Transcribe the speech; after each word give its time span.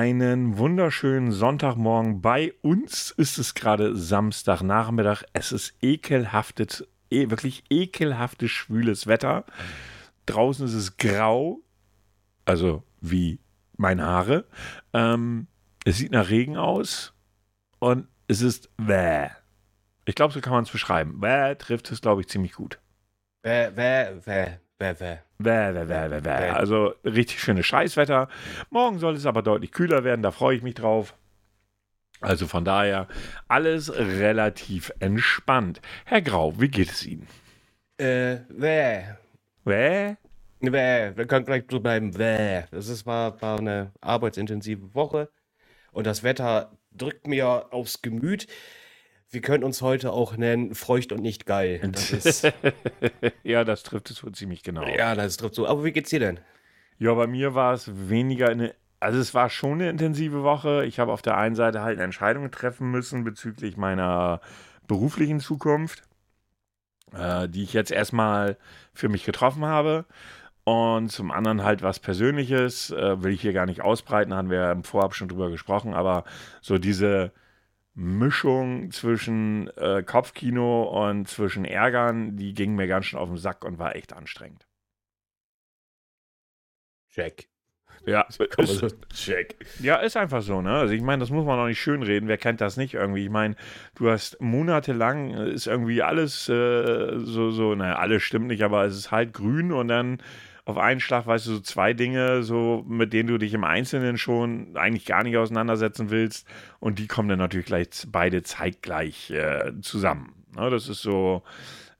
einen 0.00 0.56
wunderschönen 0.56 1.30
Sonntagmorgen. 1.30 2.22
Bei 2.22 2.54
uns 2.62 3.10
ist 3.10 3.36
es 3.36 3.54
gerade 3.54 3.94
Samstagnachmittag. 3.94 5.24
Es 5.34 5.52
ist 5.52 5.74
ekelhaftes, 5.82 6.88
e 7.10 7.28
wirklich 7.28 7.64
ekelhaftes, 7.68 8.50
schwüles 8.50 9.06
Wetter. 9.06 9.44
Draußen 10.24 10.64
ist 10.64 10.72
es 10.72 10.96
grau, 10.96 11.60
also 12.46 12.82
wie 13.02 13.40
meine 13.76 14.06
Haare. 14.06 14.46
Ähm, 14.94 15.48
es 15.84 15.98
sieht 15.98 16.12
nach 16.12 16.30
Regen 16.30 16.56
aus 16.56 17.12
und 17.78 18.08
es 18.26 18.40
ist 18.40 18.70
wäh. 18.78 19.28
Ich 20.06 20.14
glaube, 20.14 20.32
so 20.32 20.40
kann 20.40 20.54
man 20.54 20.64
es 20.64 20.70
beschreiben. 20.70 21.20
Wäh 21.20 21.56
trifft 21.56 21.92
es, 21.92 22.00
glaube 22.00 22.22
ich, 22.22 22.28
ziemlich 22.28 22.54
gut. 22.54 22.80
Wäh, 23.42 23.76
wäh, 23.76 24.16
wäh. 24.24 24.60
Bäh, 24.80 24.94
bäh. 24.94 25.18
Bäh, 25.38 25.72
bäh, 25.72 25.84
bäh, 25.84 26.08
bäh, 26.08 26.20
bäh. 26.22 26.50
Also 26.52 26.94
richtig 27.04 27.38
schönes 27.38 27.66
Scheißwetter. 27.66 28.28
Morgen 28.70 28.98
soll 28.98 29.14
es 29.14 29.26
aber 29.26 29.42
deutlich 29.42 29.72
kühler 29.72 30.04
werden, 30.04 30.22
da 30.22 30.30
freue 30.30 30.56
ich 30.56 30.62
mich 30.62 30.74
drauf. 30.74 31.14
Also 32.22 32.46
von 32.46 32.64
daher 32.64 33.06
alles 33.46 33.92
relativ 33.94 34.90
entspannt. 34.98 35.82
Herr 36.06 36.22
Grau, 36.22 36.58
wie 36.58 36.68
geht 36.68 36.90
es 36.90 37.04
Ihnen? 37.04 37.26
Äh, 37.98 38.38
wäh. 38.48 39.16
Wäh? 39.64 40.16
Wäh. 40.60 41.12
Wir 41.14 41.26
können 41.26 41.44
gleich 41.44 41.64
so 41.70 41.80
bleiben. 41.80 42.16
Wäh. 42.16 42.64
Das 42.70 42.88
ist, 42.88 43.04
war, 43.04 43.40
war 43.42 43.58
eine 43.58 43.92
arbeitsintensive 44.00 44.94
Woche 44.94 45.28
und 45.92 46.06
das 46.06 46.22
Wetter 46.22 46.72
drückt 46.90 47.26
mir 47.26 47.66
aufs 47.70 48.00
Gemüt. 48.00 48.46
Wir 49.32 49.40
können 49.40 49.62
uns 49.62 49.80
heute 49.80 50.12
auch 50.12 50.36
nennen, 50.36 50.74
feucht 50.74 51.12
und 51.12 51.22
nicht 51.22 51.46
geil. 51.46 51.80
Das 51.92 52.42
ja, 53.44 53.62
das 53.62 53.84
trifft 53.84 54.10
es 54.10 54.24
wohl 54.24 54.32
ziemlich 54.32 54.64
genau. 54.64 54.84
ja, 54.84 55.14
das 55.14 55.36
trifft 55.36 55.54
so. 55.54 55.68
Aber 55.68 55.84
wie 55.84 55.92
geht's 55.92 56.10
dir 56.10 56.18
denn? 56.18 56.40
Ja, 56.98 57.14
bei 57.14 57.28
mir 57.28 57.54
war 57.54 57.72
es 57.72 58.08
weniger 58.08 58.48
eine. 58.48 58.74
Also 58.98 59.18
es 59.18 59.32
war 59.32 59.48
schon 59.48 59.74
eine 59.74 59.88
intensive 59.88 60.42
Woche. 60.42 60.84
Ich 60.84 60.98
habe 60.98 61.12
auf 61.12 61.22
der 61.22 61.36
einen 61.36 61.54
Seite 61.54 61.80
halt 61.80 62.00
Entscheidungen 62.00 62.50
treffen 62.50 62.90
müssen 62.90 63.24
bezüglich 63.24 63.76
meiner 63.76 64.40
beruflichen 64.86 65.40
Zukunft, 65.40 66.02
äh, 67.14 67.48
die 67.48 67.62
ich 67.62 67.72
jetzt 67.72 67.92
erstmal 67.92 68.58
für 68.92 69.08
mich 69.08 69.24
getroffen 69.24 69.64
habe. 69.64 70.04
Und 70.64 71.10
zum 71.10 71.30
anderen 71.30 71.62
halt 71.64 71.82
was 71.82 72.00
Persönliches, 72.00 72.90
äh, 72.90 73.22
will 73.22 73.32
ich 73.32 73.40
hier 73.40 73.52
gar 73.52 73.66
nicht 73.66 73.80
ausbreiten, 73.80 74.34
haben 74.34 74.50
wir 74.50 74.58
ja 74.58 74.72
im 74.72 74.84
Vorab 74.84 75.14
schon 75.14 75.28
drüber 75.28 75.50
gesprochen, 75.50 75.94
aber 75.94 76.24
so 76.60 76.76
diese 76.76 77.32
Mischung 77.94 78.90
zwischen 78.92 79.68
äh, 79.76 80.02
Kopfkino 80.02 80.84
und 81.08 81.28
zwischen 81.28 81.64
Ärgern, 81.64 82.36
die 82.36 82.54
ging 82.54 82.74
mir 82.74 82.86
ganz 82.86 83.06
schön 83.06 83.18
auf 83.18 83.28
den 83.28 83.38
Sack 83.38 83.64
und 83.64 83.78
war 83.78 83.96
echt 83.96 84.12
anstrengend. 84.12 84.66
Check. 87.10 87.48
Ja, 88.06 88.26
ist, 88.58 88.96
Check. 89.12 89.56
ja, 89.80 89.96
ist 89.96 90.16
einfach 90.16 90.40
so, 90.42 90.62
ne? 90.62 90.72
Also 90.72 90.94
ich 90.94 91.02
meine, 91.02 91.20
das 91.20 91.30
muss 91.30 91.44
man 91.44 91.58
auch 91.58 91.66
nicht 91.66 91.80
schönreden. 91.80 92.28
Wer 92.28 92.38
kennt 92.38 92.60
das 92.60 92.76
nicht 92.76 92.94
irgendwie? 92.94 93.24
Ich 93.24 93.30
meine, 93.30 93.56
du 93.94 94.08
hast 94.08 94.40
monatelang, 94.40 95.34
äh, 95.34 95.50
ist 95.50 95.66
irgendwie 95.66 96.02
alles 96.02 96.48
äh, 96.48 97.18
so, 97.18 97.50
so, 97.50 97.74
naja, 97.74 97.96
alles 97.96 98.22
stimmt 98.22 98.46
nicht, 98.46 98.62
aber 98.62 98.84
es 98.84 98.96
ist 98.96 99.10
halt 99.10 99.34
grün 99.34 99.72
und 99.72 99.88
dann 99.88 100.18
auf 100.70 100.78
einen 100.78 101.00
Schlag 101.00 101.26
weißt 101.26 101.46
du 101.46 101.54
so 101.54 101.60
zwei 101.60 101.92
Dinge, 101.92 102.42
so 102.42 102.84
mit 102.88 103.12
denen 103.12 103.28
du 103.28 103.38
dich 103.38 103.52
im 103.54 103.64
Einzelnen 103.64 104.18
schon 104.18 104.76
eigentlich 104.76 105.04
gar 105.04 105.22
nicht 105.22 105.36
auseinandersetzen 105.36 106.10
willst 106.10 106.46
und 106.78 106.98
die 106.98 107.06
kommen 107.06 107.28
dann 107.28 107.38
natürlich 107.38 107.66
gleich 107.66 107.88
beide 108.08 108.42
zeitgleich 108.42 109.30
äh, 109.30 109.72
zusammen. 109.82 110.44
Ne? 110.56 110.70
Das 110.70 110.88
ist 110.88 111.02
so, 111.02 111.42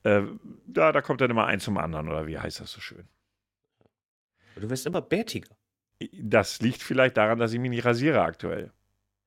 äh, 0.02 0.22
da, 0.66 0.92
da 0.92 1.02
kommt 1.02 1.20
dann 1.20 1.30
immer 1.30 1.46
eins 1.46 1.64
zum 1.64 1.78
anderen 1.78 2.08
oder 2.08 2.26
wie 2.26 2.38
heißt 2.38 2.60
das 2.60 2.72
so 2.72 2.80
schön? 2.80 3.08
Du 4.56 4.68
wirst 4.68 4.86
immer 4.86 5.02
bärtiger. 5.02 5.54
Das 6.12 6.60
liegt 6.60 6.82
vielleicht 6.82 7.16
daran, 7.16 7.38
dass 7.38 7.52
ich 7.52 7.58
mich 7.58 7.70
nicht 7.70 7.84
rasiere 7.84 8.22
aktuell. 8.22 8.72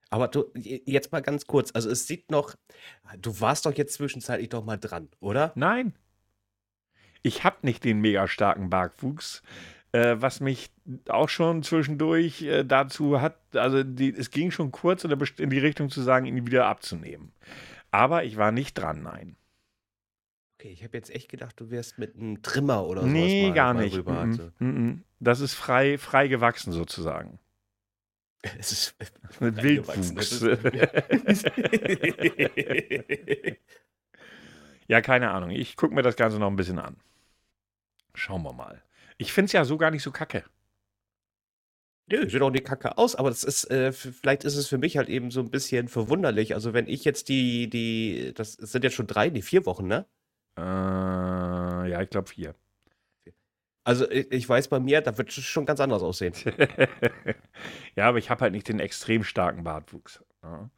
Aber 0.10 0.28
du, 0.28 0.46
jetzt 0.56 1.12
mal 1.12 1.22
ganz 1.22 1.48
kurz. 1.48 1.72
Also 1.74 1.90
es 1.90 2.06
sieht 2.06 2.30
noch, 2.30 2.56
du 3.20 3.40
warst 3.40 3.66
doch 3.66 3.74
jetzt 3.74 3.96
zwischenzeitlich 3.96 4.50
doch 4.50 4.64
mal 4.64 4.78
dran, 4.78 5.10
oder? 5.20 5.52
Nein. 5.56 5.94
Ich 7.24 7.44
habe 7.44 7.58
nicht 7.62 7.84
den 7.84 8.00
mega 8.00 8.28
starken 8.28 8.70
Bartwuchs, 8.70 9.42
äh, 9.92 10.16
was 10.20 10.40
mich 10.40 10.70
auch 11.08 11.30
schon 11.30 11.64
zwischendurch 11.64 12.44
äh, 12.44 12.64
dazu 12.64 13.22
hat, 13.22 13.38
also 13.56 13.84
die, 13.84 14.14
es 14.14 14.30
ging 14.30 14.52
schon 14.52 14.72
kurz 14.72 15.04
in, 15.04 15.50
die 15.50 15.60
Richtung 15.60 15.90
zu 15.90 16.02
sagen, 16.02 16.26
ihn 16.26 16.46
wieder 16.46 16.68
abzunehmen. 16.68 17.32
Aber 17.92 18.24
ich 18.24 18.38
war 18.38 18.52
nicht 18.52 18.76
dran, 18.76 19.04
nein. 19.04 19.36
Okay, 20.60 20.72
ich 20.72 20.84
habe 20.84 20.98
jetzt 20.98 21.10
echt 21.10 21.30
gedacht, 21.30 21.60
du 21.60 21.72
wärst 21.72 22.00
mit 22.00 22.16
einem 22.16 22.42
Trimmer 22.42 22.86
oder 22.86 23.02
sowas 23.02 23.14
nee, 23.14 23.48
mal, 23.48 23.54
gar 23.54 23.74
mal 23.74 23.84
nicht. 23.84 23.98
Rüber. 23.98 24.20
Also. 24.20 24.52
Das 25.20 25.40
ist 25.40 25.54
frei, 25.54 25.98
frei 25.98 26.28
gewachsen 26.28 26.74
sozusagen. 26.74 27.40
es 28.60 28.72
ist 28.72 28.96
Mit 29.40 29.64
Wildwuchs. 29.64 30.42
ja, 34.88 35.02
keine 35.02 35.32
Ahnung. 35.32 35.50
Ich 35.50 35.76
gucke 35.76 35.96
mir 35.96 36.02
das 36.02 36.16
Ganze 36.16 36.40
noch 36.40 36.48
ein 36.48 36.56
bisschen 36.56 36.80
an. 36.80 36.96
Schauen 38.16 38.44
wir 38.44 38.54
mal. 38.54 38.84
Ich 39.18 39.34
finde 39.34 39.48
es 39.48 39.54
ja 39.54 39.66
so 39.66 39.78
gar 39.78 39.92
nicht 39.92 40.04
so 40.04 40.12
kacke. 40.12 40.44
Nö, 42.08 42.30
sieht 42.30 42.42
auch 42.42 42.50
nicht 42.52 42.66
kacke 42.66 42.98
aus, 42.98 43.16
aber 43.16 43.30
das 43.30 43.44
ist, 43.44 43.72
äh, 43.72 43.94
vielleicht 43.94 44.44
ist 44.44 44.58
es 44.58 44.68
für 44.68 44.78
mich 44.78 44.98
halt 44.98 45.08
eben 45.08 45.32
so 45.32 45.40
ein 45.40 45.50
bisschen 45.50 45.88
verwunderlich. 45.88 46.54
Also 46.54 46.74
wenn 46.74 46.88
ich 46.88 47.06
jetzt 47.06 47.30
die, 47.30 47.70
die, 47.70 48.34
das 48.36 48.54
sind 48.54 48.84
jetzt 48.84 48.94
schon 48.96 49.08
drei, 49.08 49.30
nee, 49.30 49.42
vier 49.42 49.66
Wochen, 49.66 49.88
ne? 49.88 50.06
Äh, 50.58 50.62
ja, 50.62 52.02
ich 52.02 52.10
glaube 52.10 52.30
vier. 52.30 52.56
Also 53.86 54.10
ich, 54.10 54.32
ich 54.32 54.48
weiß 54.48 54.70
bei 54.70 54.80
mir, 54.80 55.02
da 55.02 55.18
wird 55.18 55.30
es 55.30 55.44
schon 55.44 55.66
ganz 55.66 55.80
anders 55.80 56.04
aussehen. 56.04 56.34
ja, 57.96 58.08
aber 58.08 58.18
ich 58.18 58.30
habe 58.30 58.42
halt 58.42 58.54
nicht 58.54 58.68
den 58.68 58.80
extrem 58.80 59.24
starken 59.24 59.64
Bartwuchs. 59.64 60.24
Ja. 60.42 60.70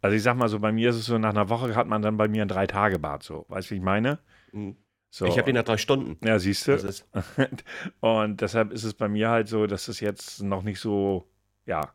Also 0.00 0.16
ich 0.16 0.22
sag 0.22 0.36
mal 0.36 0.48
so, 0.48 0.60
bei 0.60 0.72
mir 0.72 0.90
ist 0.90 0.96
es 0.96 1.06
so, 1.06 1.18
nach 1.18 1.30
einer 1.30 1.48
Woche 1.48 1.74
hat 1.74 1.86
man 1.86 2.02
dann 2.02 2.16
bei 2.16 2.28
mir 2.28 2.42
einen 2.42 2.48
Drei-Tage-Bart 2.48 3.22
so. 3.22 3.44
Weißt 3.48 3.70
du, 3.70 3.74
wie 3.74 3.78
ich 3.78 3.84
meine? 3.84 4.20
Mhm. 4.52 4.76
So. 5.10 5.26
Ich 5.26 5.38
habe 5.38 5.46
den 5.46 5.54
nach 5.54 5.64
drei 5.64 5.78
Stunden. 5.78 6.18
Ja, 6.26 6.38
siehst 6.38 6.66
du. 6.66 6.76
Und 8.00 8.40
deshalb 8.40 8.72
ist 8.72 8.84
es 8.84 8.94
bei 8.94 9.08
mir 9.08 9.30
halt 9.30 9.48
so, 9.48 9.66
dass 9.66 9.88
es 9.88 10.00
jetzt 10.00 10.42
noch 10.42 10.62
nicht 10.62 10.80
so, 10.80 11.28
ja, 11.64 11.92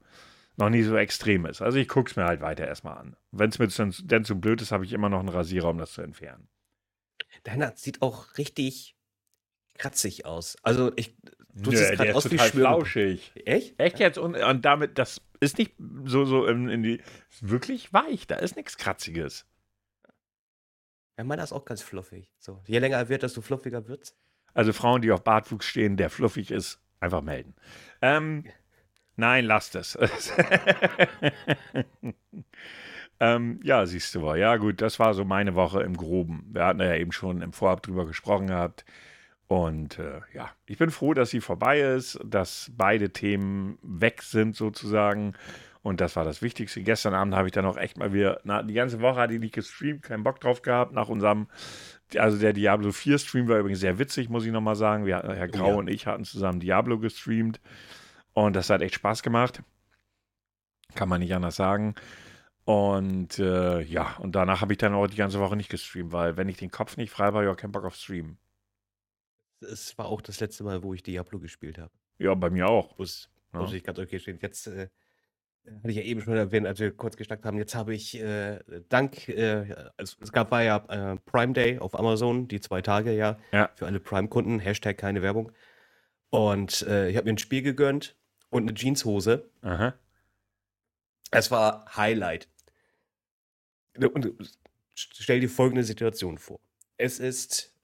noch 0.57 0.69
nicht 0.69 0.85
so 0.85 0.95
extrem 0.95 1.45
ist. 1.45 1.61
Also 1.61 1.77
ich 1.77 1.87
gucke 1.87 2.09
es 2.09 2.15
mir 2.15 2.25
halt 2.25 2.41
weiter 2.41 2.67
erstmal 2.67 2.97
an. 2.97 3.15
Wenn 3.31 3.49
es 3.49 3.59
mir 3.59 3.67
dann, 3.67 3.93
dann 4.05 4.25
zu 4.25 4.39
blöd 4.39 4.61
ist, 4.61 4.71
habe 4.71 4.85
ich 4.85 4.93
immer 4.93 5.09
noch 5.09 5.19
einen 5.19 5.29
Rasierer, 5.29 5.69
um 5.69 5.77
das 5.77 5.93
zu 5.93 6.01
entfernen. 6.01 6.47
deiner 7.43 7.75
sieht 7.75 8.01
auch 8.01 8.37
richtig 8.37 8.95
kratzig 9.77 10.25
aus. 10.25 10.57
Also 10.63 10.91
ich, 10.95 11.15
du 11.53 11.71
Nö, 11.71 11.77
siehst 11.77 11.93
gerade 11.93 12.09
ist 12.09 12.15
aus 12.15 12.31
wie 12.31 12.37
flauschig. 12.37 13.31
Echt? 13.45 13.79
Echt 13.79 13.99
jetzt? 13.99 14.17
Und, 14.17 14.35
und 14.35 14.65
damit, 14.65 14.97
das 14.97 15.21
ist 15.39 15.57
nicht 15.57 15.73
so, 16.05 16.25
so 16.25 16.45
in, 16.45 16.69
in 16.69 16.83
die, 16.83 17.01
ist 17.29 17.49
wirklich 17.49 17.91
weich. 17.91 18.27
Da 18.27 18.35
ist 18.35 18.55
nichts 18.55 18.77
Kratziges. 18.77 19.45
Ja, 21.17 21.23
meiner 21.23 21.43
ist 21.43 21.53
auch 21.53 21.65
ganz 21.65 21.81
fluffig. 21.81 22.29
So, 22.39 22.61
je 22.65 22.79
länger 22.79 22.97
er 22.97 23.09
wird, 23.09 23.23
desto 23.23 23.41
fluffiger 23.41 23.87
wird's. 23.87 24.15
Also 24.53 24.73
Frauen, 24.73 25.01
die 25.01 25.11
auf 25.11 25.23
Bartwuchs 25.23 25.65
stehen, 25.65 25.97
der 25.97 26.09
fluffig 26.09 26.51
ist, 26.51 26.81
einfach 26.99 27.21
melden. 27.21 27.55
Ähm, 28.01 28.45
nein, 29.15 29.45
lasst 29.45 29.75
es. 29.75 29.97
ähm, 33.19 33.59
ja, 33.63 33.85
siehst 33.85 34.13
du 34.15 34.21
mal. 34.21 34.37
Ja, 34.37 34.57
gut, 34.57 34.81
das 34.81 34.99
war 34.99 35.13
so 35.13 35.23
meine 35.23 35.55
Woche 35.55 35.83
im 35.83 35.95
Groben. 35.95 36.49
Wir 36.51 36.65
hatten 36.65 36.81
ja 36.81 36.95
eben 36.95 37.11
schon 37.11 37.41
im 37.41 37.53
Vorab 37.53 37.83
drüber 37.83 38.05
gesprochen 38.05 38.47
gehabt. 38.47 38.85
Und 39.47 39.99
äh, 39.99 40.21
ja, 40.33 40.49
ich 40.65 40.77
bin 40.77 40.91
froh, 40.91 41.13
dass 41.13 41.29
sie 41.29 41.41
vorbei 41.41 41.81
ist, 41.81 42.17
dass 42.23 42.71
beide 42.73 43.11
Themen 43.11 43.77
weg 43.81 44.21
sind 44.21 44.55
sozusagen. 44.55 45.33
Und 45.83 45.99
das 45.99 46.15
war 46.15 46.23
das 46.23 46.41
Wichtigste. 46.43 46.83
Gestern 46.83 47.15
Abend 47.15 47.35
habe 47.35 47.47
ich 47.47 47.53
dann 47.53 47.65
auch 47.65 47.77
echt 47.77 47.97
mal 47.97 48.13
wieder, 48.13 48.39
na, 48.43 48.61
die 48.61 48.75
ganze 48.75 49.01
Woche 49.01 49.19
hatte 49.19 49.33
ich 49.33 49.39
nicht 49.39 49.55
gestreamt, 49.55 50.03
keinen 50.03 50.23
Bock 50.23 50.39
drauf 50.39 50.61
gehabt 50.61 50.93
nach 50.93 51.09
unserem 51.09 51.47
also 52.17 52.37
der 52.37 52.53
Diablo 52.53 52.91
4 52.91 53.17
Stream 53.19 53.47
war 53.47 53.59
übrigens 53.59 53.79
sehr 53.79 53.99
witzig, 53.99 54.29
muss 54.29 54.45
ich 54.45 54.51
nochmal 54.51 54.75
sagen. 54.75 55.05
Wir, 55.05 55.21
Herr 55.21 55.47
Grau 55.47 55.69
ja. 55.69 55.75
und 55.75 55.89
ich 55.89 56.07
hatten 56.07 56.25
zusammen 56.25 56.59
Diablo 56.59 56.99
gestreamt 56.99 57.59
und 58.33 58.55
das 58.55 58.69
hat 58.69 58.81
echt 58.81 58.95
Spaß 58.95 59.23
gemacht. 59.23 59.63
Kann 60.95 61.09
man 61.09 61.21
nicht 61.21 61.33
anders 61.33 61.55
sagen. 61.55 61.95
Und 62.65 63.39
äh, 63.39 63.81
ja, 63.81 64.15
und 64.17 64.35
danach 64.35 64.61
habe 64.61 64.73
ich 64.73 64.77
dann 64.77 64.93
auch 64.93 65.07
die 65.07 65.15
ganze 65.15 65.39
Woche 65.39 65.55
nicht 65.55 65.69
gestreamt, 65.69 66.11
weil 66.11 66.37
wenn 66.37 66.49
ich 66.49 66.57
den 66.57 66.71
Kopf 66.71 66.97
nicht 66.97 67.11
frei 67.11 67.29
ich 67.29 67.49
auch 67.49 67.57
keinen 67.57 67.71
Bock 67.71 67.85
auf 67.85 67.95
Streamen. 67.95 68.37
Es 69.61 69.97
war 69.97 70.07
auch 70.07 70.21
das 70.21 70.39
letzte 70.39 70.63
Mal, 70.63 70.83
wo 70.83 70.93
ich 70.93 71.03
Diablo 71.03 71.39
gespielt 71.39 71.77
habe. 71.77 71.91
Ja, 72.17 72.33
bei 72.33 72.49
mir 72.49 72.67
auch. 72.67 72.97
Muss, 72.97 73.29
Ja. 73.53 73.59
muss 73.59 73.73
ich 73.73 73.83
ganz 73.83 73.99
okay 73.99 74.19
stehen. 74.19 74.39
Jetzt 74.41 74.67
äh, 74.67 74.89
hatte 75.65 75.89
ich 75.89 75.95
ja 75.97 76.03
eben 76.03 76.21
schon 76.21 76.35
erwähnt, 76.35 76.65
als 76.67 76.79
wir 76.79 76.91
kurz 76.91 77.17
geschnackt 77.17 77.45
haben. 77.45 77.57
Jetzt 77.57 77.75
habe 77.75 77.93
ich 77.93 78.19
äh, 78.19 78.59
dank, 78.89 79.29
äh, 79.29 79.65
es, 79.97 80.17
es 80.19 80.31
gab 80.31 80.51
war 80.51 80.63
ja 80.63 80.77
äh, 80.89 81.17
Prime 81.25 81.53
Day 81.53 81.79
auf 81.79 81.97
Amazon, 81.97 82.47
die 82.47 82.59
zwei 82.59 82.81
Tage 82.81 83.13
ja, 83.13 83.37
Ja. 83.51 83.69
für 83.75 83.85
alle 83.85 83.99
Prime-Kunden. 83.99 84.59
Hashtag 84.59 84.97
keine 84.97 85.21
Werbung. 85.21 85.51
Und 86.29 86.81
äh, 86.83 87.09
ich 87.09 87.17
habe 87.17 87.25
mir 87.25 87.33
ein 87.33 87.37
Spiel 87.37 87.61
gegönnt 87.61 88.15
und 88.49 88.63
eine 88.63 88.73
Jeanshose. 88.73 89.49
Aha. 89.61 89.93
Es 91.31 91.51
war 91.51 91.85
Highlight. 91.95 92.49
Und 94.13 94.33
stell 94.95 95.39
dir 95.39 95.49
folgende 95.49 95.83
Situation 95.83 96.37
vor. 96.37 96.59
Es 96.97 97.19
ist 97.19 97.75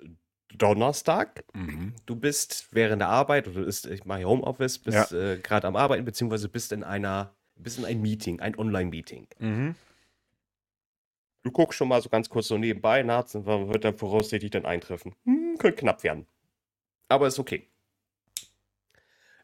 Donnerstag. 0.56 1.44
Mhm. 1.54 1.94
Du 2.06 2.16
bist 2.16 2.68
während 2.72 3.02
der 3.02 3.10
Arbeit, 3.10 3.48
oder 3.48 3.66
ist, 3.66 3.86
ich 3.86 4.06
mache 4.06 4.20
hier 4.20 4.30
Homeoffice, 4.30 4.80
bist 4.80 5.12
äh, 5.12 5.38
gerade 5.40 5.68
am 5.68 5.76
Arbeiten, 5.76 6.06
beziehungsweise 6.06 6.50
bist 6.50 6.72
in 6.72 6.84
einer 6.84 7.36
ein 7.58 7.64
bisschen 7.64 7.86
ein 7.86 8.02
Meeting, 8.02 8.40
ein 8.40 8.58
Online-Meeting. 8.58 9.28
Mhm. 9.40 9.76
Du 11.44 11.52
guckst 11.52 11.78
schon 11.78 11.88
mal 11.88 12.02
so 12.02 12.10
ganz 12.10 12.30
kurz 12.30 12.48
so 12.48 12.58
nebenbei, 12.58 13.04
na, 13.04 13.26
wann 13.34 13.72
wird 13.72 13.86
dann 13.86 13.96
voraussichtlich 13.96 14.52
dann 14.52 14.66
eintreffen? 14.66 15.16
Hm, 15.24 15.58
könnte 15.58 15.78
knapp 15.78 16.04
werden. 16.04 16.28
Aber 17.08 17.28
ist 17.28 17.40
okay. 17.40 17.68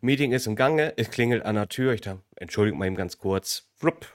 Meeting 0.01 0.33
ist 0.33 0.47
im 0.47 0.57
Gange, 0.57 0.93
es 0.97 1.09
klingelt 1.11 1.45
an 1.45 1.55
der 1.55 1.69
Tür. 1.69 1.93
Ich 1.93 2.01
dachte, 2.01 2.21
entschuldigt 2.35 2.77
mal 2.77 2.87
eben 2.87 2.97
ganz 2.97 3.17
kurz. 3.17 3.69
Flupp. 3.75 4.05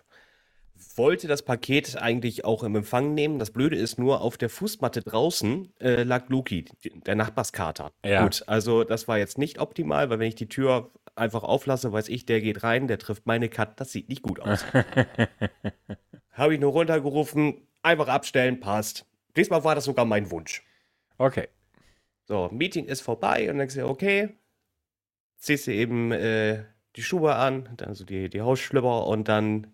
Wollte 0.96 1.28
das 1.28 1.42
Paket 1.42 1.96
eigentlich 2.00 2.44
auch 2.44 2.62
im 2.62 2.76
Empfang 2.76 3.14
nehmen. 3.14 3.38
Das 3.38 3.50
Blöde 3.50 3.76
ist 3.76 3.98
nur, 3.98 4.20
auf 4.20 4.36
der 4.36 4.48
Fußmatte 4.48 5.02
draußen 5.02 5.72
äh, 5.80 6.02
lag 6.02 6.28
Luki, 6.28 6.66
der 7.06 7.14
Nachbarskater. 7.14 7.92
Ja. 8.04 8.22
Gut, 8.22 8.42
also 8.46 8.84
das 8.84 9.08
war 9.08 9.18
jetzt 9.18 9.38
nicht 9.38 9.60
optimal, 9.60 10.10
weil 10.10 10.18
wenn 10.18 10.28
ich 10.28 10.34
die 10.34 10.48
Tür 10.48 10.90
einfach 11.14 11.42
auflasse, 11.42 11.92
weiß 11.92 12.08
ich, 12.08 12.26
der 12.26 12.40
geht 12.40 12.62
rein, 12.62 12.88
der 12.88 12.98
trifft 12.98 13.26
meine 13.26 13.48
Kat, 13.48 13.80
das 13.80 13.92
sieht 13.92 14.08
nicht 14.08 14.22
gut 14.22 14.40
aus. 14.40 14.64
Habe 16.32 16.54
ich 16.54 16.60
nur 16.60 16.72
runtergerufen, 16.72 17.66
einfach 17.82 18.08
abstellen, 18.08 18.60
passt. 18.60 19.06
Diesmal 19.36 19.64
war 19.64 19.74
das 19.74 19.84
sogar 19.84 20.04
mein 20.04 20.30
Wunsch. 20.30 20.64
Okay. 21.18 21.48
So, 22.24 22.48
Meeting 22.52 22.86
ist 22.86 23.00
vorbei 23.00 23.42
und 23.42 23.48
dann 23.48 23.58
denkst 23.58 23.74
du, 23.74 23.86
okay, 23.86 24.36
ziehst 25.38 25.66
du 25.66 25.72
eben 25.72 26.12
äh, 26.12 26.64
die 26.96 27.02
Schuhe 27.02 27.34
an, 27.34 27.76
also 27.84 28.04
die, 28.04 28.28
die 28.28 28.42
Hausschlüpper 28.42 29.06
und 29.06 29.28
dann 29.28 29.72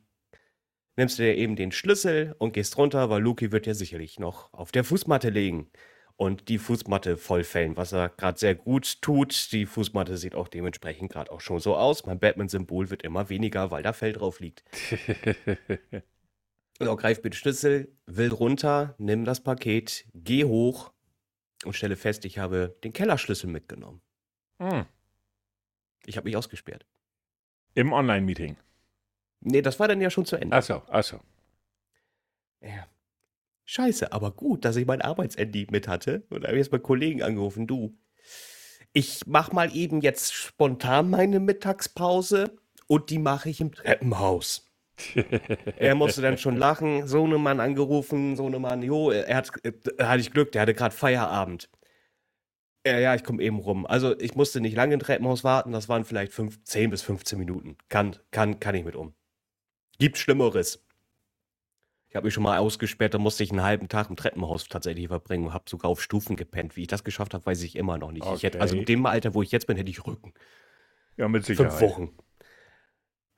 nimmst 0.97 1.19
du 1.19 1.23
dir 1.23 1.35
eben 1.37 1.57
den 1.57 1.73
Schlüssel 1.73 2.35
und 2.39 2.53
gehst 2.53 2.77
runter, 2.77 3.11
weil 3.11 3.23
Luki 3.23 3.53
wird 3.53 3.67
ja 3.67 3.75
sicherlich 3.75 4.19
noch 4.19 4.53
auf 4.53 4.73
der 4.73 4.85
Fußmatte 4.85 5.31
legen 5.31 5.71
und 6.17 6.49
die 6.49 6.59
Fußmatte 6.59 7.17
vollfällen, 7.17 7.77
was 7.77 7.93
er 7.93 8.11
gerade 8.11 8.39
sehr 8.39 8.55
gut 8.55 9.03
tut. 9.03 9.53
Die 9.53 9.67
Fußmatte 9.67 10.17
sieht 10.17 10.35
auch 10.35 10.49
dementsprechend 10.49 11.13
gerade 11.13 11.31
auch 11.33 11.41
schon 11.41 11.61
so 11.61 11.77
aus. 11.77 12.07
Mein 12.07 12.21
Batman-Symbol 12.21 12.91
wird 12.91 13.03
immer 13.03 13.29
weniger, 13.29 13.71
weil 13.71 13.83
da 13.83 13.93
Fell 13.93 14.13
drauf 14.13 14.41
liegt. 14.41 14.65
So, 16.81 16.97
greif 16.97 17.23
mit 17.23 17.37
Schlüssel, 17.37 17.97
will 18.07 18.31
runter, 18.31 18.97
nimm 18.99 19.25
das 19.25 19.41
Paket, 19.41 20.07
geh 20.13 20.45
hoch 20.45 20.93
und 21.65 21.75
stelle 21.75 21.95
fest, 21.95 22.25
ich 22.25 22.39
habe 22.39 22.77
den 22.83 22.93
Kellerschlüssel 22.93 23.49
mitgenommen. 23.49 24.01
Hm. 24.59 24.85
Ich 26.05 26.17
habe 26.17 26.25
mich 26.25 26.37
ausgesperrt. 26.37 26.85
Im 27.75 27.93
Online-Meeting. 27.93 28.57
Nee, 29.45 29.63
das 29.63 29.79
war 29.79 29.89
dann 29.89 30.01
ja 30.01 30.11
schon 30.11 30.25
zu 30.25 30.37
Ende. 30.37 30.57
Achso, 30.57 30.83
achso. 30.89 31.21
Ja. 32.61 32.87
Scheiße, 33.67 34.13
aber 34.13 34.31
gut, 34.31 34.65
dass 34.65 34.77
ich 34.77 34.87
mein 34.87 35.03
Arbeitsandy 35.03 35.69
mit 35.71 35.87
hatte. 35.87 36.25
Und 36.31 36.43
da 36.43 36.49
habe 36.49 36.59
ich 36.59 36.65
jetzt 36.65 36.73
mal 36.73 36.81
Kollegen 36.81 37.23
angerufen, 37.23 37.67
du. 37.67 37.97
Ich 38.93 39.23
mach 39.27 39.53
mal 39.53 39.75
eben 39.75 40.01
jetzt 40.01 40.33
spontan 40.33 41.11
meine 41.11 41.41
Mittagspause 41.41 42.57
und 42.87 43.11
die 43.11 43.19
mache 43.19 43.51
ich 43.51 43.61
im 43.61 43.73
Treppenhaus. 43.73 44.71
er 45.77 45.95
musste 45.95 46.23
dann 46.23 46.39
schon 46.39 46.57
lachen, 46.57 47.07
Sohnemann 47.07 47.61
angerufen, 47.61 48.37
Sohnemann, 48.37 48.83
jo, 48.83 49.11
er 49.11 49.37
hat, 49.37 49.51
äh, 49.65 49.73
hatte 50.03 50.21
ich 50.21 50.31
Glück, 50.31 50.53
der 50.53 50.63
hatte 50.63 50.75
gerade 50.75 50.95
Feierabend. 50.95 51.69
Ja, 52.87 52.99
ja, 52.99 53.15
ich 53.15 53.25
komme 53.25 53.43
eben 53.43 53.59
rum. 53.59 53.87
Also 53.87 54.19
ich 54.21 54.37
musste 54.37 54.61
nicht 54.61 54.77
lange 54.77 54.95
im 54.95 55.01
Treppenhaus 55.01 55.43
warten, 55.43 55.73
das 55.73 55.89
waren 55.89 56.05
vielleicht 56.05 56.33
fünf, 56.33 56.63
10 56.65 56.91
bis 56.91 57.03
15 57.03 57.39
Minuten. 57.39 57.77
Kann, 57.89 58.17
kann, 58.31 58.61
kann 58.61 58.75
ich 58.75 58.85
mit 58.85 58.95
um. 58.95 59.15
Gibt 59.99 60.19
Schlimmeres. 60.19 60.81
Ich 62.09 62.17
habe 62.17 62.27
mich 62.27 62.35
schon 62.35 62.45
mal 62.45 62.59
ausgesperrt, 62.59 63.13
da 63.15 63.19
musste 63.19 63.43
ich 63.43 63.51
einen 63.51 63.63
halben 63.63 63.89
Tag 63.89 64.09
im 64.09 64.17
Treppenhaus 64.17 64.69
tatsächlich 64.69 65.09
verbringen 65.09 65.47
und 65.47 65.53
habe 65.53 65.65
sogar 65.69 65.91
auf 65.91 66.01
Stufen 66.01 66.37
gepennt. 66.37 66.77
Wie 66.77 66.83
ich 66.83 66.87
das 66.89 67.03
geschafft 67.03 67.35
habe, 67.35 67.45
weiß 67.45 67.63
ich 67.63 67.75
immer 67.75 67.99
noch 67.99 68.13
nicht. 68.13 68.25
Ich 68.37 68.45
hätte, 68.45 68.61
also 68.61 68.75
Okay. 68.75 68.81
in 68.81 68.87
dem 68.87 69.07
Alter, 69.07 69.35
wo 69.35 69.43
ich 69.43 69.51
jetzt 69.51 69.67
bin, 69.67 69.77
hätte 69.77 69.91
ich 69.91 70.07
Rücken. 70.07 70.33
Ja, 71.17 71.27
mit 71.27 71.45
Sicherheit. 71.45 71.73
Fünf 71.73 71.91
Wochen. 71.91 72.17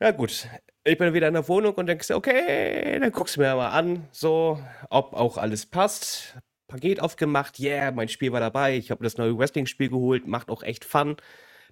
Ja, 0.01 0.11
gut. 0.11 0.47
Ich 0.85 0.99
bin 0.99 1.15
wieder 1.15 1.29
in 1.29 1.35
der 1.35 1.49
Wohnung 1.49 1.75
und 1.75 1.87
denkst, 1.87 2.11
okay, 2.11 2.99
dann 3.01 3.13
guckst 3.13 3.37
du 3.37 3.41
mir 3.41 3.57
mal 3.57 3.71
an, 3.71 4.07
so, 4.13 4.61
ob 4.91 5.15
auch 5.15 5.39
alles 5.39 5.65
passt. 5.65 6.37
Paket 6.69 7.01
aufgemacht, 7.01 7.59
yeah, 7.59 7.91
mein 7.93 8.09
Spiel 8.09 8.33
war 8.33 8.41
dabei. 8.41 8.77
Ich 8.77 8.91
habe 8.91 9.03
das 9.03 9.17
neue 9.17 9.39
Wrestling-Spiel 9.39 9.89
geholt, 9.89 10.27
macht 10.27 10.51
auch 10.51 10.63
echt 10.63 10.85
Fun. 10.85 11.17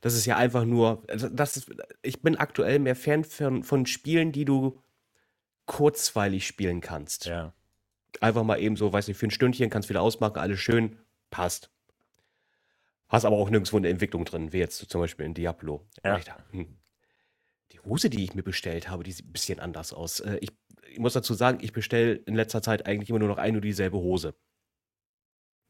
Das 0.00 0.14
ist 0.14 0.26
ja 0.26 0.36
einfach 0.36 0.64
nur, 0.64 1.02
also 1.08 1.28
das 1.28 1.56
ist, 1.56 1.70
ich 2.02 2.20
bin 2.22 2.36
aktuell 2.36 2.78
mehr 2.78 2.96
Fan 2.96 3.24
von, 3.24 3.62
von 3.64 3.86
Spielen, 3.86 4.32
die 4.32 4.44
du 4.44 4.80
kurzweilig 5.66 6.46
spielen 6.46 6.80
kannst. 6.80 7.26
Ja. 7.26 7.52
Einfach 8.20 8.44
mal 8.44 8.58
eben 8.60 8.76
so, 8.76 8.92
weiß 8.92 9.08
nicht, 9.08 9.16
für 9.16 9.26
ein 9.26 9.30
Stündchen 9.30 9.70
kannst 9.70 9.88
wieder 9.88 10.02
ausmachen, 10.02 10.38
alles 10.38 10.60
schön, 10.60 10.96
passt. 11.30 11.70
Hast 13.08 13.24
aber 13.24 13.36
auch 13.36 13.50
nirgendwo 13.50 13.76
eine 13.76 13.88
Entwicklung 13.88 14.24
drin, 14.24 14.52
wie 14.52 14.58
jetzt 14.58 14.78
zum 14.90 15.00
Beispiel 15.00 15.26
in 15.26 15.34
Diablo. 15.34 15.86
Ja. 16.04 16.20
Hm, 16.50 16.76
Die 17.72 17.80
Hose, 17.80 18.10
die 18.10 18.22
ich 18.24 18.34
mir 18.34 18.42
bestellt 18.42 18.88
habe, 18.88 19.04
die 19.04 19.12
sieht 19.12 19.26
ein 19.26 19.32
bisschen 19.32 19.60
anders 19.60 19.92
aus. 19.92 20.20
Äh, 20.20 20.38
Ich, 20.40 20.50
ich 20.90 20.98
muss 20.98 21.12
dazu 21.14 21.34
sagen, 21.34 21.58
ich 21.60 21.72
bestelle 21.72 22.14
in 22.14 22.34
letzter 22.34 22.62
Zeit 22.62 22.86
eigentlich 22.86 23.10
immer 23.10 23.18
nur 23.18 23.28
noch 23.28 23.38
eine 23.38 23.58
und 23.58 23.62
dieselbe 23.64 23.96
Hose. 23.98 24.34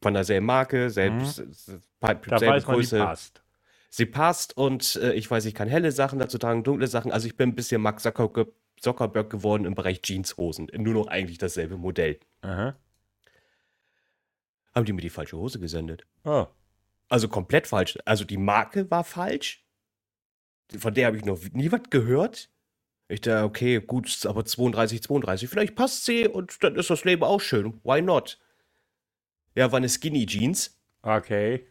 Von 0.03 0.13
derselben 0.13 0.45
Marke, 0.45 0.89
selbst, 0.89 1.39
Mhm. 1.39 1.53
Selbe 1.53 2.29
weiß 2.31 2.41
man, 2.41 2.59
die 2.59 2.65
Größe. 2.65 2.97
passt. 2.99 3.41
Sie 3.89 4.05
passt 4.05 4.57
und 4.57 4.97
äh, 4.97 5.13
ich 5.13 5.29
weiß, 5.29 5.45
ich 5.45 5.53
kann 5.53 5.67
helle 5.67 5.91
Sachen 5.91 6.19
dazu 6.19 6.37
tragen, 6.37 6.63
dunkle 6.63 6.87
Sachen. 6.87 7.11
Also 7.11 7.27
ich 7.27 7.37
bin 7.37 7.49
ein 7.49 7.55
bisschen 7.55 7.81
Max 7.81 8.03
Zuckerberg, 8.03 8.49
Zuckerberg 8.79 9.29
geworden 9.29 9.65
im 9.65 9.75
Bereich 9.75 10.01
Jeanshosen. 10.03 10.69
Nur 10.73 10.93
noch 10.93 11.07
eigentlich 11.07 11.37
dasselbe 11.37 11.77
Modell. 11.77 12.19
Aha. 12.41 12.75
Haben 14.73 14.85
die 14.85 14.93
mir 14.93 15.01
die 15.01 15.09
falsche 15.09 15.37
Hose 15.37 15.59
gesendet? 15.59 16.05
Oh. 16.25 16.47
Also 17.07 17.29
komplett 17.29 17.67
falsch. 17.67 17.97
Also 18.03 18.25
die 18.25 18.37
Marke 18.37 18.89
war 18.91 19.03
falsch. 19.03 19.65
Von 20.77 20.93
der 20.93 21.07
habe 21.07 21.17
ich 21.17 21.25
noch 21.25 21.39
nie 21.53 21.71
was 21.71 21.83
gehört. 21.89 22.49
Ich 23.07 23.21
dachte, 23.21 23.43
okay, 23.43 23.79
gut, 23.79 24.25
aber 24.25 24.45
32, 24.45 25.03
32. 25.03 25.49
Vielleicht 25.49 25.75
passt 25.75 26.05
sie 26.05 26.27
und 26.27 26.63
dann 26.63 26.75
ist 26.75 26.89
das 26.89 27.05
Leben 27.05 27.23
auch 27.23 27.39
schön. 27.39 27.79
Why 27.83 28.01
not? 28.01 28.39
Ja, 29.53 29.71
war 29.71 29.77
eine 29.77 29.89
Skinny 29.89 30.25
Jeans. 30.25 30.77
Okay. 31.01 31.67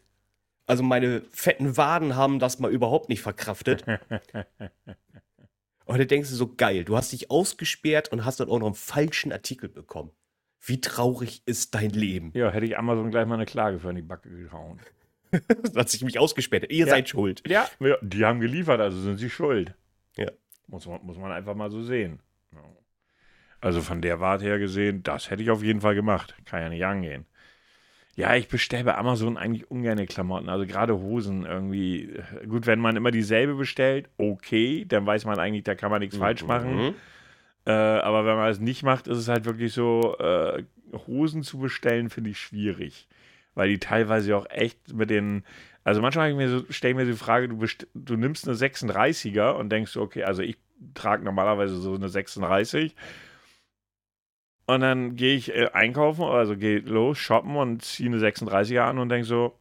Also 0.66 0.82
meine 0.82 1.22
fetten 1.30 1.76
Waden 1.76 2.16
haben 2.16 2.38
das 2.38 2.58
mal 2.58 2.70
überhaupt 2.70 3.08
nicht 3.08 3.20
verkraftet. 3.22 3.84
Und 5.86 5.98
da 5.98 6.04
denkst 6.04 6.30
du 6.30 6.34
so, 6.36 6.54
geil, 6.54 6.84
du 6.84 6.96
hast 6.96 7.12
dich 7.12 7.30
ausgesperrt 7.30 8.10
und 8.10 8.24
hast 8.24 8.40
dann 8.40 8.48
auch 8.48 8.58
noch 8.58 8.66
einen 8.68 8.74
falschen 8.74 9.32
Artikel 9.32 9.68
bekommen. 9.68 10.10
Wie 10.62 10.80
traurig 10.80 11.42
ist 11.44 11.74
dein 11.74 11.90
Leben? 11.90 12.30
Ja, 12.34 12.50
hätte 12.50 12.64
ich 12.64 12.78
Amazon 12.78 13.10
gleich 13.10 13.26
mal 13.26 13.34
eine 13.34 13.44
Klage 13.44 13.78
für 13.78 13.90
in 13.90 13.96
die 13.96 14.02
Backe 14.02 14.30
gehauen. 14.30 14.80
dass 15.74 15.92
ich 15.92 16.02
mich 16.02 16.18
ausgesperrt. 16.18 16.70
Ihr 16.72 16.86
Ja. 16.86 16.94
seid 16.94 17.10
schuld. 17.10 17.42
Ja, 17.46 17.68
ja, 17.80 17.98
die 18.00 18.24
haben 18.24 18.40
geliefert, 18.40 18.80
also 18.80 18.98
sind 18.98 19.18
sie 19.18 19.28
schuld. 19.28 19.74
Ja. 20.16 20.30
Muss 20.68 20.86
man, 20.86 21.04
muss 21.04 21.18
man 21.18 21.32
einfach 21.32 21.54
mal 21.54 21.70
so 21.70 21.82
sehen. 21.82 22.20
Also 23.60 23.82
von 23.82 24.00
der 24.00 24.20
Warte 24.20 24.44
her 24.44 24.58
gesehen, 24.58 25.02
das 25.02 25.28
hätte 25.30 25.42
ich 25.42 25.50
auf 25.50 25.62
jeden 25.62 25.82
Fall 25.82 25.94
gemacht. 25.94 26.34
Kann 26.46 26.62
ja 26.62 26.68
nicht 26.70 26.84
angehen. 26.84 27.26
Ja, 28.16 28.36
ich 28.36 28.48
bestelle 28.48 28.84
bei 28.84 28.96
Amazon 28.96 29.36
eigentlich 29.36 29.70
ungerne 29.70 30.06
Klamotten, 30.06 30.48
also 30.48 30.66
gerade 30.66 30.94
Hosen 30.94 31.44
irgendwie. 31.44 32.14
Gut, 32.48 32.66
wenn 32.66 32.78
man 32.78 32.96
immer 32.96 33.10
dieselbe 33.10 33.54
bestellt, 33.54 34.08
okay, 34.18 34.84
dann 34.86 35.04
weiß 35.04 35.24
man 35.24 35.38
eigentlich, 35.38 35.64
da 35.64 35.74
kann 35.74 35.90
man 35.90 36.00
nichts 36.00 36.16
falsch 36.16 36.44
machen. 36.44 36.76
Mhm. 36.76 36.94
Äh, 37.66 37.72
aber 37.72 38.24
wenn 38.24 38.36
man 38.36 38.50
es 38.50 38.60
nicht 38.60 38.82
macht, 38.82 39.08
ist 39.08 39.18
es 39.18 39.28
halt 39.28 39.46
wirklich 39.46 39.72
so, 39.72 40.16
äh, 40.18 40.62
Hosen 41.06 41.42
zu 41.42 41.58
bestellen, 41.58 42.10
finde 42.10 42.30
ich 42.30 42.38
schwierig. 42.38 43.08
Weil 43.54 43.68
die 43.68 43.78
teilweise 43.78 44.36
auch 44.36 44.46
echt 44.50 44.92
mit 44.92 45.10
den, 45.10 45.44
also 45.84 46.00
manchmal 46.00 46.30
ich 46.30 46.36
mir 46.36 46.48
so, 46.48 46.64
stelle 46.70 46.92
ich 46.92 46.96
mir 46.96 47.06
so 47.06 47.12
die 47.12 47.18
Frage, 47.18 47.48
du, 47.48 47.64
du 47.94 48.16
nimmst 48.16 48.48
eine 48.48 48.56
36er 48.56 49.52
und 49.52 49.70
denkst 49.70 49.92
so, 49.92 50.02
okay, 50.02 50.24
also 50.24 50.42
ich 50.42 50.56
trage 50.94 51.24
normalerweise 51.24 51.76
so 51.76 51.94
eine 51.94 52.08
36 52.08 52.94
und 54.66 54.80
dann 54.80 55.16
gehe 55.16 55.36
ich 55.36 55.54
äh, 55.54 55.70
einkaufen, 55.72 56.24
also 56.24 56.56
gehe 56.56 56.78
los, 56.80 57.18
shoppen 57.18 57.56
und 57.56 57.82
ziehe 57.82 58.08
eine 58.08 58.18
36er 58.18 58.80
an 58.80 58.98
und 58.98 59.08
denke 59.08 59.26
so, 59.26 59.58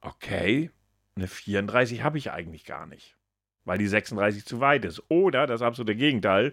okay, 0.00 0.70
eine 1.16 1.28
34 1.28 2.02
habe 2.02 2.18
ich 2.18 2.30
eigentlich 2.30 2.64
gar 2.64 2.86
nicht 2.86 3.16
weil 3.64 3.78
die 3.78 3.86
36 3.86 4.44
zu 4.44 4.60
weit 4.60 4.84
ist. 4.84 5.02
Oder 5.08 5.46
das 5.46 5.62
absolute 5.62 5.94
Gegenteil, 5.94 6.52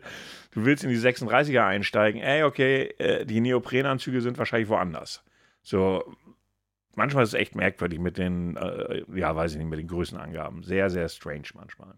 du 0.51 0.65
willst 0.65 0.83
in 0.83 0.89
die 0.89 0.97
36er 0.97 1.65
einsteigen, 1.65 2.21
ey, 2.21 2.43
okay, 2.43 2.93
äh, 2.97 3.25
die 3.25 3.41
Neoprenanzüge 3.41 4.21
sind 4.21 4.37
wahrscheinlich 4.37 4.69
woanders. 4.69 5.23
So, 5.61 6.15
manchmal 6.95 7.23
ist 7.23 7.29
es 7.29 7.39
echt 7.39 7.55
merkwürdig 7.55 7.99
mit 7.99 8.17
den, 8.17 8.55
äh, 8.57 9.03
ja, 9.15 9.35
weiß 9.35 9.53
ich 9.53 9.57
nicht, 9.57 9.69
mit 9.69 9.79
den 9.79 9.87
Größenangaben. 9.87 10.63
Sehr, 10.63 10.89
sehr 10.89 11.09
strange 11.09 11.49
manchmal. 11.53 11.95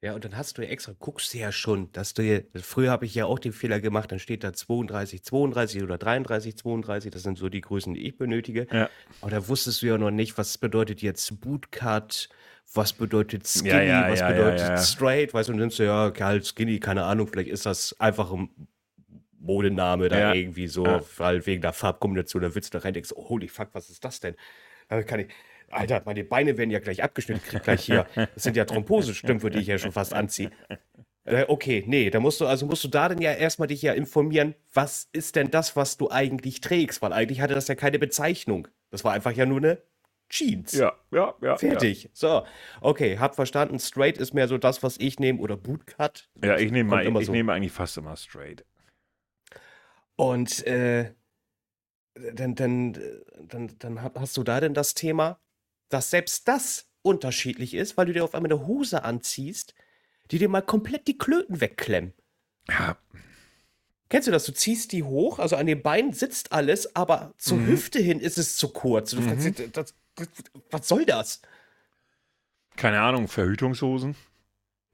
Ja, 0.00 0.14
und 0.14 0.24
dann 0.24 0.36
hast 0.36 0.56
du 0.58 0.62
ja 0.62 0.68
extra, 0.68 0.94
guckst 0.96 1.34
du 1.34 1.38
ja 1.38 1.50
schon, 1.50 1.90
dass 1.90 2.14
du 2.14 2.22
hier, 2.22 2.44
früher 2.54 2.92
habe 2.92 3.04
ich 3.04 3.16
ja 3.16 3.24
auch 3.26 3.40
den 3.40 3.52
Fehler 3.52 3.80
gemacht, 3.80 4.12
dann 4.12 4.20
steht 4.20 4.44
da 4.44 4.52
32, 4.52 5.24
32 5.24 5.82
oder 5.82 5.98
33, 5.98 6.56
32, 6.56 7.10
das 7.10 7.24
sind 7.24 7.36
so 7.36 7.48
die 7.48 7.60
Größen, 7.60 7.94
die 7.94 8.06
ich 8.06 8.16
benötige. 8.16 8.68
Ja. 8.70 8.88
Aber 9.20 9.32
da 9.32 9.48
wusstest 9.48 9.82
du 9.82 9.86
ja 9.86 9.98
noch 9.98 10.12
nicht, 10.12 10.38
was 10.38 10.56
bedeutet 10.56 11.02
jetzt 11.02 11.40
Bootcut, 11.40 12.28
was 12.74 12.92
bedeutet 12.92 13.48
Skinny, 13.48 13.88
Ja, 13.88 14.08
was 14.08 14.20
ja, 14.20 14.30
ja, 14.30 14.36
bedeutet 14.36 14.60
ja. 14.60 14.76
Straight, 14.78 15.34
weißt 15.34 15.48
du, 15.48 15.52
und 15.52 15.58
dann 15.58 15.66
nimmst 15.66 15.80
du 15.80 15.84
ja, 15.84 16.12
halt 16.20 16.46
Skinny, 16.46 16.78
keine 16.78 17.02
Ahnung, 17.02 17.26
vielleicht 17.26 17.50
ist 17.50 17.66
das 17.66 17.98
einfach 17.98 18.30
ein 18.30 18.50
Modename 19.40 20.08
da 20.08 20.18
Ja. 20.18 20.32
irgendwie 20.32 20.68
so, 20.68 20.86
Ja. 20.86 21.02
weil 21.16 21.44
wegen 21.44 21.60
der 21.62 21.72
Farbkombination, 21.72 22.42
da 22.42 22.54
willst 22.54 22.72
du 22.72 22.78
da 22.78 22.84
rein, 22.84 22.94
denkst, 22.94 23.10
oh, 23.16 23.28
holy 23.30 23.48
fuck, 23.48 23.70
was 23.72 23.90
ist 23.90 24.04
das 24.04 24.20
denn? 24.20 24.36
Da 24.88 25.02
kann 25.02 25.20
ich, 25.20 25.28
Alter, 25.70 26.02
meine 26.04 26.24
Beine 26.24 26.56
werden 26.56 26.70
ja 26.70 26.78
gleich 26.78 27.02
abgeschnitten, 27.02 27.42
ich 27.44 27.50
krieg 27.50 27.62
gleich 27.62 27.84
hier, 27.84 28.06
das 28.14 28.42
sind 28.42 28.56
ja 28.56 28.64
Thrombosestümpfe, 28.64 29.50
die 29.50 29.58
ich 29.58 29.66
ja 29.66 29.78
schon 29.78 29.92
fast 29.92 30.14
anziehe. 30.14 30.50
Äh, 31.24 31.44
okay, 31.48 31.84
nee, 31.86 32.08
da 32.08 32.20
musst 32.20 32.40
du, 32.40 32.46
also 32.46 32.64
musst 32.64 32.84
du 32.84 32.88
da 32.88 33.08
dann 33.10 33.20
ja 33.20 33.32
erstmal 33.32 33.68
dich 33.68 33.82
ja 33.82 33.92
informieren, 33.92 34.54
was 34.72 35.08
ist 35.12 35.36
denn 35.36 35.50
das, 35.50 35.76
was 35.76 35.98
du 35.98 36.10
eigentlich 36.10 36.62
trägst? 36.62 37.02
Weil 37.02 37.12
eigentlich 37.12 37.42
hatte 37.42 37.54
das 37.54 37.68
ja 37.68 37.74
keine 37.74 37.98
Bezeichnung. 37.98 38.68
Das 38.90 39.04
war 39.04 39.12
einfach 39.12 39.32
ja 39.32 39.44
nur 39.44 39.58
eine 39.58 39.82
Jeans. 40.30 40.72
Ja, 40.72 40.92
ja, 41.10 41.34
ja. 41.42 41.56
Fertig. 41.56 42.10
So, 42.12 42.44
okay, 42.80 43.18
hab 43.18 43.34
verstanden. 43.34 43.78
Straight 43.78 44.18
ist 44.18 44.34
mehr 44.34 44.48
so 44.48 44.58
das, 44.58 44.82
was 44.82 44.96
ich 44.98 45.18
nehme 45.18 45.38
oder 45.40 45.56
Bootcut. 45.56 46.28
Ja, 46.42 46.56
ich 46.58 46.70
nehme 46.70 46.90
mal, 46.90 47.06
ich 47.06 47.26
so. 47.26 47.32
nehme 47.32 47.52
eigentlich 47.52 47.72
fast 47.72 47.96
immer 47.96 48.16
straight. 48.16 48.64
Und 50.16 50.66
äh, 50.66 51.12
dann, 52.34 52.54
dann, 52.54 52.98
dann, 53.46 53.70
dann 53.78 54.02
hast 54.02 54.36
du 54.36 54.42
da 54.42 54.60
denn 54.60 54.74
das 54.74 54.94
Thema, 54.94 55.38
dass 55.88 56.10
selbst 56.10 56.48
das 56.48 56.86
unterschiedlich 57.02 57.74
ist, 57.74 57.96
weil 57.96 58.06
du 58.06 58.12
dir 58.12 58.24
auf 58.24 58.34
einmal 58.34 58.50
eine 58.52 58.66
Hose 58.66 59.04
anziehst, 59.04 59.74
die 60.30 60.38
dir 60.38 60.48
mal 60.48 60.60
komplett 60.62 61.06
die 61.08 61.16
Klöten 61.18 61.60
wegklemmen. 61.60 62.12
Ja, 62.68 62.96
Kennst 64.10 64.26
du 64.26 64.32
das? 64.32 64.46
Du 64.46 64.52
ziehst 64.52 64.92
die 64.92 65.02
hoch, 65.02 65.38
also 65.38 65.56
an 65.56 65.66
den 65.66 65.82
Beinen 65.82 66.14
sitzt 66.14 66.52
alles, 66.52 66.96
aber 66.96 67.34
zur 67.36 67.58
Mhm. 67.58 67.66
Hüfte 67.66 67.98
hin 67.98 68.20
ist 68.20 68.38
es 68.38 68.56
zu 68.56 68.70
kurz. 68.70 69.10
Du 69.10 69.20
fragst 69.20 69.44
dich, 69.58 69.70
das, 69.72 69.94
das, 70.14 70.28
was 70.70 70.88
soll 70.88 71.04
das? 71.04 71.42
keine 72.76 73.00
Ahnung, 73.00 73.28
Verhütungshosen. 73.28 74.14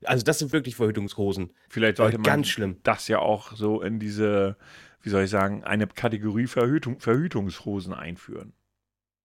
Also 0.04 0.24
das 0.24 0.38
sind 0.40 0.52
wirklich 0.52 0.74
Verhütungshosen. 0.74 1.52
Vielleicht 1.68 1.98
sollte 1.98 2.16
man 2.18 2.24
Ganz 2.24 2.48
schlimm. 2.48 2.80
das 2.82 3.06
ja 3.08 3.18
auch 3.20 3.54
so 3.54 3.82
in 3.82 4.00
diese, 4.00 4.56
wie 5.02 5.10
soll 5.10 5.24
ich 5.24 5.30
sagen, 5.30 5.62
eine 5.64 5.86
Kategorie 5.86 6.46
Verhütung, 6.46 6.98
Verhütungshosen 6.98 7.92
einführen. 7.94 8.52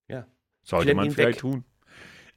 Ja. 0.08 0.28
Sollte 0.70 0.94
man 0.96 1.12
vielleicht 1.12 1.36
weg. 1.44 1.52
tun. 1.52 1.64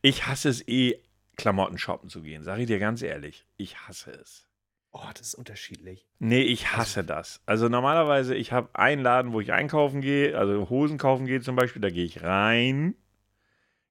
Ich 0.01 0.27
hasse 0.27 0.49
es 0.49 0.67
eh, 0.69 0.99
Klamotten 1.37 1.79
shoppen 1.79 2.09
zu 2.09 2.23
gehen. 2.23 2.43
Sag 2.43 2.59
ich 2.59 2.67
dir 2.67 2.79
ganz 2.79 3.03
ehrlich. 3.03 3.47
Ich 3.57 3.77
hasse 3.87 4.11
es. 4.13 4.49
Oh, 4.91 5.01
das 5.15 5.29
ist 5.29 5.35
unterschiedlich. 5.35 6.07
Nee, 6.19 6.43
ich 6.43 6.73
hasse 6.77 7.03
das. 7.05 7.41
Also 7.47 7.69
normalerweise, 7.71 8.35
ich 8.35 8.53
habe 8.53 8.69
einen 8.75 9.01
Laden, 9.03 9.33
wo 9.33 9.41
ich 9.41 9.53
einkaufen 9.53 10.01
gehe, 10.03 10.37
also 10.37 10.69
Hosen 10.69 10.99
kaufen 10.99 11.25
gehe 11.27 11.41
zum 11.41 11.57
Beispiel, 11.57 11.81
da 11.81 11.89
gehe 11.89 12.05
ich 12.05 12.23
rein, 12.23 12.95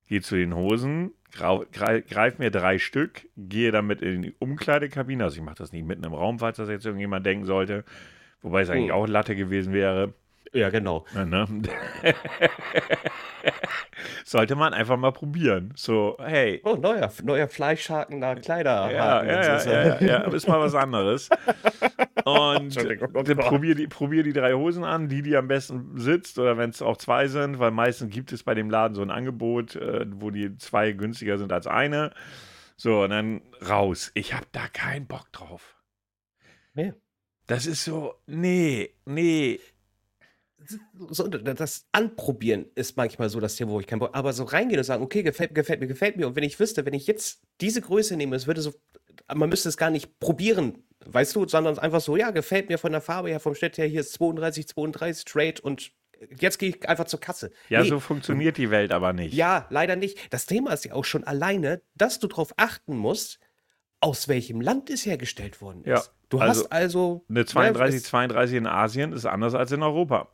gehe 0.07 0.21
zu 0.21 0.35
den 0.35 0.53
Hosen, 0.53 1.11
grau- 1.33 1.65
grei- 1.71 2.01
greif 2.01 2.37
mir 2.37 2.51
drei 2.51 2.77
Stück, 2.77 3.27
gehe 3.35 3.71
damit 3.71 4.03
in 4.03 4.21
die 4.21 4.35
Umkleidekabine, 4.37 5.23
also 5.23 5.37
ich 5.37 5.43
mache 5.43 5.55
das 5.55 5.71
nicht 5.71 5.87
mitten 5.87 6.03
im 6.03 6.13
Raum, 6.13 6.37
falls 6.37 6.57
das 6.57 6.69
jetzt 6.69 6.85
irgendjemand 6.85 7.25
denken 7.25 7.45
sollte, 7.45 7.83
wobei 8.43 8.61
es 8.61 8.69
eigentlich 8.69 8.89
Hm. 8.91 8.95
auch 8.95 9.07
Latte 9.07 9.35
gewesen 9.35 9.73
wäre. 9.73 10.13
Ja, 10.53 10.69
genau. 10.69 11.05
Ja, 11.15 11.25
ne? 11.25 11.47
Sollte 14.25 14.55
man 14.55 14.73
einfach 14.73 14.97
mal 14.97 15.11
probieren. 15.11 15.73
So, 15.75 16.17
hey, 16.19 16.61
Oh, 16.63 16.75
neuer, 16.75 17.11
neuer 17.23 17.47
Fleischhaken 17.47 18.19
nach 18.19 18.39
Kleider. 18.41 18.91
ja, 18.91 19.23
ja, 19.23 19.43
ja, 19.43 19.63
ja, 19.63 19.99
ja, 19.99 20.01
ja, 20.01 20.33
ist 20.33 20.47
mal 20.47 20.59
was 20.59 20.75
anderes. 20.75 21.29
Und 22.25 22.57
Entschuldigung, 22.57 23.09
oh 23.13 23.23
dann 23.23 23.37
probier 23.37 23.75
die, 23.75 23.87
probier 23.87 24.23
die 24.23 24.33
drei 24.33 24.53
Hosen 24.53 24.83
an, 24.83 25.07
die, 25.07 25.21
die 25.21 25.35
am 25.35 25.47
besten 25.47 25.97
sitzt, 25.97 26.37
oder 26.37 26.57
wenn 26.57 26.69
es 26.69 26.81
auch 26.81 26.97
zwei 26.97 27.27
sind, 27.27 27.59
weil 27.59 27.71
meistens 27.71 28.13
gibt 28.13 28.31
es 28.31 28.43
bei 28.43 28.53
dem 28.53 28.69
Laden 28.69 28.93
so 28.95 29.01
ein 29.01 29.09
Angebot, 29.11 29.75
äh, 29.75 30.05
wo 30.07 30.29
die 30.29 30.55
zwei 30.57 30.91
günstiger 30.91 31.37
sind 31.37 31.51
als 31.51 31.65
eine. 31.65 32.11
So, 32.75 33.03
und 33.03 33.09
dann 33.11 33.41
raus. 33.67 34.11
Ich 34.13 34.33
habe 34.33 34.45
da 34.51 34.67
keinen 34.67 35.07
Bock 35.07 35.31
drauf. 35.31 35.75
Nee. 36.73 36.93
Das 37.47 37.65
ist 37.65 37.83
so, 37.83 38.15
nee, 38.27 38.91
nee. 39.05 39.59
So, 41.09 41.27
das 41.27 41.87
Anprobieren 41.91 42.65
ist 42.75 42.97
manchmal 42.97 43.29
so 43.29 43.39
das 43.39 43.55
Thema, 43.55 43.71
wo 43.71 43.79
ich 43.79 43.87
keinen 43.87 43.99
Bock 43.99 44.11
Aber 44.13 44.33
so 44.33 44.43
reingehen 44.43 44.79
und 44.79 44.83
sagen, 44.83 45.03
okay, 45.03 45.23
gefällt 45.23 45.51
mir, 45.51 45.55
gefällt 45.55 45.81
mir, 45.81 45.87
gefällt 45.87 46.17
mir. 46.17 46.27
Und 46.27 46.35
wenn 46.35 46.43
ich 46.43 46.59
wüsste, 46.59 46.85
wenn 46.85 46.93
ich 46.93 47.07
jetzt 47.07 47.41
diese 47.59 47.81
Größe 47.81 48.15
nehme, 48.15 48.35
es 48.35 48.47
würde 48.47 48.61
so, 48.61 48.73
man 49.33 49.49
müsste 49.49 49.69
es 49.69 49.77
gar 49.77 49.89
nicht 49.89 50.19
probieren, 50.19 50.83
weißt 51.05 51.35
du, 51.35 51.47
sondern 51.47 51.79
einfach 51.79 52.01
so, 52.01 52.15
ja, 52.15 52.31
gefällt 52.31 52.69
mir 52.69 52.77
von 52.77 52.91
der 52.91 53.01
Farbe 53.01 53.29
her, 53.29 53.39
vom 53.39 53.55
Schnitt 53.55 53.77
her, 53.77 53.87
hier 53.87 54.01
ist 54.01 54.13
32, 54.13 54.67
32, 54.67 55.21
straight 55.21 55.59
und 55.59 55.91
jetzt 56.39 56.59
gehe 56.59 56.69
ich 56.69 56.87
einfach 56.87 57.05
zur 57.05 57.19
Kasse. 57.19 57.51
Ja, 57.69 57.81
Nee, 57.81 57.89
so 57.89 57.99
funktioniert 57.99 58.57
die 58.57 58.69
Welt 58.69 58.91
aber 58.91 59.13
nicht. 59.13 59.33
Ja, 59.33 59.67
leider 59.69 59.95
nicht. 59.95 60.17
Das 60.33 60.45
Thema 60.45 60.73
ist 60.73 60.85
ja 60.85 60.93
auch 60.93 61.05
schon 61.05 61.23
alleine, 61.23 61.81
dass 61.95 62.19
du 62.19 62.27
darauf 62.27 62.53
achten 62.57 62.95
musst, 62.95 63.39
aus 63.99 64.27
welchem 64.27 64.61
Land 64.61 64.89
es 64.89 65.05
hergestellt 65.05 65.61
worden 65.61 65.83
ist. 65.83 65.89
Ja, 65.89 66.03
Du 66.29 66.39
also 66.39 66.61
hast 66.61 66.71
also. 66.71 67.25
Eine 67.29 67.39
ne, 67.39 67.45
32, 67.45 67.95
es- 67.97 68.03
32 68.03 68.57
in 68.57 68.65
Asien 68.65 69.11
ist 69.11 69.25
anders 69.25 69.53
als 69.53 69.71
in 69.71 69.83
Europa. 69.83 70.29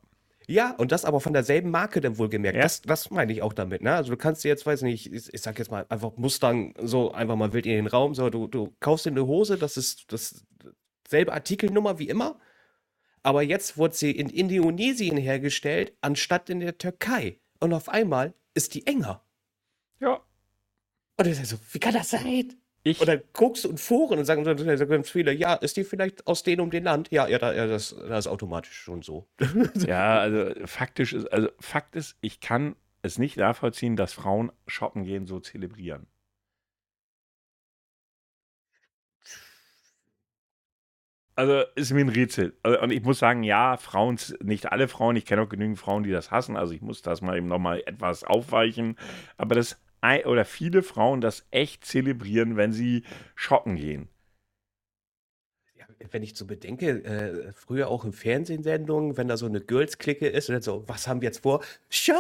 Ja, 0.50 0.72
und 0.72 0.94
das 0.94 1.04
aber 1.04 1.20
von 1.20 1.34
derselben 1.34 1.72
Marke 1.72 2.00
dann 2.00 2.18
wohlgemerkt. 2.18 2.56
Ja. 2.56 2.64
Das, 2.64 2.82
das 2.82 3.12
meine 3.12 3.34
ich 3.34 3.42
auch 3.42 3.52
damit. 3.52 3.82
Ne? 3.82 3.94
Also 3.94 4.12
du 4.12 4.18
kannst 4.18 4.46
dir 4.46 4.48
jetzt, 4.48 4.66
weiß 4.66 4.82
nicht, 4.84 5.12
ich, 5.12 5.34
ich 5.34 5.42
sag 5.42 5.60
jetzt 5.60 5.70
mal 5.70 5.86
einfach 5.90 6.16
Mustang 6.16 6.74
so 6.82 7.12
einfach 7.12 7.36
mal 7.36 7.52
wild 7.52 7.66
in 7.66 7.74
den 7.74 7.88
Raum. 7.88 8.16
So, 8.16 8.30
du, 8.30 8.48
du 8.48 8.74
kaufst 8.80 9.06
dir 9.06 9.12
eine 9.12 9.28
Hose, 9.28 9.58
das 9.58 9.76
ist 9.76 10.12
das 10.12 10.46
selbe 11.08 11.34
Artikelnummer 11.34 12.00
wie 12.00 12.08
immer. 12.08 12.40
Aber 13.24 13.42
jetzt 13.42 13.78
wurde 13.78 13.96
sie 13.96 14.12
in 14.12 14.30
Indonesien 14.30 15.18
hergestellt, 15.18 15.98
anstatt 16.00 16.50
in 16.50 16.62
der 16.62 16.78
Türkei. 16.78 17.42
Und 17.60 17.74
auf 17.74 17.90
einmal 17.90 18.34
ist 18.54 18.74
die 18.74 18.88
enger. 18.88 19.26
Ja. 20.00 20.22
Und 21.18 21.28
ich 21.28 21.36
sag 21.36 21.46
so, 21.46 21.58
wie 21.74 21.80
kann 21.80 21.94
das 21.94 22.10
sein? 22.10 22.54
Ich, 22.88 23.02
Und 23.02 23.08
dann 23.08 23.22
guckst 23.34 23.66
du 23.66 23.70
in 23.70 23.78
Foren 23.78 24.18
und 24.18 24.24
sagen 24.24 24.46
dann 24.46 25.04
viele, 25.04 25.34
ja, 25.34 25.56
ist 25.56 25.76
die 25.76 25.84
vielleicht 25.84 26.26
aus 26.26 26.44
dem 26.44 26.62
um 26.62 26.70
den 26.70 26.86
Land? 26.86 27.12
Ja, 27.12 27.28
ja, 27.28 27.38
da, 27.38 27.54
ja 27.54 27.68
das, 27.68 27.94
das 28.08 28.26
ist 28.26 28.32
automatisch 28.32 28.78
schon 28.78 29.02
so. 29.02 29.28
ja, 29.86 30.20
also 30.20 30.54
faktisch 30.66 31.12
ist, 31.12 31.26
also 31.28 31.50
Fakt 31.60 31.98
ist, 31.98 32.16
ich 32.22 32.40
kann 32.40 32.78
es 33.02 33.18
nicht 33.18 33.36
nachvollziehen, 33.36 33.98
dass 33.98 34.14
Frauen 34.14 34.54
shoppen 34.68 35.04
gehen 35.04 35.28
so 35.28 35.42
zelebrieren. 35.42 36.08
Also 41.36 41.64
ist 41.76 41.92
mir 41.92 42.00
ein 42.02 42.10
Rätsel. 42.10 42.58
Also, 42.64 42.80
Und 42.82 42.92
ich 42.92 43.04
muss 43.04 43.20
sagen, 43.20 43.44
ja, 43.44 43.78
Frauen, 43.78 44.18
nicht 44.42 44.72
alle 44.72 44.88
Frauen, 44.88 45.16
ich 45.18 45.26
kenne 45.26 45.42
auch 45.44 45.50
genügend 45.50 45.78
Frauen, 45.78 46.04
die 46.04 46.10
das 46.12 46.32
hassen, 46.32 46.56
also 46.56 46.74
ich 46.74 46.82
muss 46.82 47.02
das 47.02 47.22
mal 47.22 47.38
eben 47.38 47.48
nochmal 47.48 47.84
etwas 47.86 48.24
aufweichen. 48.24 48.98
Aber 49.38 49.56
das 49.56 49.78
oder 50.26 50.46
viele 50.46 50.84
Frauen 50.84 51.22
das 51.22 51.46
echt 51.52 51.86
zelebrieren, 51.86 52.58
wenn 52.58 52.72
sie 52.72 53.04
shoppen 53.36 53.76
gehen. 53.76 54.08
Ja, 55.76 55.86
wenn 56.12 56.24
ich 56.24 56.36
so 56.36 56.46
bedenke, 56.46 57.04
äh, 57.04 57.52
früher 57.54 57.90
auch 57.90 58.06
in 58.06 58.14
Fernsehsendungen, 58.14 59.18
wenn 59.18 59.28
da 59.28 59.38
so 59.38 59.46
eine 59.46 59.62
Girls-Clique 59.62 60.28
ist 60.28 60.50
dann 60.50 60.62
so, 60.62 60.84
was 60.88 61.08
haben 61.08 61.22
wir 61.22 61.28
jetzt 61.28 61.44
vor? 61.44 61.64
Shopping! 61.90 62.18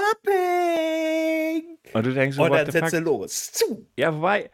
Und 1.93 2.05
du 2.05 2.13
denkst 2.13 2.35
so, 2.35 2.43
Und 2.43 2.51
dann 2.51 2.69
setzt 2.69 2.91
sie 2.91 2.99
los. 2.99 3.51
Zu. 3.51 3.87
Ja, 3.97 4.15
wobei, 4.15 4.51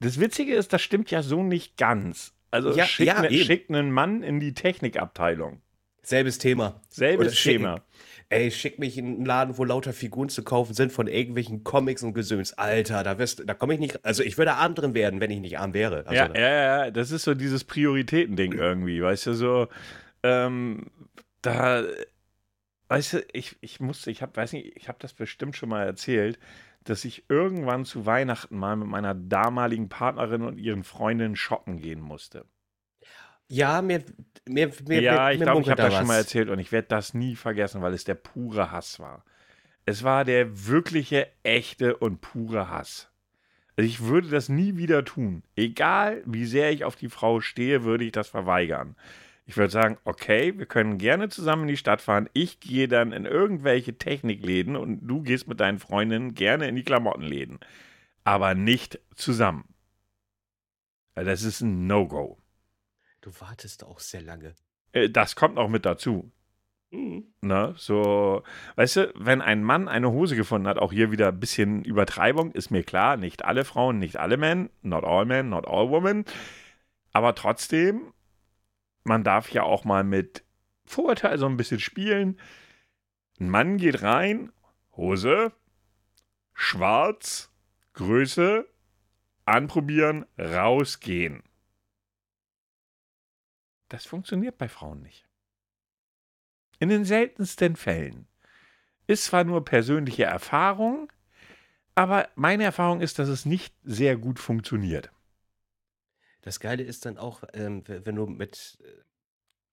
das 0.00 0.20
Witzige 0.20 0.54
ist, 0.54 0.72
das 0.72 0.82
stimmt 0.82 1.10
ja 1.10 1.22
so 1.22 1.42
nicht 1.42 1.76
ganz. 1.76 2.34
Also 2.50 2.72
Ja, 2.72 2.86
schickt, 2.86 3.08
ja, 3.08 3.22
ne, 3.22 3.30
schickt 3.32 3.70
einen 3.70 3.90
Mann 3.90 4.22
in 4.22 4.40
die 4.40 4.54
Technikabteilung. 4.54 5.60
Selbes 6.02 6.38
Thema. 6.38 6.80
Selbes 6.88 7.32
Oder. 7.32 7.52
Thema. 7.52 7.84
Ey, 8.28 8.50
schick 8.50 8.78
mich 8.80 8.98
in 8.98 9.06
einen 9.06 9.24
Laden, 9.24 9.56
wo 9.56 9.64
lauter 9.64 9.92
Figuren 9.92 10.28
zu 10.28 10.42
kaufen 10.42 10.74
sind 10.74 10.90
von 10.90 11.06
irgendwelchen 11.06 11.62
Comics 11.62 12.02
und 12.02 12.12
Gesöns. 12.12 12.54
Alter, 12.54 13.04
da 13.04 13.18
wirst, 13.18 13.42
da 13.46 13.54
komme 13.54 13.74
ich 13.74 13.80
nicht. 13.80 14.04
Also 14.04 14.24
ich 14.24 14.36
würde 14.36 14.54
arm 14.54 14.74
drin 14.74 14.94
werden, 14.94 15.20
wenn 15.20 15.30
ich 15.30 15.40
nicht 15.40 15.58
arm 15.58 15.74
wäre. 15.74 16.04
Also, 16.06 16.14
ja, 16.14 16.34
ja, 16.34 16.84
ja, 16.84 16.90
das 16.90 17.12
ist 17.12 17.22
so 17.22 17.34
dieses 17.34 17.62
Prioritätending 17.62 18.52
irgendwie, 18.58 19.00
weißt 19.00 19.26
du, 19.26 19.34
so, 19.34 19.68
ähm, 20.24 20.86
da, 21.40 21.84
weißt 22.88 23.12
du, 23.12 23.24
ich, 23.32 23.56
ich 23.60 23.78
musste, 23.78 24.10
ich 24.10 24.22
habe, 24.22 24.36
weiß 24.36 24.54
nicht, 24.54 24.76
ich 24.76 24.88
habe 24.88 24.98
das 25.00 25.12
bestimmt 25.12 25.56
schon 25.56 25.68
mal 25.68 25.86
erzählt, 25.86 26.38
dass 26.82 27.04
ich 27.04 27.24
irgendwann 27.28 27.84
zu 27.84 28.06
Weihnachten 28.06 28.56
mal 28.58 28.76
mit 28.76 28.88
meiner 28.88 29.14
damaligen 29.14 29.88
Partnerin 29.88 30.42
und 30.42 30.58
ihren 30.58 30.82
Freundinnen 30.84 31.36
shoppen 31.36 31.78
gehen 31.78 32.00
musste. 32.00 32.44
Ja 33.48 33.82
mir, 33.82 34.02
mir, 34.46 34.72
mir, 34.86 35.00
ja, 35.00 35.30
ich 35.30 35.40
glaube, 35.40 35.62
ich 35.62 35.68
habe 35.68 35.76
da 35.76 35.88
das 35.88 35.98
schon 35.98 36.06
mal 36.06 36.16
erzählt 36.16 36.48
und 36.48 36.58
ich 36.58 36.72
werde 36.72 36.88
das 36.88 37.14
nie 37.14 37.36
vergessen, 37.36 37.82
weil 37.82 37.94
es 37.94 38.04
der 38.04 38.14
pure 38.14 38.70
Hass 38.70 39.00
war. 39.00 39.24
Es 39.84 40.02
war 40.02 40.24
der 40.24 40.66
wirkliche, 40.66 41.28
echte 41.42 41.96
und 41.96 42.20
pure 42.20 42.68
Hass. 42.68 43.10
Also 43.76 43.88
ich 43.88 44.02
würde 44.04 44.28
das 44.28 44.48
nie 44.48 44.76
wieder 44.76 45.04
tun. 45.04 45.42
Egal, 45.54 46.22
wie 46.24 46.46
sehr 46.46 46.72
ich 46.72 46.84
auf 46.84 46.96
die 46.96 47.10
Frau 47.10 47.40
stehe, 47.40 47.84
würde 47.84 48.04
ich 48.04 48.12
das 48.12 48.28
verweigern. 48.28 48.96
Ich 49.44 49.56
würde 49.56 49.70
sagen, 49.70 49.98
okay, 50.04 50.58
wir 50.58 50.66
können 50.66 50.98
gerne 50.98 51.28
zusammen 51.28 51.62
in 51.62 51.68
die 51.68 51.76
Stadt 51.76 52.00
fahren. 52.00 52.28
Ich 52.32 52.58
gehe 52.58 52.88
dann 52.88 53.12
in 53.12 53.26
irgendwelche 53.26 53.96
Technikläden 53.96 54.74
und 54.74 55.06
du 55.06 55.22
gehst 55.22 55.46
mit 55.46 55.60
deinen 55.60 55.78
Freundinnen 55.78 56.34
gerne 56.34 56.68
in 56.68 56.74
die 56.74 56.82
Klamottenläden. 56.82 57.60
Aber 58.24 58.54
nicht 58.54 58.98
zusammen. 59.14 59.64
Das 61.14 61.44
ist 61.44 61.60
ein 61.60 61.86
No-Go. 61.86 62.38
Du 63.26 63.32
wartest 63.40 63.82
auch 63.82 63.98
sehr 63.98 64.22
lange. 64.22 64.54
Äh, 64.92 65.10
Das 65.10 65.34
kommt 65.34 65.58
auch 65.58 65.68
mit 65.68 65.84
dazu. 65.84 66.30
Mhm. 66.92 67.24
Ne, 67.40 67.74
so, 67.76 68.44
weißt 68.76 68.96
du, 68.96 69.12
wenn 69.16 69.42
ein 69.42 69.64
Mann 69.64 69.88
eine 69.88 70.12
Hose 70.12 70.36
gefunden 70.36 70.68
hat, 70.68 70.78
auch 70.78 70.92
hier 70.92 71.10
wieder 71.10 71.28
ein 71.28 71.40
bisschen 71.40 71.84
Übertreibung, 71.84 72.52
ist 72.52 72.70
mir 72.70 72.84
klar, 72.84 73.16
nicht 73.16 73.44
alle 73.44 73.64
Frauen, 73.64 73.98
nicht 73.98 74.16
alle 74.16 74.36
Men, 74.36 74.70
not 74.82 75.02
all 75.02 75.24
men, 75.24 75.48
not 75.48 75.66
all 75.66 75.90
women, 75.90 76.24
aber 77.10 77.34
trotzdem, 77.34 78.12
man 79.02 79.24
darf 79.24 79.50
ja 79.50 79.64
auch 79.64 79.84
mal 79.84 80.04
mit 80.04 80.44
Vorurteil 80.84 81.36
so 81.36 81.46
ein 81.46 81.56
bisschen 81.56 81.80
spielen. 81.80 82.38
Ein 83.40 83.50
Mann 83.50 83.76
geht 83.76 84.02
rein, 84.02 84.52
Hose, 84.96 85.50
schwarz, 86.54 87.50
Größe, 87.94 88.68
anprobieren, 89.44 90.26
rausgehen. 90.38 91.42
Das 93.88 94.04
funktioniert 94.06 94.58
bei 94.58 94.68
Frauen 94.68 95.02
nicht. 95.02 95.26
In 96.78 96.88
den 96.88 97.04
seltensten 97.04 97.76
Fällen. 97.76 98.26
Ist 99.06 99.26
zwar 99.26 99.44
nur 99.44 99.64
persönliche 99.64 100.24
Erfahrung, 100.24 101.12
aber 101.94 102.28
meine 102.34 102.64
Erfahrung 102.64 103.00
ist, 103.00 103.18
dass 103.18 103.28
es 103.28 103.46
nicht 103.46 103.74
sehr 103.84 104.16
gut 104.16 104.38
funktioniert. 104.38 105.10
Das 106.42 106.60
Geile 106.60 106.82
ist 106.82 107.06
dann 107.06 107.18
auch, 107.18 107.42
ähm, 107.54 107.82
wenn 107.86 108.14
du 108.14 108.26
mit, 108.26 108.78
äh, 108.82 109.02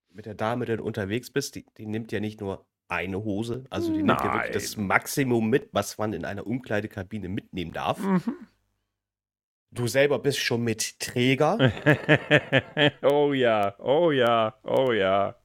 mit 0.09 0.25
der 0.25 0.35
Dame 0.35 0.65
dann 0.65 0.79
unterwegs 0.79 1.29
bist, 1.29 1.55
die, 1.55 1.65
die 1.77 1.85
nimmt 1.85 2.11
ja 2.11 2.19
nicht 2.19 2.39
nur 2.39 2.65
eine 2.87 3.23
Hose, 3.23 3.65
also 3.69 3.91
die 3.91 4.03
nimmt 4.03 4.21
ja 4.21 4.33
wirklich 4.33 4.53
das 4.53 4.77
Maximum 4.77 5.49
mit, 5.49 5.69
was 5.71 5.97
man 5.97 6.13
in 6.13 6.25
einer 6.25 6.45
Umkleidekabine 6.45 7.27
mitnehmen 7.27 7.73
darf. 7.73 7.99
Mhm. 7.99 8.47
Du 9.73 9.87
selber 9.87 10.19
bist 10.19 10.37
schon 10.37 10.61
mit 10.61 10.99
Träger. 10.99 11.57
oh 13.01 13.33
ja, 13.33 13.75
oh 13.79 14.11
ja, 14.11 14.53
oh 14.63 14.91
ja. 14.91 15.35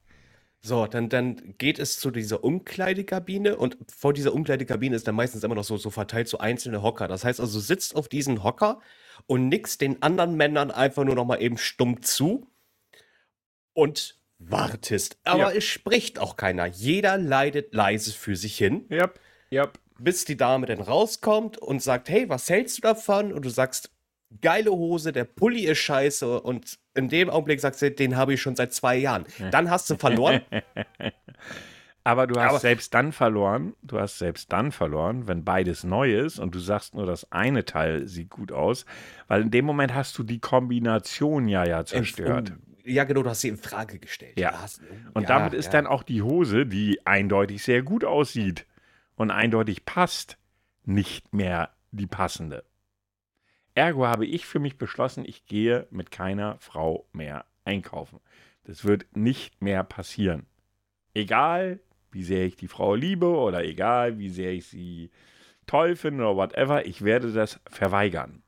So, 0.61 0.87
dann, 0.87 1.09
dann 1.09 1.55
geht 1.57 1.79
es 1.79 1.99
zu 1.99 2.11
dieser 2.11 2.45
Umkleidekabine 2.45 3.57
und 3.57 3.79
vor 3.91 4.13
dieser 4.13 4.35
Umkleidekabine 4.35 4.97
ist 4.97 5.09
dann 5.09 5.15
meistens 5.15 5.45
immer 5.45 5.55
noch 5.55 5.65
so, 5.65 5.79
so 5.79 5.89
verteilt 5.89 6.29
so 6.29 6.39
einzelne 6.39 6.83
Hocker. 6.83 7.09
Das 7.09 7.25
heißt 7.25 7.41
also, 7.41 7.59
du 7.59 7.65
sitzt 7.65 7.97
auf 7.97 8.09
diesen 8.09 8.45
Hocker 8.45 8.81
und 9.27 9.49
nickst 9.49 9.81
den 9.81 10.03
anderen 10.03 10.37
Männern 10.37 10.71
einfach 10.71 11.05
nur 11.05 11.15
noch 11.15 11.25
mal 11.25 11.41
eben 11.41 11.57
stumm 11.57 12.03
zu 12.03 12.51
und 13.73 14.19
wartest. 14.39 15.19
Aber 15.25 15.53
ja. 15.53 15.53
es 15.53 15.65
spricht 15.65 16.19
auch 16.19 16.37
keiner. 16.37 16.67
Jeder 16.67 17.17
leidet 17.17 17.73
leise 17.75 18.13
für 18.13 18.37
sich 18.37 18.59
hin. 18.59 18.85
Ja, 18.91 19.11
ja. 19.49 19.71
Bis 19.99 20.25
die 20.25 20.37
Dame 20.37 20.67
dann 20.67 20.81
rauskommt 20.81 21.57
und 21.59 21.83
sagt, 21.83 22.09
hey, 22.09 22.29
was 22.29 22.51
hältst 22.51 22.79
du 22.79 22.83
davon? 22.83 23.33
Und 23.33 23.45
du 23.45 23.49
sagst, 23.49 23.91
geile 24.41 24.71
Hose, 24.71 25.13
der 25.13 25.25
Pulli 25.25 25.67
ist 25.67 25.79
scheiße 25.79 26.41
und 26.41 26.79
in 26.95 27.09
dem 27.09 27.31
Augenblick 27.31 27.61
sagst 27.61 27.83
du, 27.83 27.91
den 27.91 28.17
habe 28.17 28.35
ich 28.35 28.43
schon 28.43 28.57
seit 28.57 28.73
zwei 28.73 28.97
Jahren. 28.97 29.25
Dann 29.51 29.71
hast 29.71 29.89
du 29.91 29.97
verloren. 29.97 30.43
Aber 32.05 32.27
du 32.27 32.41
hast 32.41 32.51
Aber 32.51 32.59
selbst 32.61 32.95
dann 32.95 33.13
verloren, 33.13 33.75
du 33.83 34.01
hast 34.01 34.19
selbst 34.19 34.51
dann 34.51 34.73
verloren, 34.73 35.29
wenn 35.29 35.45
beides 35.45 35.85
neu 35.85 36.19
ist 36.19 36.39
und 36.39 36.55
du 36.55 36.59
sagst 36.59 36.95
nur, 36.95 37.05
das 37.05 37.31
eine 37.33 37.67
Teil 37.67 38.09
sieht 38.09 38.31
gut 38.31 38.51
aus, 38.51 38.87
weil 39.27 39.43
in 39.43 39.51
dem 39.51 39.67
Moment 39.67 39.95
hast 39.95 40.17
du 40.17 40.23
die 40.23 40.39
Kombination 40.39 41.49
ja 41.49 41.67
ja 41.67 41.85
zerstört. 41.85 42.55
Ja, 42.85 43.05
genau, 43.05 43.23
du 43.23 43.29
hast 43.29 43.43
sie 43.43 43.49
in 43.49 43.59
Frage 43.59 43.99
gestellt. 43.99 44.39
Ja. 44.39 44.63
Hast, 44.63 44.81
und 45.13 45.23
ja, 45.23 45.29
damit 45.29 45.53
ist 45.53 45.67
ja. 45.67 45.73
dann 45.73 45.87
auch 45.87 46.03
die 46.03 46.23
Hose, 46.23 46.65
die 46.65 47.05
eindeutig 47.07 47.63
sehr 47.63 47.83
gut 47.83 48.05
aussieht 48.05 48.65
und 49.17 49.31
eindeutig 49.31 49.85
passt, 49.85 50.39
nicht 50.85 51.35
mehr 51.35 51.75
die 51.91 52.07
passende. 52.07 52.65
Ergo 53.79 54.07
habe 54.07 54.27
ich 54.27 54.45
für 54.45 54.59
mich 54.59 54.77
beschlossen, 54.77 55.25
ich 55.25 55.47
gehe 55.47 55.87
mit 55.91 56.11
keiner 56.11 56.59
Frau 56.59 57.07
mehr 57.13 57.45
einkaufen. 57.65 58.19
Das 58.65 58.85
wird 58.85 59.07
nicht 59.17 59.63
mehr 59.63 59.85
passieren. 59.85 60.47
Egal, 61.15 61.79
wie 62.11 62.25
sehr 62.25 62.45
ich 62.45 62.57
die 62.57 62.67
Frau 62.67 62.97
liebe 62.97 63.29
oder 63.29 63.63
egal, 63.63 64.19
wie 64.19 64.31
sehr 64.31 64.53
ich 64.53 64.67
sie 64.67 65.11
toll 65.67 65.95
finde 65.95 66.25
oder 66.25 66.37
whatever, 66.37 66.87
ich 66.87 67.03
werde 67.03 67.33
das 67.33 67.61
verweigern. 67.71 68.43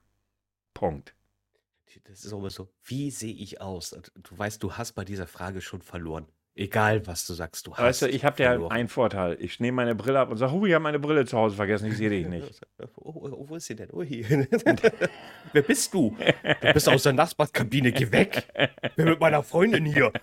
Punkt. 0.75 1.15
Das 2.05 2.25
ist 2.25 2.33
aber 2.33 2.51
so, 2.51 2.69
wie 2.83 3.13
sehe 3.13 3.35
ich 3.35 3.61
aus? 3.61 3.91
Du 3.91 4.37
weißt, 4.37 4.61
du 4.61 4.73
hast 4.73 4.93
bei 4.93 5.05
dieser 5.05 5.29
Frage 5.29 5.61
schon 5.61 5.81
verloren. 5.81 6.27
Egal, 6.61 7.07
was 7.07 7.27
du 7.27 7.33
sagst, 7.33 7.67
du 7.67 7.73
hast. 7.73 7.81
Weißt 7.81 8.03
du, 8.03 8.09
ich 8.09 8.23
habe 8.23 8.43
ja 8.43 8.69
einen 8.69 8.89
Vorteil. 8.89 9.39
Ich 9.41 9.61
nehme 9.61 9.77
meine 9.77 9.95
Brille 9.95 10.19
ab 10.19 10.31
und 10.31 10.37
sage, 10.37 10.53
ich 10.69 10.75
habe 10.75 10.83
meine 10.83 10.99
Brille 10.99 11.25
zu 11.25 11.39
Hause 11.39 11.57
vergessen, 11.57 11.87
ich 11.87 11.97
sehe 11.97 12.11
dich 12.11 12.27
nicht. 12.27 12.61
Oh, 12.97 13.15
oh, 13.15 13.45
wo 13.49 13.57
ist 13.57 13.67
sie 13.67 13.75
denn? 13.75 13.89
Oh, 13.93 14.03
hier. 14.03 14.27
Wer 15.53 15.63
bist 15.63 15.93
du? 15.93 16.17
Du 16.61 16.73
bist 16.73 16.89
aus 16.89 17.03
der 17.03 17.13
Nachbarskabine, 17.15 17.93
geh 17.93 18.11
weg. 18.13 18.47
Ich 18.83 18.95
bin 18.95 19.07
mit 19.07 19.21
meiner 19.21 19.43
Freundin 19.43 19.87
hier. 19.87 20.13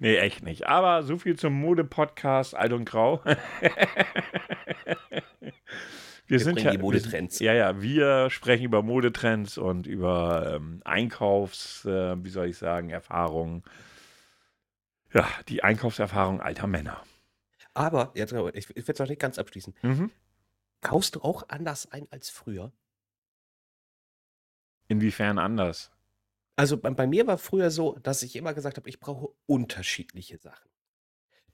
Nee, 0.00 0.16
echt 0.16 0.42
nicht. 0.42 0.66
Aber 0.66 1.04
so 1.04 1.18
viel 1.18 1.36
zum 1.36 1.52
Mode-Podcast 1.54 2.56
Alt 2.56 2.72
und 2.72 2.84
Grau. 2.84 3.22
Wir, 3.24 3.32
wir 6.26 6.40
sind 6.40 6.60
ja, 6.60 6.72
die 6.72 6.78
Modetrends. 6.78 7.38
ja, 7.38 7.54
ja, 7.54 7.80
wir 7.80 8.28
sprechen 8.28 8.64
über 8.64 8.82
Modetrends 8.82 9.56
und 9.56 9.86
über 9.86 10.56
ähm, 10.56 10.80
Einkaufs, 10.84 11.84
äh, 11.84 12.22
wie 12.22 12.28
soll 12.28 12.48
ich 12.48 12.58
sagen, 12.58 12.90
Erfahrungen 12.90 13.62
ja, 15.14 15.28
die 15.48 15.62
Einkaufserfahrung 15.62 16.40
alter 16.40 16.66
Männer. 16.66 17.02
Aber, 17.72 18.12
jetzt, 18.14 18.32
ich, 18.32 18.70
ich 18.70 18.86
will 18.88 18.92
es 18.92 18.98
noch 18.98 19.08
nicht 19.08 19.20
ganz 19.20 19.38
abschließen. 19.38 19.74
Mhm. 19.82 20.10
Kaufst 20.80 21.14
du 21.14 21.22
auch 21.22 21.48
anders 21.48 21.90
ein 21.90 22.06
als 22.10 22.30
früher? 22.30 22.72
Inwiefern 24.88 25.38
anders? 25.38 25.90
Also 26.56 26.76
bei, 26.76 26.90
bei 26.90 27.06
mir 27.06 27.26
war 27.26 27.38
früher 27.38 27.70
so, 27.70 27.98
dass 28.02 28.22
ich 28.22 28.36
immer 28.36 28.54
gesagt 28.54 28.76
habe, 28.76 28.88
ich 28.88 29.00
brauche 29.00 29.34
unterschiedliche 29.46 30.38
Sachen. 30.38 30.68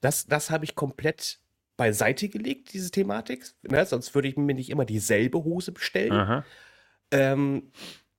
Das, 0.01 0.27
das 0.27 0.49
habe 0.49 0.65
ich 0.65 0.75
komplett 0.75 1.39
beiseite 1.77 2.29
gelegt, 2.29 2.73
diese 2.73 2.91
Thematik. 2.91 3.45
Ne? 3.63 3.85
Sonst 3.85 4.13
würde 4.13 4.27
ich 4.27 4.37
mir 4.37 4.53
nicht 4.53 4.69
immer 4.69 4.85
dieselbe 4.85 5.43
Hose 5.43 5.71
bestellen. 5.71 6.43
Ähm, 7.11 7.71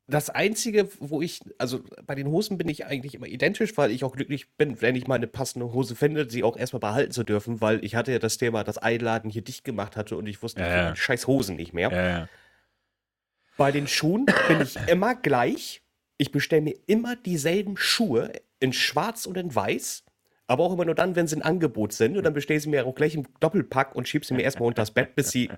das 0.06 0.30
Einzige, 0.30 0.88
wo 0.98 1.22
ich, 1.22 1.40
also 1.58 1.80
bei 2.06 2.14
den 2.14 2.26
Hosen 2.26 2.58
bin 2.58 2.68
ich 2.68 2.86
eigentlich 2.86 3.14
immer 3.14 3.26
identisch, 3.26 3.76
weil 3.76 3.90
ich 3.90 4.04
auch 4.04 4.14
glücklich 4.14 4.50
bin, 4.56 4.80
wenn 4.80 4.96
ich 4.96 5.06
mal 5.06 5.14
eine 5.14 5.28
passende 5.28 5.72
Hose 5.72 5.94
finde, 5.94 6.28
sie 6.28 6.42
auch 6.42 6.56
erstmal 6.56 6.80
behalten 6.80 7.12
zu 7.12 7.24
dürfen, 7.24 7.60
weil 7.60 7.84
ich 7.84 7.94
hatte 7.94 8.12
ja 8.12 8.18
das 8.18 8.36
Thema, 8.36 8.64
dass 8.64 8.78
Einladen 8.78 9.30
hier 9.30 9.42
dicht 9.42 9.64
gemacht 9.64 9.96
hatte 9.96 10.16
und 10.16 10.26
ich 10.26 10.42
wusste, 10.42 10.60
ja, 10.60 10.68
ja. 10.68 10.96
scheiß 10.96 11.26
Hosen 11.26 11.56
nicht 11.56 11.72
mehr. 11.72 11.92
Ja, 11.92 12.28
bei 13.56 13.70
den 13.70 13.86
Schuhen 13.86 14.26
bin 14.48 14.60
ich 14.60 14.76
immer 14.88 15.14
gleich. 15.14 15.82
Ich 16.18 16.32
bestelle 16.32 16.62
mir 16.62 16.76
immer 16.86 17.16
dieselben 17.16 17.76
Schuhe 17.76 18.32
in 18.60 18.72
schwarz 18.72 19.26
und 19.26 19.36
in 19.36 19.54
weiß. 19.54 20.04
Aber 20.52 20.64
auch 20.64 20.74
immer 20.74 20.84
nur 20.84 20.94
dann, 20.94 21.16
wenn 21.16 21.26
sie 21.26 21.36
ein 21.36 21.42
Angebot 21.42 21.94
sind. 21.94 22.18
Und 22.18 22.24
dann 22.24 22.34
bestelle 22.34 22.58
ich 22.58 22.64
sie 22.64 22.68
mir 22.68 22.84
auch 22.86 22.94
gleich 22.94 23.14
im 23.14 23.24
Doppelpack 23.40 23.94
und 23.94 24.06
schiebe 24.06 24.26
sie 24.26 24.34
mir 24.34 24.42
erstmal 24.42 24.66
unter 24.66 24.82
das 24.82 24.90
Bett, 24.90 25.14
bis 25.14 25.30
sie 25.30 25.48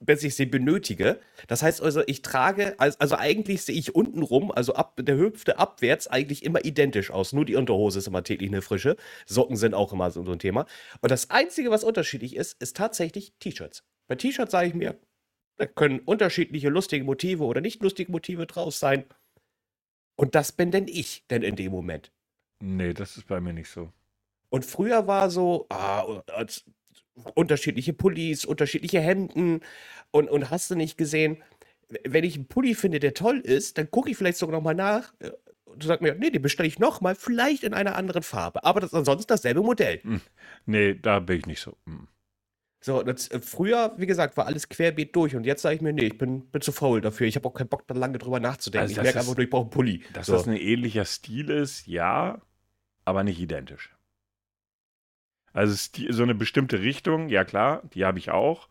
bis 0.00 0.24
ich 0.24 0.34
sie 0.34 0.46
benötige. 0.46 1.20
Das 1.48 1.62
heißt 1.62 1.82
also, 1.82 2.02
ich 2.06 2.22
trage, 2.22 2.74
also 2.78 3.16
eigentlich 3.16 3.62
sehe 3.62 3.76
ich 3.76 3.94
unten 3.94 4.22
rum, 4.22 4.50
also 4.50 4.74
ab 4.74 4.98
der 4.98 5.18
Hüfte 5.18 5.58
abwärts, 5.58 6.08
eigentlich 6.08 6.46
immer 6.46 6.64
identisch 6.64 7.10
aus. 7.10 7.34
Nur 7.34 7.44
die 7.44 7.56
Unterhose 7.56 7.98
ist 7.98 8.06
immer 8.06 8.24
täglich 8.24 8.50
eine 8.50 8.62
frische. 8.62 8.96
Socken 9.26 9.56
sind 9.56 9.74
auch 9.74 9.92
immer 9.92 10.10
so 10.10 10.22
ein 10.22 10.38
Thema. 10.38 10.64
Und 11.02 11.10
das 11.10 11.28
Einzige, 11.28 11.70
was 11.70 11.84
unterschiedlich 11.84 12.34
ist, 12.34 12.60
ist 12.60 12.74
tatsächlich 12.74 13.34
T-Shirts. 13.38 13.84
Bei 14.08 14.16
T-Shirts 14.16 14.50
sage 14.50 14.68
ich 14.68 14.74
mir, 14.74 14.98
da 15.58 15.66
können 15.66 16.00
unterschiedliche 16.00 16.70
lustige 16.70 17.04
Motive 17.04 17.44
oder 17.44 17.60
nicht 17.60 17.82
lustige 17.82 18.10
Motive 18.10 18.46
draus 18.46 18.78
sein. 18.78 19.04
Und 20.16 20.34
das 20.34 20.52
bin 20.52 20.70
denn 20.70 20.88
ich 20.88 21.26
denn 21.28 21.42
in 21.42 21.54
dem 21.54 21.70
Moment. 21.70 22.12
Nee, 22.60 22.94
das 22.94 23.16
ist 23.16 23.26
bei 23.26 23.40
mir 23.40 23.52
nicht 23.52 23.68
so. 23.68 23.92
Und 24.52 24.66
früher 24.66 25.06
war 25.06 25.30
so, 25.30 25.64
ah, 25.70 26.22
unterschiedliche 27.34 27.94
Pullis, 27.94 28.44
unterschiedliche 28.44 29.00
Hemden 29.00 29.60
und, 30.10 30.28
und 30.28 30.50
hast 30.50 30.70
du 30.70 30.74
nicht 30.74 30.98
gesehen, 30.98 31.42
wenn 32.04 32.22
ich 32.22 32.34
einen 32.34 32.48
Pulli 32.48 32.74
finde, 32.74 33.00
der 33.00 33.14
toll 33.14 33.38
ist, 33.38 33.78
dann 33.78 33.90
gucke 33.90 34.10
ich 34.10 34.16
vielleicht 34.18 34.36
sogar 34.36 34.54
nochmal 34.54 34.74
nach 34.74 35.14
äh, 35.20 35.30
und 35.64 35.82
sag 35.82 36.02
mir, 36.02 36.14
nee, 36.16 36.28
den 36.28 36.42
bestelle 36.42 36.66
ich 36.66 36.78
nochmal, 36.78 37.14
vielleicht 37.14 37.62
in 37.62 37.72
einer 37.72 37.96
anderen 37.96 38.22
Farbe, 38.22 38.62
aber 38.62 38.80
das 38.80 38.90
ist 38.92 38.98
ansonsten 38.98 39.28
dasselbe 39.28 39.62
Modell. 39.62 40.00
Hm. 40.02 40.20
Nee, 40.66 40.96
da 41.00 41.20
bin 41.20 41.38
ich 41.38 41.46
nicht 41.46 41.60
so. 41.60 41.74
Hm. 41.86 42.08
So, 42.82 43.02
das, 43.02 43.30
äh, 43.30 43.40
früher, 43.40 43.94
wie 43.96 44.06
gesagt, 44.06 44.36
war 44.36 44.44
alles 44.44 44.68
querbeet 44.68 45.16
durch 45.16 45.34
und 45.34 45.44
jetzt 45.44 45.62
sage 45.62 45.76
ich 45.76 45.80
mir, 45.80 45.94
nee, 45.94 46.08
ich 46.08 46.18
bin, 46.18 46.50
bin 46.50 46.60
zu 46.60 46.72
faul 46.72 47.00
dafür. 47.00 47.26
Ich 47.26 47.36
habe 47.36 47.48
auch 47.48 47.54
keinen 47.54 47.68
Bock, 47.68 47.86
da 47.86 47.94
lange 47.94 48.18
drüber 48.18 48.38
nachzudenken. 48.38 48.82
Also 48.82 49.00
ich 49.00 49.02
merke 49.02 49.18
einfach 49.18 49.34
nur, 49.34 49.44
ich 49.44 49.48
brauche 49.48 49.62
einen 49.62 49.70
Pulli. 49.70 50.04
Dass 50.12 50.26
so. 50.26 50.34
das 50.34 50.46
ein 50.46 50.56
ähnlicher 50.56 51.06
Stil 51.06 51.48
ist, 51.48 51.86
ja, 51.86 52.42
aber 53.06 53.24
nicht 53.24 53.40
identisch. 53.40 53.96
Also 55.52 55.74
so 56.10 56.22
eine 56.22 56.34
bestimmte 56.34 56.80
Richtung, 56.80 57.28
ja 57.28 57.44
klar, 57.44 57.82
die 57.94 58.04
habe 58.04 58.18
ich 58.18 58.30
auch. 58.30 58.68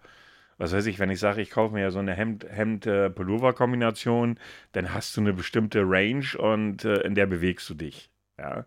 Was 0.58 0.74
weiß 0.74 0.86
ich, 0.88 1.00
wenn 1.00 1.10
ich 1.10 1.20
sage, 1.20 1.42
ich 1.42 1.50
kaufe 1.50 1.74
mir 1.74 1.82
ja 1.82 1.92
so 1.92 2.00
eine 2.00 2.14
Hemd-Pullover-Kombination, 2.14 4.38
dann 4.74 4.94
hast 4.94 5.16
du 5.18 5.22
eine 5.22 5.34
bestimmte 5.34 5.82
Range 5.84 6.26
und 6.38 6.86
äh, 6.86 7.02
in 7.02 7.16
der 7.16 7.26
bewegst 7.26 7.70
du 7.70 7.74
dich. 7.74 8.10
Ja. 8.38 8.66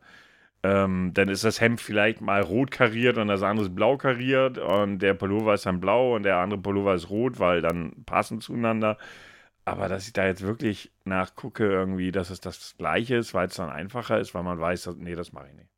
Ähm, 0.65 1.13
dann 1.15 1.29
ist 1.29 1.45
das 1.45 1.61
Hemd 1.61 1.81
vielleicht 1.81 2.21
mal 2.21 2.41
rot 2.43 2.71
kariert 2.71 3.19
und 3.19 3.29
das 3.29 3.43
andere 3.43 3.67
ist 3.67 3.75
blau 3.75 3.97
kariert 3.99 4.59
und 4.59 4.99
der 5.01 5.15
Pullover 5.15 5.55
ist 5.55 5.67
dann 5.67 5.81
blau 5.81 6.15
und 6.17 6.23
der 6.25 6.39
andere 6.39 6.61
Pullover 6.61 6.95
ist 6.95 7.11
rot, 7.11 7.39
weil 7.39 7.61
dann 7.61 8.05
passen 8.07 8.41
zueinander. 8.41 8.97
Aber 9.67 9.89
dass 9.89 10.07
ich 10.07 10.13
da 10.15 10.27
jetzt 10.27 10.43
wirklich 10.43 10.93
nachgucke, 11.05 11.65
irgendwie, 11.65 12.13
dass 12.13 12.31
es 12.31 12.41
das 12.41 12.77
gleiche 12.79 13.17
ist, 13.17 13.35
weil 13.35 13.49
es 13.49 13.55
dann 13.57 13.71
einfacher 13.71 14.19
ist, 14.21 14.35
weil 14.35 14.43
man 14.43 14.61
weiß, 14.61 14.87
nee, 14.99 15.15
das 15.15 15.33
mache 15.33 15.49
ich 15.49 15.55
nicht. 15.55 15.74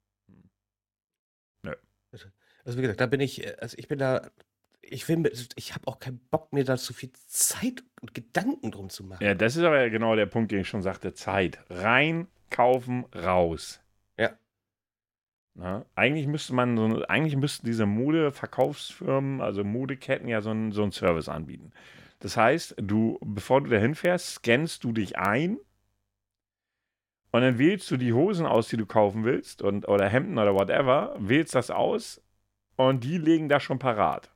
Also 2.66 2.78
wie 2.78 2.82
gesagt, 2.82 3.00
da 3.00 3.06
bin 3.06 3.20
ich, 3.20 3.46
äh, 3.46 3.56
also 3.60 3.76
ich 3.78 3.86
bin 3.86 3.98
da, 3.98 4.28
ich 4.82 5.08
will, 5.08 5.22
ich 5.54 5.74
habe 5.74 5.86
auch 5.86 6.00
keinen 6.00 6.18
Bock 6.30 6.52
mir 6.52 6.64
da 6.64 6.76
so 6.76 6.92
viel 6.92 7.12
Zeit 7.26 7.84
und 8.00 8.12
Gedanken 8.12 8.72
drum 8.72 8.90
zu 8.90 9.04
machen. 9.04 9.24
Ja, 9.24 9.34
das 9.34 9.56
ist 9.56 9.62
aber 9.62 9.80
ja 9.80 9.88
genau 9.88 10.16
der 10.16 10.26
Punkt, 10.26 10.50
den 10.50 10.60
ich 10.60 10.68
schon 10.68 10.82
sagte, 10.82 11.14
Zeit. 11.14 11.60
Rein, 11.70 12.26
kaufen, 12.50 13.04
raus. 13.14 13.80
Ja. 14.18 14.32
Na, 15.54 15.86
eigentlich 15.94 16.26
müsste 16.26 16.54
man 16.54 16.76
so, 16.76 17.04
eigentlich 17.06 17.36
müssten 17.36 17.66
diese 17.66 17.86
Modeverkaufsfirmen, 17.86 19.40
also 19.40 19.62
Modeketten 19.62 20.28
ja 20.28 20.40
so 20.40 20.50
einen, 20.50 20.72
so 20.72 20.82
einen 20.82 20.92
Service 20.92 21.28
anbieten. 21.28 21.72
Das 22.18 22.36
heißt, 22.36 22.76
du, 22.78 23.18
bevor 23.24 23.62
du 23.62 23.70
da 23.70 23.76
hinfährst, 23.76 24.34
scannst 24.34 24.82
du 24.82 24.92
dich 24.92 25.18
ein 25.18 25.58
Und 27.30 27.42
dann 27.42 27.58
wählst 27.58 27.90
du 27.92 27.96
die 27.96 28.12
Hosen 28.12 28.44
aus, 28.44 28.68
die 28.68 28.76
du 28.76 28.86
kaufen 28.86 29.24
willst, 29.24 29.62
und, 29.62 29.86
oder 29.86 30.08
Hemden 30.08 30.38
oder 30.38 30.54
whatever, 30.54 31.14
wählst 31.18 31.54
das 31.54 31.70
aus 31.70 32.22
und 32.76 33.04
die 33.04 33.18
legen 33.18 33.48
das 33.48 33.62
schon 33.62 33.78
parat. 33.78 34.30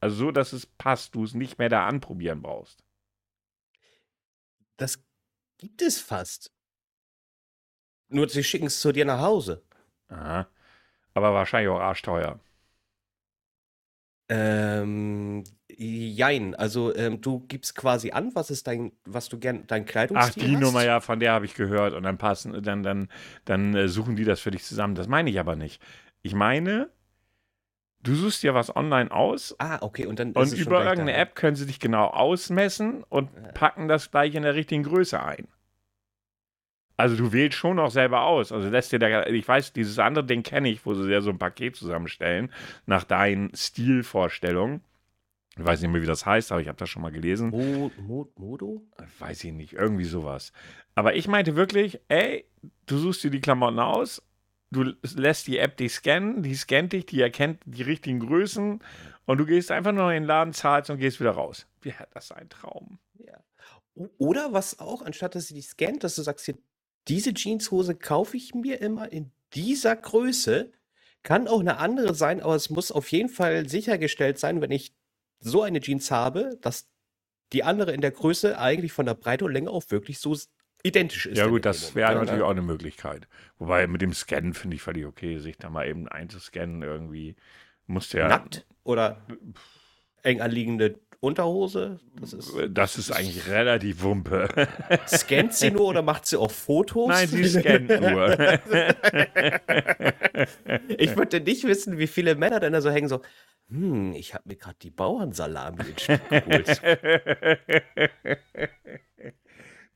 Also 0.00 0.16
so, 0.16 0.30
dass 0.30 0.52
es 0.52 0.66
passt, 0.66 1.14
du 1.14 1.24
es 1.24 1.34
nicht 1.34 1.58
mehr 1.58 1.68
da 1.68 1.86
anprobieren 1.86 2.42
brauchst. 2.42 2.82
Das 4.76 5.02
gibt 5.58 5.82
es 5.82 5.98
fast. 6.00 6.52
Nur 8.08 8.28
sie 8.28 8.44
schicken 8.44 8.66
es 8.66 8.80
zu 8.80 8.92
dir 8.92 9.04
nach 9.04 9.20
Hause. 9.20 9.62
Aha. 10.08 10.48
Aber 11.14 11.32
wahrscheinlich 11.32 11.70
auch 11.70 11.80
arschteuer. 11.80 12.38
Ähm, 14.28 15.44
jein. 15.68 16.54
Also 16.54 16.94
ähm, 16.94 17.20
du 17.20 17.40
gibst 17.40 17.74
quasi 17.74 18.10
an, 18.10 18.34
was 18.34 18.50
ist 18.50 18.66
dein, 18.66 18.92
was 19.04 19.28
du 19.28 19.38
gern, 19.38 19.66
dein 19.66 19.84
Ach, 19.84 19.86
Kleidungsstil 19.86 20.48
die 20.48 20.56
hast. 20.56 20.62
Nummer, 20.62 20.84
ja, 20.84 21.00
von 21.00 21.20
der 21.20 21.32
habe 21.32 21.46
ich 21.46 21.54
gehört. 21.54 21.94
Und 21.94 22.02
dann 22.02 22.18
passen, 22.18 22.62
dann, 22.62 22.82
dann, 22.82 23.08
dann 23.44 23.74
äh, 23.74 23.88
suchen 23.88 24.16
die 24.16 24.24
das 24.24 24.40
für 24.40 24.50
dich 24.50 24.64
zusammen. 24.64 24.94
Das 24.94 25.08
meine 25.08 25.30
ich 25.30 25.40
aber 25.40 25.56
nicht. 25.56 25.82
Ich 26.22 26.34
meine, 26.34 26.90
du 28.06 28.14
suchst 28.14 28.42
dir 28.42 28.54
was 28.54 28.74
online 28.74 29.10
aus 29.10 29.54
Ah, 29.58 29.78
okay. 29.82 30.06
Und 30.06 30.18
dann 30.18 30.32
ist 30.32 30.52
und 30.52 30.58
über 30.58 30.78
irgendeine 30.84 31.12
da. 31.12 31.18
App 31.18 31.34
können 31.34 31.56
sie 31.56 31.66
dich 31.66 31.80
genau 31.80 32.06
ausmessen 32.06 33.04
und 33.08 33.30
Ja. 33.34 33.52
packen 33.52 33.88
das 33.88 34.10
gleich 34.10 34.34
in 34.34 34.42
der 34.42 34.54
richtigen 34.54 34.82
Größe 34.84 35.22
ein. 35.22 35.48
Also 36.98 37.14
du 37.16 37.32
wählst 37.32 37.58
schon 37.58 37.78
auch 37.78 37.90
selber 37.90 38.22
aus. 38.22 38.52
Also 38.52 38.68
lässt 38.70 38.90
dir 38.90 38.98
da, 38.98 39.26
ich 39.26 39.46
weiß, 39.46 39.72
dieses 39.74 39.98
andere 39.98 40.24
Ding 40.24 40.42
kenne 40.42 40.70
ich, 40.70 40.86
wo 40.86 40.94
sie 40.94 41.10
ja 41.12 41.20
so 41.20 41.30
ein 41.30 41.38
Paket 41.38 41.76
zusammenstellen, 41.76 42.50
nach 42.86 43.04
deinen 43.04 43.54
Stilvorstellungen. 43.54 44.80
Ich 45.58 45.64
weiß 45.64 45.80
nicht 45.82 45.90
mehr, 45.90 46.02
wie 46.02 46.06
das 46.06 46.24
heißt, 46.26 46.52
aber 46.52 46.60
ich 46.60 46.68
habe 46.68 46.78
das 46.78 46.88
schon 46.88 47.02
mal 47.02 47.12
gelesen. 47.12 47.50
Mo 47.50 47.92
Mo 47.96 48.30
Modo? 48.36 48.82
Weiß 49.18 49.44
ich 49.44 49.52
nicht, 49.52 49.72
irgendwie 49.74 50.04
sowas. 50.04 50.52
Aber 50.94 51.14
ich 51.16 51.28
meinte 51.28 51.56
wirklich, 51.56 52.00
ey, 52.08 52.44
du 52.86 52.96
suchst 52.98 53.24
dir 53.24 53.30
die 53.30 53.40
Klamotten 53.40 53.78
aus, 53.78 54.22
du 54.84 54.96
lässt 55.14 55.46
die 55.46 55.58
App 55.58 55.76
dich 55.76 55.92
scannen, 55.94 56.42
die 56.42 56.54
scannt 56.54 56.92
dich, 56.92 57.06
die 57.06 57.20
erkennt 57.20 57.62
die 57.64 57.82
richtigen 57.82 58.20
Größen 58.20 58.80
und 59.24 59.38
du 59.38 59.46
gehst 59.46 59.70
einfach 59.70 59.92
nur 59.92 60.10
in 60.12 60.22
den 60.22 60.28
Laden, 60.28 60.52
zahlst 60.52 60.90
und 60.90 60.98
gehst 60.98 61.20
wieder 61.20 61.32
raus. 61.32 61.66
Ja, 61.84 61.94
das 62.12 62.26
ist 62.26 62.32
ein 62.32 62.48
Traum. 62.48 62.98
Ja. 63.18 63.42
Oder 64.18 64.52
was 64.52 64.78
auch, 64.78 65.02
anstatt 65.02 65.34
dass 65.34 65.48
sie 65.48 65.54
dich 65.54 65.66
scannt, 65.66 66.04
dass 66.04 66.16
du 66.16 66.22
sagst, 66.22 66.44
hier, 66.46 66.58
diese 67.08 67.32
Jeanshose 67.32 67.94
kaufe 67.94 68.36
ich 68.36 68.54
mir 68.54 68.80
immer 68.80 69.10
in 69.10 69.30
dieser 69.54 69.96
Größe. 69.96 70.72
Kann 71.22 71.48
auch 71.48 71.60
eine 71.60 71.78
andere 71.78 72.14
sein, 72.14 72.40
aber 72.40 72.54
es 72.54 72.70
muss 72.70 72.92
auf 72.92 73.10
jeden 73.10 73.28
Fall 73.28 73.68
sichergestellt 73.68 74.38
sein, 74.38 74.60
wenn 74.60 74.70
ich 74.70 74.94
so 75.40 75.62
eine 75.62 75.80
Jeans 75.80 76.10
habe, 76.10 76.58
dass 76.60 76.88
die 77.52 77.62
andere 77.62 77.92
in 77.92 78.00
der 78.00 78.10
Größe 78.10 78.58
eigentlich 78.58 78.92
von 78.92 79.06
der 79.06 79.14
Breite 79.14 79.44
und 79.44 79.52
Länge 79.52 79.70
auch 79.70 79.84
wirklich 79.90 80.18
so 80.18 80.36
identisch 80.86 81.26
ist. 81.26 81.38
Ja 81.38 81.46
gut, 81.46 81.64
das 81.64 81.94
wäre 81.94 82.14
ne? 82.14 82.20
natürlich 82.20 82.42
auch 82.42 82.50
eine 82.50 82.62
Möglichkeit. 82.62 83.28
Wobei 83.58 83.86
mit 83.86 84.02
dem 84.02 84.12
Scannen 84.12 84.54
finde 84.54 84.76
ich 84.76 84.82
völlig 84.82 85.06
okay, 85.06 85.38
sich 85.38 85.56
da 85.58 85.70
mal 85.70 85.88
eben 85.88 86.08
einzuscannen 86.08 86.82
irgendwie. 86.82 87.36
Musste 87.86 88.18
ja. 88.18 88.28
Nackt 88.28 88.66
oder 88.84 89.22
eng 90.22 90.40
anliegende 90.40 90.98
Unterhose? 91.20 91.98
Das 92.20 92.32
ist, 92.32 92.52
Das 92.70 92.98
ist 92.98 93.10
eigentlich 93.10 93.48
relativ 93.48 94.02
Wumpe. 94.02 94.48
scannt 95.08 95.54
sie 95.54 95.70
nur 95.70 95.86
oder 95.86 96.02
macht 96.02 96.26
sie 96.26 96.38
auch 96.38 96.50
Fotos? 96.50 97.08
Nein, 97.08 97.28
sie 97.28 97.44
scannt 97.44 97.88
nur. 97.88 98.34
Ich 100.98 101.16
würde 101.16 101.40
nicht 101.40 101.64
wissen, 101.64 101.98
wie 101.98 102.06
viele 102.06 102.34
Männer 102.34 102.60
denn 102.60 102.74
da 102.74 102.82
so 102.82 102.90
hängen, 102.90 103.08
so, 103.08 103.22
hm, 103.68 104.14
ich 104.14 104.34
habe 104.34 104.48
mir 104.48 104.56
gerade 104.56 104.76
die 104.80 104.90
Bauernsalami 104.90 105.82
ins 105.88 106.02
Stück 106.02 106.28
geholt. 106.28 106.82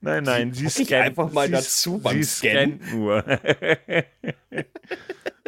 Nein, 0.01 0.25
nein, 0.25 0.53
sie 0.53 0.67
ich 0.67 0.73
scannt. 0.75 0.93
einfach 1.07 1.33
mal 1.33 1.47
sie, 1.47 1.53
dazu 1.53 1.99
beim 1.99 2.23
sie 2.23 2.25
Scannen. 2.25 2.81
scannt 2.81 2.95
nur. 2.95 3.25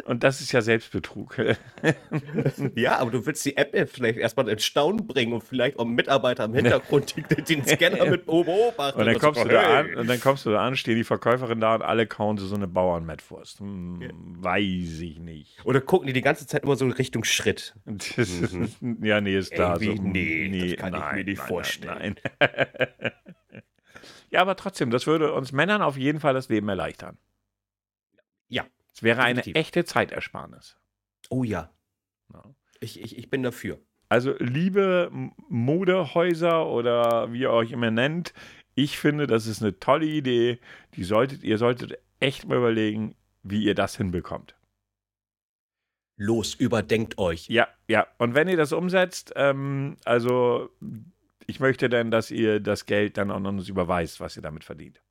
Und 0.05 0.23
das 0.23 0.41
ist 0.41 0.51
ja 0.51 0.61
Selbstbetrug. 0.61 1.37
ja, 2.75 2.97
aber 2.99 3.11
du 3.11 3.25
willst 3.25 3.45
die 3.45 3.55
App 3.55 3.73
ja 3.73 3.85
vielleicht 3.85 4.17
erstmal 4.17 4.49
ins 4.49 4.65
Staunen 4.65 5.07
bringen 5.07 5.33
und 5.33 5.43
vielleicht 5.43 5.79
auch 5.79 5.85
einen 5.85 5.95
Mitarbeiter 5.95 6.45
im 6.45 6.53
Hintergrund 6.53 7.15
den 7.49 7.65
Scanner 7.65 8.05
mit 8.05 8.25
beobachten. 8.25 8.99
Und 8.99 9.05
dann 9.05 9.13
so, 9.13 9.19
kommst 9.19 9.43
du 9.43 9.47
da 9.47 9.79
an, 9.79 9.95
und 9.95 10.07
dann 10.07 10.19
kommst 10.19 10.45
du 10.45 10.51
da 10.51 10.65
an, 10.65 10.75
steht 10.75 10.97
die 10.97 11.03
Verkäuferin 11.05 11.61
da 11.61 11.75
und 11.75 11.83
alle 11.83 12.05
kauen 12.05 12.37
so 12.37 12.53
eine 12.53 12.67
Bauernmettwurst. 12.67 13.59
Hm, 13.59 14.01
Weiß 14.39 14.99
ich 14.99 15.19
nicht. 15.19 15.63
Oder 15.63 15.79
gucken 15.79 16.07
die 16.07 16.13
die 16.13 16.21
ganze 16.21 16.47
Zeit 16.47 16.63
immer 16.63 16.75
so 16.75 16.85
in 16.85 16.91
Richtung 16.91 17.23
Schritt. 17.23 17.73
Ist, 18.17 18.53
ja, 19.01 19.21
nee, 19.21 19.37
ist. 19.37 19.53
Mhm. 19.57 19.59
Irgendwie, 19.79 20.45
hm, 20.45 20.51
nee, 20.51 20.69
das 20.71 20.77
kann 20.79 20.93
ich 20.95 21.11
mir 21.13 21.23
nicht 21.23 21.37
nein, 21.39 21.47
vorstellen. 21.47 22.15
Nein, 22.39 22.49
nein. 22.59 23.61
Ja, 24.29 24.41
aber 24.41 24.55
trotzdem, 24.55 24.89
das 24.91 25.07
würde 25.07 25.33
uns 25.33 25.51
Männern 25.51 25.81
auf 25.81 25.97
jeden 25.97 26.19
Fall 26.19 26.33
das 26.33 26.49
Leben 26.49 26.67
erleichtern. 26.69 27.17
Ja. 28.47 28.65
Es 28.93 29.01
wäre 29.03 29.21
eine 29.21 29.35
Definitiv. 29.41 29.59
echte 29.59 29.85
Zeitersparnis. 29.85 30.77
Oh 31.29 31.43
ja, 31.43 31.71
Ja. 32.33 32.43
ich, 32.79 32.99
ich, 33.01 33.17
ich 33.17 33.29
bin 33.29 33.43
dafür. 33.43 33.79
Also, 34.09 34.35
liebe 34.37 35.09
Modehäuser 35.49 36.67
oder 36.67 37.31
wie 37.33 37.39
ihr 37.41 37.49
euch 37.51 37.71
immer 37.71 37.89
nennt, 37.89 38.33
ich 38.75 38.97
finde, 38.99 39.25
das 39.27 39.47
ist 39.47 39.61
eine 39.61 39.79
tolle 39.79 40.05
Idee. 40.05 40.59
Die 40.95 41.03
solltet, 41.03 41.43
ihr 41.43 41.57
solltet 41.57 41.97
echt 42.19 42.47
mal 42.47 42.57
überlegen, 42.57 43.15
wie 43.41 43.63
ihr 43.63 43.75
das 43.75 43.97
hinbekommt. 43.97 44.55
Los, 46.15 46.53
überdenkt 46.53 47.17
euch. 47.17 47.47
Ja, 47.49 47.67
ja. 47.87 48.05
Und 48.19 48.35
wenn 48.35 48.47
ihr 48.47 48.57
das 48.57 48.71
umsetzt, 48.71 49.33
ähm, 49.35 49.97
also 50.05 50.69
ich 51.47 51.59
möchte 51.59 51.89
dann, 51.89 52.11
dass 52.11 52.31
ihr 52.31 52.59
das 52.59 52.85
Geld 52.85 53.17
dann 53.17 53.31
auch 53.31 53.39
noch 53.39 53.49
uns 53.49 53.69
überweist, 53.69 54.19
was 54.19 54.35
ihr 54.35 54.41
damit 54.41 54.63
verdient. 54.63 55.01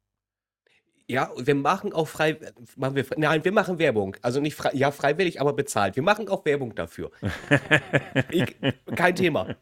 Ja, 1.09 1.31
wir 1.37 1.55
machen 1.55 1.92
auch 1.92 2.09
frei, 2.09 2.38
machen 2.77 2.97
wir, 2.97 3.05
nein, 3.16 3.45
wir 3.45 3.53
machen 3.53 3.79
Werbung. 3.79 4.16
Also 4.23 4.40
nicht 4.40 4.55
frei, 4.55 4.71
ja, 4.73 4.90
freiwillig, 4.90 5.40
aber 5.40 5.53
bezahlt. 5.53 5.97
Wir 5.97 6.03
machen 6.03 6.29
auch 6.29 6.45
Werbung 6.45 6.75
dafür. 6.75 7.11
ich, 8.31 8.57
kein 8.95 9.14
Thema. 9.14 9.57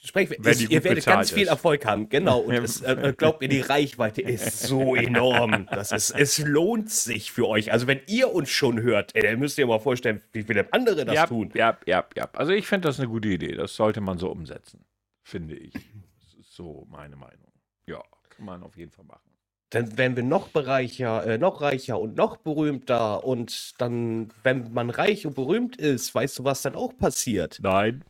Sprech, 0.00 0.28
die 0.28 0.72
ihr 0.72 0.84
werdet 0.84 1.04
ganz 1.04 1.32
viel 1.32 1.42
ist. 1.42 1.48
Erfolg 1.48 1.84
haben, 1.84 2.08
genau. 2.08 2.38
Und 2.38 2.54
es, 2.54 2.80
äh, 2.82 3.12
glaubt 3.16 3.40
mir, 3.40 3.48
die 3.48 3.60
Reichweite 3.60 4.22
ist 4.22 4.62
so 4.62 4.94
enorm. 4.94 5.66
Das 5.70 5.90
ist, 5.90 6.10
es 6.12 6.38
lohnt 6.38 6.90
sich 6.90 7.32
für 7.32 7.48
euch. 7.48 7.72
Also 7.72 7.88
wenn 7.88 8.00
ihr 8.06 8.32
uns 8.32 8.48
schon 8.48 8.80
hört, 8.80 9.14
ey, 9.16 9.22
dann 9.22 9.40
müsst 9.40 9.58
ihr 9.58 9.66
mal 9.66 9.80
vorstellen, 9.80 10.22
wie 10.32 10.44
viele 10.44 10.72
andere 10.72 11.04
das 11.04 11.14
ja, 11.14 11.26
tun. 11.26 11.50
ja, 11.54 11.76
ja, 11.84 12.06
ja. 12.16 12.28
Also 12.32 12.52
ich 12.52 12.66
finde 12.66 12.88
das 12.88 13.00
eine 13.00 13.08
gute 13.08 13.28
Idee. 13.28 13.52
Das 13.52 13.74
sollte 13.74 14.00
man 14.00 14.18
so 14.18 14.30
umsetzen, 14.30 14.84
finde 15.28 15.54
ich. 15.56 15.72
Das 15.72 16.34
ist 16.40 16.52
so 16.54 16.86
meine 16.90 17.16
Meinung. 17.16 17.52
Ja, 17.86 18.02
kann 18.30 18.46
man 18.46 18.62
auf 18.62 18.76
jeden 18.76 18.90
Fall 18.90 19.04
machen. 19.04 19.30
Dann 19.70 19.98
werden 19.98 20.16
wir 20.16 20.22
noch 20.22 20.48
bereicher, 20.48 21.26
äh, 21.26 21.38
noch 21.38 21.60
reicher 21.60 22.00
und 22.00 22.16
noch 22.16 22.38
berühmter. 22.38 23.24
Und 23.24 23.74
dann, 23.80 24.32
wenn 24.42 24.72
man 24.72 24.88
reich 24.88 25.26
und 25.26 25.34
berühmt 25.34 25.76
ist, 25.76 26.14
weißt 26.14 26.38
du, 26.38 26.44
was 26.44 26.62
dann 26.62 26.74
auch 26.74 26.96
passiert? 26.96 27.58
Nein. 27.62 28.02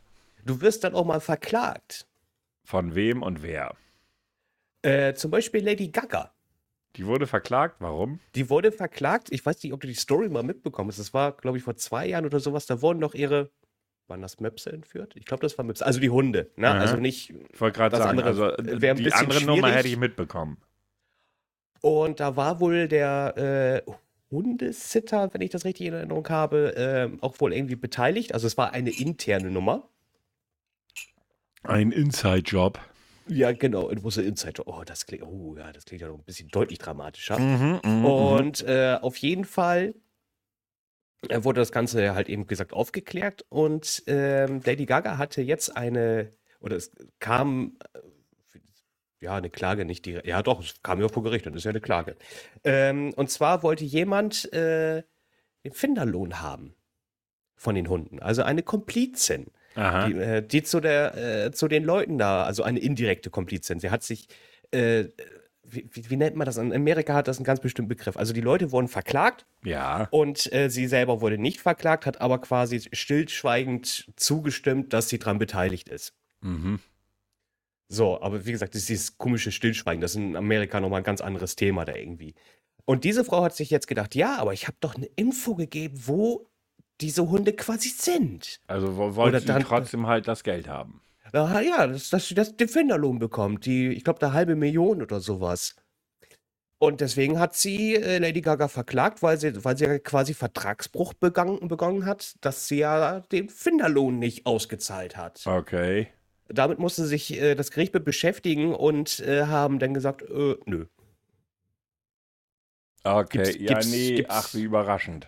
Du 0.45 0.61
wirst 0.61 0.85
dann 0.85 0.95
auch 0.95 1.05
mal 1.05 1.21
verklagt. 1.21 2.07
Von 2.65 2.95
wem 2.95 3.23
und 3.23 3.43
wer? 3.43 3.75
Äh, 4.83 5.15
zum 5.15 5.33
Beispiel 5.33 5.65
Lady 5.65 5.89
Gaga. 5.89 6.33
Die 6.97 7.07
wurde 7.07 7.27
verklagt. 7.27 7.77
Warum? 7.81 8.21
Die 8.35 8.49
wurde 8.51 8.71
verklagt. 8.71 9.29
Ich 9.33 9.45
weiß 9.45 9.63
nicht, 9.63 9.73
ob 9.73 9.81
du 9.81 9.89
die 9.89 9.95
Story 9.95 10.29
mal 10.29 10.43
mitbekommen 10.43 10.91
hast. 10.91 10.99
Das 10.99 11.13
war, 11.13 11.33
glaube 11.33 11.59
ich, 11.59 11.65
vor 11.65 11.77
zwei 11.77 12.07
Jahren 12.07 12.25
oder 12.25 12.41
sowas. 12.41 12.67
Da 12.67 12.81
wurden 12.83 13.01
doch 13.01 13.15
ihre. 13.15 13.51
Waren 14.09 14.23
das 14.23 14.41
Möpse 14.41 14.73
entführt? 14.73 15.15
Ich 15.17 15.27
glaube, 15.27 15.43
das 15.43 15.59
war 15.59 15.65
Möpse. 15.65 15.85
Also 15.85 16.01
die 16.01 16.09
Hunde. 16.11 16.51
Ne? 16.57 16.69
Aha. 16.69 16.79
Also 16.79 16.97
nicht. 16.97 17.35
Ich 17.53 17.61
wollte 17.61 17.79
gerade 17.79 17.97
sagen, 17.97 18.11
andere 18.11 18.29
also 18.29 18.57
ein 18.57 18.97
die 18.97 19.13
andere 19.13 19.45
Nummer 19.45 19.69
schwierig. 19.69 19.77
hätte 19.77 19.89
ich 19.89 19.99
mitbekommen. 19.99 20.57
Und 21.83 22.19
da 22.19 22.35
war 22.35 22.59
wohl 22.61 22.89
der 22.89 23.85
äh, 23.87 23.91
Hundesitter, 24.31 25.33
wenn 25.33 25.43
ich 25.43 25.51
das 25.51 25.65
richtig 25.65 25.87
in 25.87 25.93
Erinnerung 25.93 26.29
habe, 26.29 26.75
äh, 26.77 27.19
auch 27.21 27.39
wohl 27.41 27.53
irgendwie 27.53 27.77
beteiligt. 27.77 28.33
Also 28.33 28.47
es 28.47 28.57
war 28.57 28.73
eine 28.73 28.91
interne 28.91 29.51
Nummer. 29.51 29.89
Ein 31.63 31.93
Inside-Job. 31.93 32.81
Ja, 33.27 33.53
genau. 33.53 33.89
Und 33.89 34.03
wusste 34.03 34.23
Inside. 34.23 34.63
Oh, 34.67 34.83
das 34.87 35.05
klingt. 35.05 35.23
Oh, 35.23 35.55
ja, 35.57 35.71
das 35.71 35.85
klingt 35.85 36.01
ja 36.01 36.09
noch 36.09 36.19
ein 36.19 36.25
bisschen 36.25 36.49
deutlich 36.49 36.79
dramatischer. 36.79 37.39
Mhm, 37.39 37.81
mhm, 37.85 37.99
mhm. 37.99 38.05
Und 38.07 38.65
äh, 38.67 38.99
auf 39.01 39.19
jeden 39.19 39.45
Fall 39.45 39.95
wurde 41.23 41.61
das 41.61 41.73
Ganze 41.73 42.15
halt 42.15 42.29
eben 42.29 42.47
gesagt 42.47 42.73
aufgeklärt 42.73 43.45
und 43.49 44.03
ähm, 44.07 44.61
Lady 44.65 44.87
Gaga 44.87 45.19
hatte 45.19 45.43
jetzt 45.43 45.77
eine, 45.77 46.33
oder 46.61 46.77
es 46.77 46.93
kam, 47.19 47.77
äh, 47.95 47.99
ja, 49.21 49.35
eine 49.35 49.51
Klage, 49.51 49.85
nicht 49.85 50.07
die, 50.07 50.21
ja 50.25 50.43
doch, 50.43 50.61
es 50.61 50.83
kam 50.83 51.01
ja 51.01 51.09
vor 51.09 51.23
Gericht, 51.23 51.47
das 51.47 51.55
ist 51.55 51.65
ja 51.65 51.71
eine 51.71 51.81
Klage. 51.81 52.17
Ähm, 52.65 53.13
und 53.15 53.31
zwar 53.31 53.63
wollte 53.63 53.85
jemand 53.85 54.53
äh, 54.53 55.03
den 55.65 55.73
Finderlohn 55.73 56.41
haben 56.41 56.75
von 57.57 57.75
den 57.75 57.89
Hunden, 57.89 58.21
also 58.21 58.43
eine 58.43 58.63
Komplizin 58.63 59.51
die, 60.09 60.15
äh, 60.15 60.43
die 60.43 60.63
zu, 60.63 60.81
der, 60.81 61.47
äh, 61.47 61.53
zu 61.53 61.69
den 61.69 61.85
Leuten 61.85 62.19
da, 62.19 62.43
also 62.45 62.63
eine 62.63 62.81
indirekte 62.81 63.31
Komplizin. 63.31 63.79
Sie 63.79 63.91
hat 63.91 64.03
sich, 64.03 64.29
äh, 64.73 65.05
wie, 65.71 66.11
wie, 66.11 66.17
nennt 66.17 66.37
man 66.37 66.45
das? 66.47 66.57
In 66.57 66.73
Amerika 66.73 67.15
hat 67.15 67.29
das 67.29 67.39
einen 67.39 67.45
ganz 67.45 67.61
bestimmten 67.61 67.89
Begriff. 67.89 68.17
Also 68.17 68.33
die 68.33 68.41
Leute 68.41 68.73
wurden 68.73 68.89
verklagt 68.89 69.47
ja. 69.65 70.09
und 70.11 70.53
äh, 70.53 70.69
sie 70.71 70.87
selber 70.87 71.21
wurde 71.21 71.39
nicht 71.39 71.61
verklagt, 71.61 72.07
hat 72.07 72.21
aber 72.21 72.39
quasi 72.41 72.81
stillschweigend 72.93 74.11
zugestimmt, 74.17 74.93
dass 74.93 75.09
sie 75.09 75.19
daran 75.19 75.39
beteiligt 75.39 75.89
ist. 75.89 76.13
Mhm. 76.41 76.81
So, 77.89 78.21
aber 78.21 78.45
wie 78.45 78.53
gesagt, 78.53 78.75
das 78.75 78.83
ist 78.83 78.89
dieses 78.91 79.19
komische 79.19 79.51
Stillschweigen. 79.51 80.01
Das 80.01 80.13
ist 80.13 80.17
in 80.19 80.37
Amerika 80.37 80.81
nochmal 80.81 81.01
ein 81.01 81.05
ganz 81.05 81.21
anderes 81.21 81.57
Thema 81.57 81.85
da 81.85 81.95
irgendwie. 81.95 82.35
Und 82.85 83.05
diese 83.05 83.25
Frau 83.25 83.43
hat 83.43 83.55
sich 83.55 83.71
jetzt 83.71 83.87
gedacht, 83.87 84.15
ja, 84.15 84.37
aber 84.37 84.53
ich 84.53 84.67
habe 84.67 84.77
doch 84.81 84.95
eine 84.95 85.07
Info 85.17 85.55
gegeben, 85.55 85.99
wo 86.07 86.47
diese 87.01 87.29
Hunde 87.29 87.53
quasi 87.53 87.91
sind. 87.91 88.61
Also 88.67 88.97
wo- 88.97 89.15
wollte 89.15 89.41
sie 89.41 89.47
dann- 89.47 89.63
trotzdem 89.63 90.07
halt 90.07 90.29
das 90.29 90.43
Geld 90.43 90.69
haben. 90.69 91.01
Ah, 91.33 91.61
ja, 91.61 91.87
dass, 91.87 92.11
dass 92.11 92.29
sie 92.29 92.35
das 92.35 92.57
Defenderlohn 92.57 93.19
bekommt. 93.19 93.67
Die, 93.67 93.89
ich 93.89 94.05
glaube, 94.05 94.21
eine 94.23 94.33
halbe 94.33 94.57
Million 94.57 95.03
oder 95.03 95.21
sowas. 95.21 95.75
Und 96.81 97.01
deswegen 97.01 97.41
hat 97.41 97.57
sie 97.57 97.97
äh, 97.97 98.19
Lady 98.19 98.41
Gaga 98.41 98.69
verklagt, 98.69 99.21
weil 99.23 99.37
sie, 99.39 99.65
weil 99.65 99.77
sie 99.77 99.85
ja 99.85 99.99
quasi 99.99 100.33
Vertragsbruch 100.33 101.13
begangen, 101.15 101.67
begangen 101.67 102.07
hat, 102.07 102.37
dass 102.41 102.69
sie 102.69 102.79
ja 102.79 103.21
den 103.33 103.49
Finderlohn 103.49 104.19
nicht 104.21 104.47
ausgezahlt 104.47 105.17
hat. 105.17 105.45
Okay. 105.45 106.09
Damit 106.47 106.79
musste 106.79 107.05
sich 107.07 107.33
äh, 107.41 107.57
das 107.57 107.73
Gericht 107.73 107.95
mit 107.95 108.05
beschäftigen 108.05 108.75
und 108.75 109.19
äh, 109.21 109.47
haben 109.47 109.81
dann 109.81 109.93
gesagt, 109.93 110.23
äh, 110.23 110.55
nö. 110.67 110.87
Okay, 113.05 113.39
Gibt's- 113.39 113.57
ja, 113.61 113.69
gibt's- 113.75 113.91
nee, 113.91 114.15
gibt's- 114.17 114.35
ach, 114.35 114.55
wie 114.55 114.63
überraschend. 114.63 115.27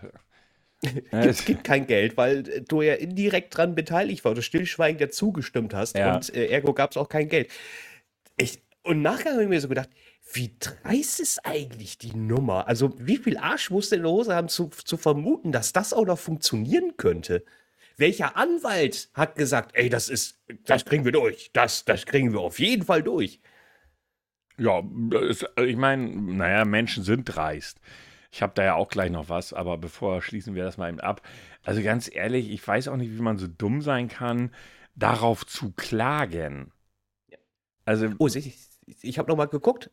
Es 1.11 1.45
gibt 1.45 1.63
kein 1.63 1.87
Geld, 1.87 2.17
weil 2.17 2.47
äh, 2.49 2.61
du 2.61 2.81
ja 2.81 2.95
indirekt 2.95 3.55
dran 3.55 3.75
beteiligt 3.75 4.25
warst, 4.25 4.37
du 4.37 4.41
stillschweigend 4.41 5.01
ja 5.01 5.09
zugestimmt 5.09 5.73
hast 5.73 5.97
Ja. 5.97 6.15
und 6.15 6.33
äh, 6.35 6.47
ergo 6.47 6.73
gab 6.73 6.91
es 6.91 6.97
auch 6.97 7.09
kein 7.09 7.29
Geld. 7.29 7.51
Ich, 8.37 8.61
und 8.83 9.01
Nachgang 9.01 9.33
habe 9.33 9.43
ich 9.43 9.49
mir 9.49 9.61
so 9.61 9.67
gedacht, 9.67 9.89
wie 10.33 10.55
dreist 10.59 11.19
ist 11.19 11.45
eigentlich 11.45 11.97
die 11.97 12.15
Nummer? 12.15 12.67
Also 12.67 12.93
wie 12.97 13.17
viel 13.17 13.37
Arsch 13.37 13.69
musste 13.69 13.95
in 13.97 14.03
der 14.03 14.11
Hose 14.11 14.33
haben, 14.35 14.47
zu, 14.47 14.69
zu 14.69 14.97
vermuten, 14.97 15.51
dass 15.51 15.73
das 15.73 15.93
auch 15.93 16.05
noch 16.05 16.19
funktionieren 16.19 16.95
könnte? 16.97 17.43
Welcher 17.97 18.37
Anwalt 18.37 19.09
hat 19.13 19.35
gesagt, 19.35 19.71
ey, 19.75 19.89
das 19.89 20.09
ist, 20.09 20.39
das 20.65 20.85
kriegen 20.85 21.05
wir 21.05 21.11
durch, 21.11 21.51
das, 21.53 21.85
das 21.85 22.05
kriegen 22.05 22.31
wir 22.33 22.39
auf 22.39 22.59
jeden 22.59 22.83
Fall 22.85 23.03
durch? 23.03 23.39
Ja, 24.57 24.83
ich 25.63 25.75
meine, 25.75 26.07
naja, 26.07 26.65
Menschen 26.65 27.03
sind 27.03 27.25
dreist. 27.25 27.79
Ich 28.31 28.41
habe 28.41 28.53
da 28.55 28.63
ja 28.63 28.75
auch 28.75 28.87
gleich 28.87 29.11
noch 29.11 29.27
was, 29.29 29.53
aber 29.53 29.77
bevor 29.77 30.21
schließen 30.21 30.55
wir 30.55 30.63
das 30.63 30.77
mal 30.77 30.89
eben 30.89 31.01
ab. 31.01 31.21
Also 31.63 31.83
ganz 31.83 32.09
ehrlich, 32.13 32.49
ich 32.49 32.65
weiß 32.65 32.87
auch 32.87 32.95
nicht, 32.95 33.11
wie 33.15 33.21
man 33.21 33.37
so 33.37 33.47
dumm 33.47 33.81
sein 33.81 34.07
kann, 34.07 34.51
darauf 34.95 35.45
zu 35.45 35.73
klagen. 35.73 36.71
Also, 37.83 38.09
Oh, 38.19 38.27
ich, 38.27 38.57
ich 39.01 39.19
habe 39.19 39.29
noch 39.29 39.37
mal 39.37 39.45
geguckt. 39.45 39.91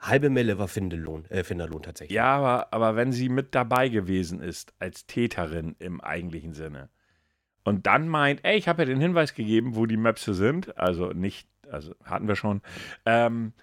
Halbe 0.00 0.30
Mille 0.30 0.58
war 0.58 0.68
Finderlohn, 0.68 1.24
äh, 1.26 1.44
Finderlohn 1.44 1.82
tatsächlich. 1.82 2.14
ja, 2.14 2.36
aber, 2.36 2.72
aber 2.72 2.96
wenn 2.96 3.12
sie 3.12 3.28
mit 3.28 3.54
dabei 3.54 3.88
gewesen 3.88 4.40
ist, 4.40 4.74
als 4.78 5.06
Täterin 5.06 5.76
im 5.78 6.00
eigentlichen 6.00 6.52
Sinne, 6.52 6.90
und 7.62 7.86
dann 7.86 8.08
meint, 8.08 8.44
ey, 8.44 8.58
ich 8.58 8.68
habe 8.68 8.82
ja 8.82 8.86
den 8.86 9.00
Hinweis 9.00 9.34
gegeben, 9.34 9.74
wo 9.74 9.86
die 9.86 9.96
Möpse 9.96 10.34
sind, 10.34 10.76
also 10.76 11.12
nicht, 11.12 11.48
also 11.70 11.94
hatten 12.04 12.28
wir 12.28 12.36
schon, 12.36 12.60
ähm, 13.06 13.54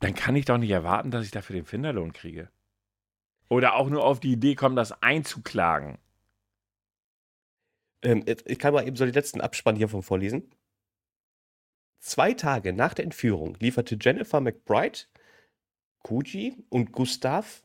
dann 0.00 0.14
kann 0.14 0.36
ich 0.36 0.44
doch 0.44 0.58
nicht 0.58 0.70
erwarten, 0.70 1.10
dass 1.10 1.24
ich 1.24 1.30
dafür 1.30 1.54
den 1.54 1.64
Finderlohn 1.64 2.12
kriege. 2.12 2.50
Oder 3.48 3.74
auch 3.74 3.88
nur 3.88 4.04
auf 4.04 4.20
die 4.20 4.32
Idee 4.32 4.54
kommen, 4.54 4.76
das 4.76 5.02
einzuklagen. 5.02 5.98
Ähm, 8.02 8.24
ich 8.26 8.58
kann 8.58 8.74
mal 8.74 8.86
eben 8.86 8.96
so 8.96 9.04
den 9.04 9.14
letzten 9.14 9.40
Abspann 9.40 9.76
hiervon 9.76 10.02
vorlesen. 10.02 10.50
Zwei 12.00 12.32
Tage 12.32 12.72
nach 12.72 12.94
der 12.94 13.04
Entführung 13.04 13.56
lieferte 13.58 13.98
Jennifer 14.00 14.40
McBride, 14.40 15.00
Kuji 16.04 16.56
und 16.68 16.92
Gustav 16.92 17.64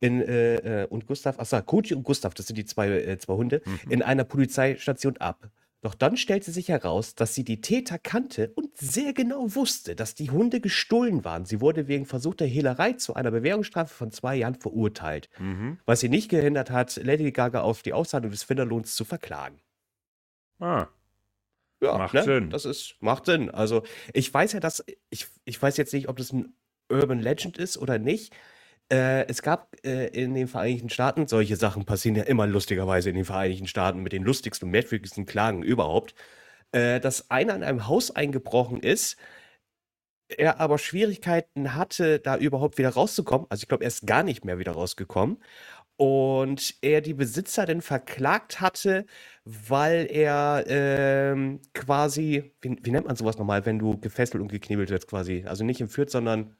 in, 0.00 0.22
äh, 0.22 0.84
äh, 0.84 0.86
und 0.86 1.06
Gustav, 1.06 1.38
achso, 1.38 1.60
Kuji 1.60 1.94
und 1.94 2.04
Gustav, 2.04 2.32
das 2.32 2.46
sind 2.46 2.56
die 2.56 2.64
zwei, 2.64 2.88
äh, 2.88 3.18
zwei 3.18 3.34
Hunde, 3.34 3.60
Mhm. 3.66 3.90
in 3.90 4.02
einer 4.02 4.24
Polizeistation 4.24 5.18
ab. 5.18 5.50
Doch 5.82 5.94
dann 5.94 6.18
stellte 6.18 6.50
sich 6.50 6.68
heraus, 6.68 7.14
dass 7.14 7.34
sie 7.34 7.42
die 7.42 7.62
Täter 7.62 7.98
kannte 7.98 8.52
und 8.54 8.76
sehr 8.76 9.14
genau 9.14 9.54
wusste, 9.54 9.96
dass 9.96 10.14
die 10.14 10.30
Hunde 10.30 10.60
gestohlen 10.60 11.24
waren. 11.24 11.46
Sie 11.46 11.62
wurde 11.62 11.88
wegen 11.88 12.04
versuchter 12.04 12.44
Hehlerei 12.44 12.92
zu 12.94 13.14
einer 13.14 13.30
Bewährungsstrafe 13.30 13.94
von 13.94 14.10
zwei 14.10 14.36
Jahren 14.36 14.56
verurteilt, 14.56 15.30
Mhm. 15.38 15.78
was 15.86 16.00
sie 16.00 16.10
nicht 16.10 16.28
gehindert 16.28 16.70
hat, 16.70 16.96
Lady 17.02 17.32
Gaga 17.32 17.62
auf 17.62 17.80
die 17.82 17.94
Auszahlung 17.94 18.30
des 18.30 18.42
Finderlohns 18.42 18.94
zu 18.94 19.04
verklagen. 19.06 19.58
Ah, 20.58 20.88
Ja, 21.82 21.96
Macht 21.96 22.12
ne? 22.12 22.24
Sinn. 22.24 22.50
Das 22.50 22.66
ist, 22.66 22.96
macht 23.00 23.24
Sinn. 23.24 23.48
Also, 23.50 23.82
ich 24.12 24.32
weiß 24.32 24.52
ja, 24.52 24.60
dass, 24.60 24.84
ich, 25.08 25.28
ich 25.46 25.60
weiß 25.62 25.78
jetzt 25.78 25.94
nicht, 25.94 26.10
ob 26.10 26.18
das 26.18 26.30
ein 26.30 26.52
Urban 26.90 27.20
Legend 27.20 27.56
ist 27.56 27.78
oder 27.78 27.98
nicht. 27.98 28.34
Äh, 28.92 29.26
es 29.28 29.42
gab 29.42 29.76
äh, 29.84 30.08
in 30.08 30.34
den 30.34 30.48
Vereinigten 30.48 30.90
Staaten, 30.90 31.28
solche 31.28 31.56
Sachen 31.56 31.84
passieren 31.84 32.16
ja 32.16 32.24
immer 32.24 32.46
lustigerweise 32.46 33.10
in 33.10 33.16
den 33.16 33.24
Vereinigten 33.24 33.68
Staaten 33.68 34.00
mit 34.02 34.12
den 34.12 34.24
lustigsten 34.24 34.66
und 34.66 34.72
merkwürdigsten 34.72 35.26
Klagen 35.26 35.62
überhaupt, 35.62 36.14
äh, 36.72 37.00
dass 37.00 37.30
einer 37.30 37.54
in 37.54 37.62
einem 37.62 37.86
Haus 37.88 38.10
eingebrochen 38.10 38.80
ist, 38.80 39.16
er 40.28 40.60
aber 40.60 40.78
Schwierigkeiten 40.78 41.74
hatte, 41.74 42.20
da 42.20 42.36
überhaupt 42.36 42.78
wieder 42.78 42.90
rauszukommen. 42.90 43.46
Also 43.50 43.62
ich 43.62 43.68
glaube, 43.68 43.84
er 43.84 43.88
ist 43.88 44.06
gar 44.06 44.22
nicht 44.22 44.44
mehr 44.44 44.58
wieder 44.58 44.72
rausgekommen. 44.72 45.38
Und 45.96 46.76
er 46.82 47.02
die 47.02 47.14
Besitzer 47.14 47.66
dann 47.66 47.82
verklagt 47.82 48.60
hatte, 48.60 49.04
weil 49.44 50.06
er 50.10 50.64
ähm, 50.68 51.60
quasi, 51.74 52.54
wie, 52.62 52.78
wie 52.82 52.90
nennt 52.90 53.06
man 53.06 53.16
sowas 53.16 53.36
nochmal, 53.38 53.66
wenn 53.66 53.78
du 53.78 53.98
gefesselt 54.00 54.40
und 54.42 54.48
geknebelt 54.48 54.90
wirst 54.90 55.08
quasi? 55.08 55.44
Also 55.46 55.64
nicht 55.64 55.80
entführt, 55.80 56.10
sondern. 56.10 56.56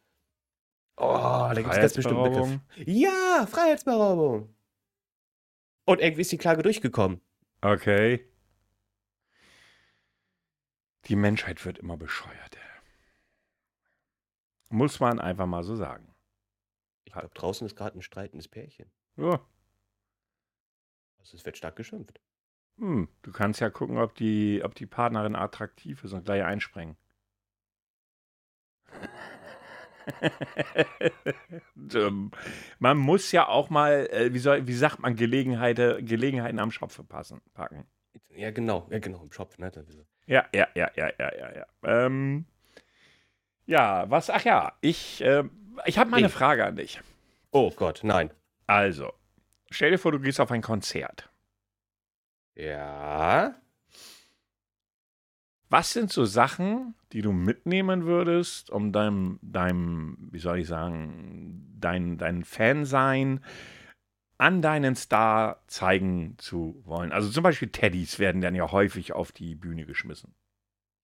Oh, 1.00 1.48
da 1.48 1.54
gibt 1.54 1.70
es 1.70 1.76
ganz 1.76 1.94
bestimmt 1.94 2.22
Begriff. 2.22 2.58
Ja, 2.76 3.46
Freiheitsberaubung. 3.50 4.54
Und 5.86 6.00
irgendwie 6.00 6.20
ist 6.20 6.30
die 6.30 6.36
Klage 6.36 6.62
durchgekommen. 6.62 7.22
Okay. 7.62 8.28
Die 11.06 11.16
Menschheit 11.16 11.64
wird 11.64 11.78
immer 11.78 11.96
bescheuerter. 11.96 12.60
Muss 14.68 15.00
man 15.00 15.20
einfach 15.20 15.46
mal 15.46 15.64
so 15.64 15.74
sagen. 15.74 16.14
Ich 17.04 17.14
glaube, 17.14 17.30
draußen 17.32 17.66
ist 17.66 17.76
gerade 17.76 17.98
ein 17.98 18.02
streitendes 18.02 18.48
Pärchen. 18.48 18.90
Ja. 19.16 19.40
Also 21.18 21.36
es 21.36 21.46
wird 21.46 21.56
stark 21.56 21.76
geschimpft. 21.76 22.20
Hm, 22.76 23.08
du 23.22 23.32
kannst 23.32 23.60
ja 23.60 23.70
gucken, 23.70 23.96
ob 23.96 24.14
die, 24.14 24.60
ob 24.62 24.74
die 24.74 24.86
Partnerin 24.86 25.34
attraktiv 25.34 26.04
ist 26.04 26.12
und 26.12 26.24
gleich 26.26 26.44
einspringen. 26.44 26.96
Ähm, 31.94 32.30
man 32.78 32.98
muss 32.98 33.32
ja 33.32 33.48
auch 33.48 33.68
mal, 33.70 34.08
äh, 34.12 34.32
wie, 34.32 34.38
soll, 34.38 34.66
wie 34.66 34.74
sagt 34.74 35.00
man, 35.00 35.16
Gelegenheiten, 35.16 36.04
Gelegenheiten 36.04 36.58
am 36.58 36.70
Schopfe 36.70 37.02
passen, 37.02 37.40
packen. 37.54 37.84
Ja, 38.28 38.50
genau, 38.50 38.86
ja, 38.90 38.98
genau, 38.98 39.22
im 39.22 39.32
Shop, 39.32 39.58
ne? 39.58 39.72
Ja, 40.26 40.46
ja, 40.54 40.68
ja, 40.74 40.90
ja, 40.94 41.10
ja, 41.18 41.36
ja, 41.36 41.56
ja. 41.56 41.66
Ähm, 41.82 42.44
ja, 43.66 44.08
was, 44.08 44.30
ach 44.30 44.44
ja, 44.44 44.72
ich, 44.80 45.20
äh, 45.22 45.44
ich 45.84 45.98
habe 45.98 46.10
mal 46.10 46.18
eine. 46.18 46.28
Frage 46.28 46.64
an 46.64 46.76
dich. 46.76 47.00
Oh 47.50 47.70
Gott, 47.70 48.00
nein. 48.02 48.30
Also, 48.66 49.12
stell 49.70 49.90
dir 49.90 49.98
vor, 49.98 50.12
du 50.12 50.20
gehst 50.20 50.40
auf 50.40 50.50
ein 50.52 50.62
Konzert. 50.62 51.30
Ja. 52.54 53.54
Was 55.70 55.92
sind 55.92 56.12
so 56.12 56.24
Sachen, 56.24 56.96
die 57.12 57.22
du 57.22 57.30
mitnehmen 57.30 58.04
würdest, 58.04 58.70
um 58.70 58.92
deinem, 58.92 59.38
deinem, 59.40 60.18
wie 60.32 60.40
soll 60.40 60.58
ich 60.58 60.66
sagen, 60.66 61.76
dein, 61.78 62.18
dein 62.18 62.42
Fansein 62.42 63.44
an 64.36 64.62
deinen 64.62 64.96
Star 64.96 65.62
zeigen 65.68 66.34
zu 66.38 66.82
wollen? 66.84 67.12
Also 67.12 67.30
zum 67.30 67.44
Beispiel 67.44 67.68
Teddys 67.68 68.18
werden 68.18 68.40
dann 68.40 68.56
ja 68.56 68.72
häufig 68.72 69.12
auf 69.12 69.30
die 69.30 69.54
Bühne 69.54 69.86
geschmissen. 69.86 70.34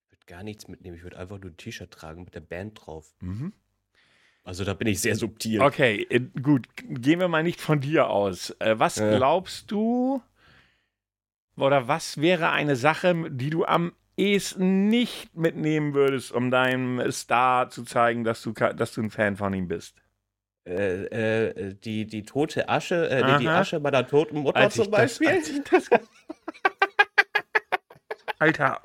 Ich 0.07 0.13
würde 0.13 0.27
gar 0.27 0.43
nichts 0.43 0.67
mitnehmen. 0.67 0.97
Ich 0.97 1.05
würde 1.05 1.19
einfach 1.19 1.39
nur 1.39 1.53
ein 1.53 1.57
T-Shirt 1.57 1.93
tragen 1.93 2.25
mit 2.25 2.35
der 2.35 2.41
Band 2.41 2.85
drauf. 2.85 3.15
Mhm. 3.21 3.53
Also 4.43 4.65
da 4.65 4.75
bin 4.75 4.89
ich 4.89 5.01
sehr 5.01 5.15
subtil. 5.15 5.61
Okay, 5.61 6.07
gut, 6.43 6.67
gehen 6.77 7.21
wir 7.21 7.29
mal 7.29 7.45
nicht 7.45 7.61
von 7.61 7.81
dir 7.81 8.11
aus. 8.11 8.51
Äh, 8.59 8.81
was 8.81 8.97
glaubst 8.97 9.71
du, 9.71 10.23
oder 11.57 11.87
was 11.87 12.21
wäre 12.21 12.51
eine 12.51 12.75
Sache, 12.75 13.31
die 13.31 13.51
du 13.51 13.65
am 13.65 13.93
ehesten 14.17 14.89
nicht 14.89 15.35
mitnehmen 15.37 15.95
würdest, 15.95 16.33
um 16.33 16.51
deinem 16.51 17.11
Star 17.13 17.69
zu 17.71 17.85
zeigen, 17.85 18.25
dass 18.25 18.43
du, 18.43 18.53
dass 18.53 18.93
du 18.93 19.03
ein 19.03 19.11
Fan 19.11 19.37
von 19.37 19.53
ihm 19.55 19.69
bist? 19.69 19.97
Äh, 20.67 21.05
äh, 21.51 21.75
die, 21.75 22.07
die 22.07 22.23
tote 22.25 22.69
Asche, 22.69 23.09
äh, 23.09 23.39
die. 23.39 23.47
Asche 23.49 23.79
meiner 23.79 24.07
toten 24.07 24.39
Mutter 24.41 24.59
Als 24.59 24.75
zum 24.75 24.91
das- 24.91 25.19
Beispiel. 25.19 25.29
als 25.29 25.51
das- 25.71 25.91
Alter, 28.39 28.81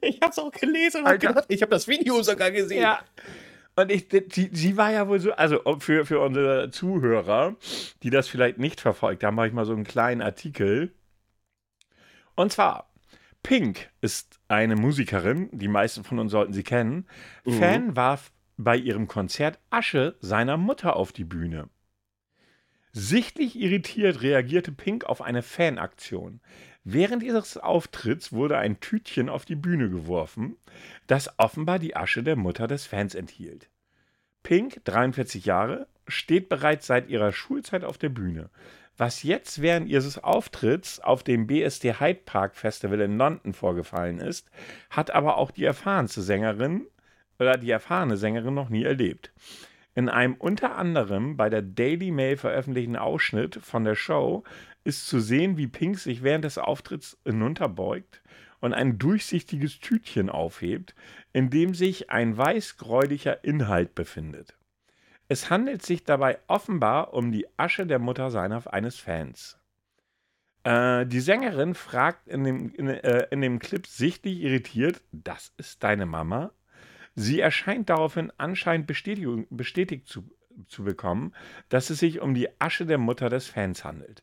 Ich 0.00 0.20
hab's 0.20 0.38
auch 0.38 0.50
gelesen 0.50 1.02
und 1.02 1.08
hab 1.08 1.20
gedacht, 1.20 1.44
ich 1.48 1.62
habe 1.62 1.70
das 1.70 1.86
Video 1.88 2.22
sogar 2.22 2.50
gesehen. 2.50 2.82
Ja. 2.82 3.00
Und 3.76 3.90
ich, 3.92 4.08
die, 4.08 4.48
sie 4.52 4.76
war 4.76 4.90
ja 4.90 5.06
wohl 5.06 5.20
so, 5.20 5.32
also 5.32 5.60
für, 5.80 6.06
für 6.06 6.20
unsere 6.20 6.70
Zuhörer, 6.70 7.54
die 8.02 8.10
das 8.10 8.26
vielleicht 8.28 8.58
nicht 8.58 8.80
verfolgt 8.80 9.22
haben, 9.22 9.34
mache 9.34 9.48
ich 9.48 9.52
mal 9.52 9.66
so 9.66 9.74
einen 9.74 9.84
kleinen 9.84 10.22
Artikel. 10.22 10.92
Und 12.34 12.52
zwar, 12.52 12.88
Pink 13.46 13.90
ist 14.00 14.40
eine 14.48 14.74
Musikerin, 14.74 15.48
die 15.52 15.68
meisten 15.68 16.02
von 16.02 16.18
uns 16.18 16.32
sollten 16.32 16.52
sie 16.52 16.64
kennen. 16.64 17.06
Mhm. 17.44 17.52
Fan 17.52 17.94
warf 17.94 18.32
bei 18.56 18.76
ihrem 18.76 19.06
Konzert 19.06 19.60
Asche 19.70 20.16
seiner 20.18 20.56
Mutter 20.56 20.96
auf 20.96 21.12
die 21.12 21.22
Bühne. 21.22 21.68
Sichtlich 22.90 23.54
irritiert 23.54 24.20
reagierte 24.22 24.72
Pink 24.72 25.04
auf 25.04 25.22
eine 25.22 25.42
Fanaktion. 25.42 26.40
Während 26.82 27.22
ihres 27.22 27.56
Auftritts 27.56 28.32
wurde 28.32 28.58
ein 28.58 28.80
Tütchen 28.80 29.28
auf 29.28 29.44
die 29.44 29.54
Bühne 29.54 29.90
geworfen, 29.90 30.56
das 31.06 31.38
offenbar 31.38 31.78
die 31.78 31.94
Asche 31.94 32.24
der 32.24 32.34
Mutter 32.34 32.66
des 32.66 32.84
Fans 32.84 33.14
enthielt. 33.14 33.70
Pink, 34.42 34.84
43 34.84 35.44
Jahre, 35.44 35.86
steht 36.08 36.48
bereits 36.48 36.88
seit 36.88 37.08
ihrer 37.08 37.30
Schulzeit 37.30 37.84
auf 37.84 37.96
der 37.96 38.08
Bühne. 38.08 38.50
Was 38.98 39.22
jetzt 39.22 39.60
während 39.60 39.88
ihres 39.88 40.22
Auftritts 40.22 41.00
auf 41.00 41.22
dem 41.22 41.46
BSD 41.46 42.00
Hyde 42.00 42.20
Park 42.24 42.56
Festival 42.56 43.00
in 43.00 43.18
London 43.18 43.52
vorgefallen 43.52 44.20
ist, 44.20 44.50
hat 44.88 45.10
aber 45.10 45.36
auch 45.36 45.50
die 45.50 45.64
erfahrenste 45.64 46.22
Sängerin 46.22 46.86
oder 47.38 47.58
die 47.58 47.70
erfahrene 47.70 48.16
Sängerin 48.16 48.54
noch 48.54 48.70
nie 48.70 48.84
erlebt. 48.84 49.32
In 49.94 50.08
einem 50.08 50.34
unter 50.34 50.76
anderem 50.76 51.36
bei 51.36 51.50
der 51.50 51.62
Daily 51.62 52.10
Mail 52.10 52.36
veröffentlichten 52.38 52.96
Ausschnitt 52.96 53.56
von 53.56 53.84
der 53.84 53.94
Show 53.96 54.44
ist 54.84 55.06
zu 55.06 55.20
sehen, 55.20 55.58
wie 55.58 55.66
Pink 55.66 55.98
sich 55.98 56.22
während 56.22 56.44
des 56.44 56.56
Auftritts 56.56 57.18
hinunterbeugt 57.24 58.22
und 58.60 58.72
ein 58.72 58.98
durchsichtiges 58.98 59.80
Tütchen 59.80 60.30
aufhebt, 60.30 60.94
in 61.32 61.50
dem 61.50 61.74
sich 61.74 62.10
ein 62.10 62.36
weißgräulicher 62.36 63.44
Inhalt 63.44 63.94
befindet. 63.94 64.56
Es 65.28 65.50
handelt 65.50 65.82
sich 65.82 66.04
dabei 66.04 66.38
offenbar 66.46 67.12
um 67.14 67.32
die 67.32 67.46
Asche 67.56 67.86
der 67.86 67.98
Mutter 67.98 68.30
seiner 68.30 68.72
eines 68.72 68.98
Fans. 68.98 69.58
Äh, 70.62 71.06
die 71.06 71.20
Sängerin 71.20 71.74
fragt 71.74 72.28
in 72.28 72.44
dem, 72.44 72.74
in, 72.74 72.88
äh, 72.88 73.26
in 73.30 73.40
dem 73.40 73.58
Clip 73.58 73.86
sichtlich 73.86 74.40
irritiert, 74.40 75.02
das 75.12 75.52
ist 75.56 75.82
deine 75.82 76.06
Mama? 76.06 76.52
Sie 77.14 77.40
erscheint 77.40 77.88
daraufhin 77.88 78.30
anscheinend 78.36 78.86
bestätigt 78.86 80.06
zu, 80.06 80.28
zu 80.68 80.84
bekommen, 80.84 81.34
dass 81.70 81.90
es 81.90 82.00
sich 82.00 82.20
um 82.20 82.34
die 82.34 82.48
Asche 82.60 82.84
der 82.84 82.98
Mutter 82.98 83.30
des 83.30 83.46
Fans 83.46 83.84
handelt. 83.84 84.22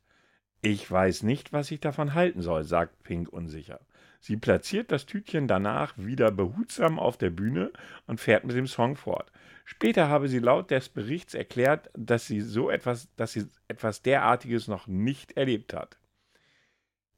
Ich 0.61 0.89
weiß 0.89 1.23
nicht, 1.23 1.51
was 1.51 1.71
ich 1.71 1.81
davon 1.81 2.13
halten 2.13 2.41
soll, 2.41 2.63
sagt 2.63 3.03
Pink 3.03 3.27
unsicher. 3.27 3.81
Sie 4.23 4.37
platziert 4.37 4.89
das 4.89 5.05
Tütchen 5.05 5.49
danach 5.49 5.97
wieder 5.97 6.31
behutsam 6.31 6.97
auf 6.97 7.17
der 7.17 7.29
Bühne 7.29 7.73
und 8.07 8.21
fährt 8.21 8.45
mit 8.45 8.55
dem 8.55 8.67
Song 8.67 8.95
fort. 8.95 9.29
Später 9.65 10.07
habe 10.07 10.29
sie 10.29 10.39
laut 10.39 10.71
des 10.71 10.87
Berichts 10.87 11.33
erklärt, 11.33 11.89
dass 11.93 12.25
sie 12.25 12.39
so 12.39 12.69
etwas, 12.69 13.13
dass 13.17 13.33
sie 13.33 13.49
etwas 13.67 14.01
derartiges 14.01 14.69
noch 14.69 14.87
nicht 14.87 15.33
erlebt 15.33 15.73
hat. 15.73 15.97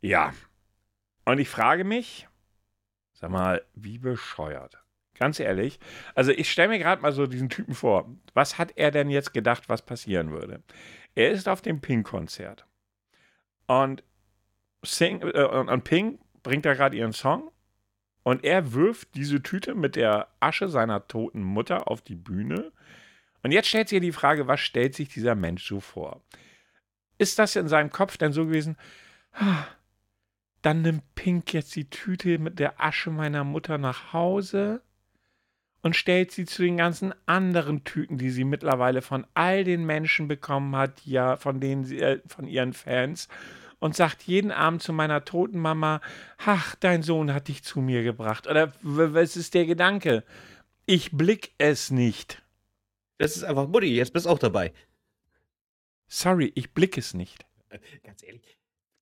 Ja. 0.02 0.34
Und 1.26 1.38
ich 1.38 1.48
frage 1.48 1.84
mich, 1.84 2.28
sag 3.14 3.30
mal, 3.30 3.64
wie 3.76 4.00
bescheuert. 4.00 4.84
Ganz 5.14 5.40
ehrlich. 5.40 5.80
Also 6.16 6.32
ich 6.32 6.52
stelle 6.52 6.70
mir 6.70 6.80
gerade 6.80 7.04
mal 7.04 7.12
so 7.12 7.28
diesen 7.28 7.50
Typen 7.50 7.76
vor. 7.76 8.10
Was 8.34 8.58
hat 8.58 8.74
er 8.78 8.90
denn 8.90 9.12
jetzt 9.12 9.32
gedacht, 9.32 9.70
was 9.70 9.84
passieren 9.84 10.32
würde? 10.32 10.64
Er 11.14 11.30
ist 11.30 11.48
auf 11.48 11.62
dem 11.62 11.82
Pink-Konzert. 11.82 12.66
Und, 13.68 14.04
Sing, 14.84 15.22
äh, 15.22 15.44
und 15.44 15.84
Pink 15.84 16.20
bringt 16.46 16.64
da 16.64 16.76
gerade 16.76 16.96
ihren 16.96 17.12
Song. 17.12 17.52
Und 18.24 18.44
er 18.44 18.74
wirft 18.74 19.16
diese 19.16 19.44
Tüte 19.44 19.76
mit 19.76 19.96
der 19.96 20.30
Asche 20.40 20.70
seiner 20.70 21.08
toten 21.08 21.44
Mutter 21.44 21.90
auf 21.90 22.02
die 22.02 22.16
Bühne. 22.16 22.72
Und 23.44 23.52
jetzt 23.52 23.68
stellt 23.68 23.90
sich 23.90 24.00
die 24.00 24.12
Frage, 24.12 24.48
was 24.48 24.62
stellt 24.62 24.96
sich 24.96 25.10
dieser 25.10 25.36
Mensch 25.36 25.68
so 25.68 25.80
vor? 25.80 26.22
Ist 27.18 27.40
das 27.40 27.56
in 27.56 27.68
seinem 27.68 27.90
Kopf 27.90 28.18
denn 28.18 28.32
so 28.32 28.46
gewesen? 28.46 28.78
Dann 30.62 30.82
nimmt 30.82 31.04
Pink 31.16 31.54
jetzt 31.54 31.76
die 31.76 31.90
Tüte 31.90 32.40
mit 32.40 32.60
der 32.60 32.82
Asche 32.82 33.10
meiner 33.12 33.44
Mutter 33.44 33.78
nach 33.78 34.14
Hause 34.14 34.82
und 35.82 35.96
stellt 35.96 36.32
sie 36.32 36.46
zu 36.46 36.64
den 36.64 36.78
ganzen 36.78 37.14
anderen 37.28 37.84
Tüten, 37.84 38.18
die 38.18 38.32
sie 38.32 38.44
mittlerweile 38.44 39.02
von 39.04 39.28
all 39.36 39.64
den 39.64 39.86
Menschen 39.86 40.28
bekommen 40.28 40.76
hat, 40.76 41.06
ja, 41.06 41.38
von 41.38 41.60
denen 41.60 41.86
sie, 41.86 42.00
äh, 42.00 42.22
von 42.26 42.48
ihren 42.48 42.74
Fans, 42.74 43.30
und 43.80 43.96
sagt 43.96 44.24
jeden 44.24 44.52
Abend 44.52 44.82
zu 44.82 44.94
meiner 44.94 45.26
toten 45.26 45.60
Mama, 45.60 46.02
ach, 46.38 46.76
dein 46.76 47.04
Sohn 47.04 47.34
hat 47.34 47.48
dich 47.48 47.64
zu 47.64 47.82
mir 47.82 48.04
gebracht. 48.04 48.48
Oder 48.48 48.74
was 48.82 49.36
ist 49.36 49.54
der 49.54 49.66
Gedanke? 49.66 50.24
Ich 50.86 51.12
blick 51.12 51.54
es 51.58 51.92
nicht. 51.92 52.42
Das 53.18 53.36
ist 53.36 53.44
einfach 53.44 53.68
Mutti, 53.68 53.96
jetzt 53.96 54.14
bist 54.14 54.26
du 54.26 54.30
auch 54.30 54.40
dabei. 54.40 54.74
Sorry, 56.08 56.52
ich 56.56 56.74
blick 56.74 56.98
es 56.98 57.14
nicht. 57.14 57.46
Äh, 57.70 57.80
ganz 58.04 58.22
ehrlich, 58.24 58.56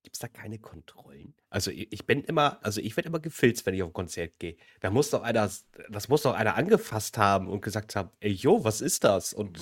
Gibt 0.04 0.16
es 0.16 0.20
da 0.20 0.28
keine 0.28 0.58
Kontrollen? 0.58 1.34
Also 1.48 1.70
ich 1.70 2.06
bin 2.06 2.22
immer, 2.24 2.62
also 2.62 2.78
ich 2.80 2.94
werde 2.94 3.08
immer 3.08 3.20
gefilzt, 3.20 3.64
wenn 3.64 3.72
ich 3.72 3.82
auf 3.82 3.88
ein 3.88 3.94
Konzert 3.94 4.38
gehe. 4.38 4.56
Da 4.80 4.90
muss 4.90 5.08
doch 5.08 5.22
einer, 5.22 5.50
das 5.88 6.08
muss 6.08 6.22
doch 6.22 6.34
einer 6.34 6.56
angefasst 6.56 7.16
haben 7.16 7.48
und 7.48 7.62
gesagt 7.62 7.96
haben, 7.96 8.10
ey 8.20 8.30
Jo, 8.30 8.62
was 8.64 8.82
ist 8.82 9.02
das? 9.02 9.32
Und 9.32 9.58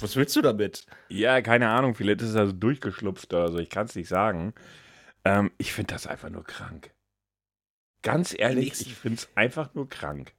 was 0.00 0.16
willst 0.16 0.34
du 0.36 0.42
damit? 0.42 0.86
Ja, 1.08 1.40
keine 1.40 1.68
Ahnung, 1.68 1.94
vielleicht 1.94 2.22
ist 2.22 2.30
es 2.30 2.36
also 2.36 2.52
durchgeschlupft 2.52 3.32
oder 3.32 3.50
so, 3.50 3.58
ich 3.58 3.70
kann 3.70 3.86
es 3.86 3.94
nicht 3.94 4.08
sagen. 4.08 4.54
Ähm, 5.24 5.50
ich 5.58 5.72
finde 5.72 5.94
das 5.94 6.06
einfach 6.06 6.30
nur 6.30 6.44
krank. 6.44 6.92
Ganz 8.02 8.34
ehrlich, 8.38 8.80
ich 8.80 8.94
finde 8.94 9.18
es 9.18 9.28
einfach 9.34 9.74
nur 9.74 9.88
krank. 9.88 10.32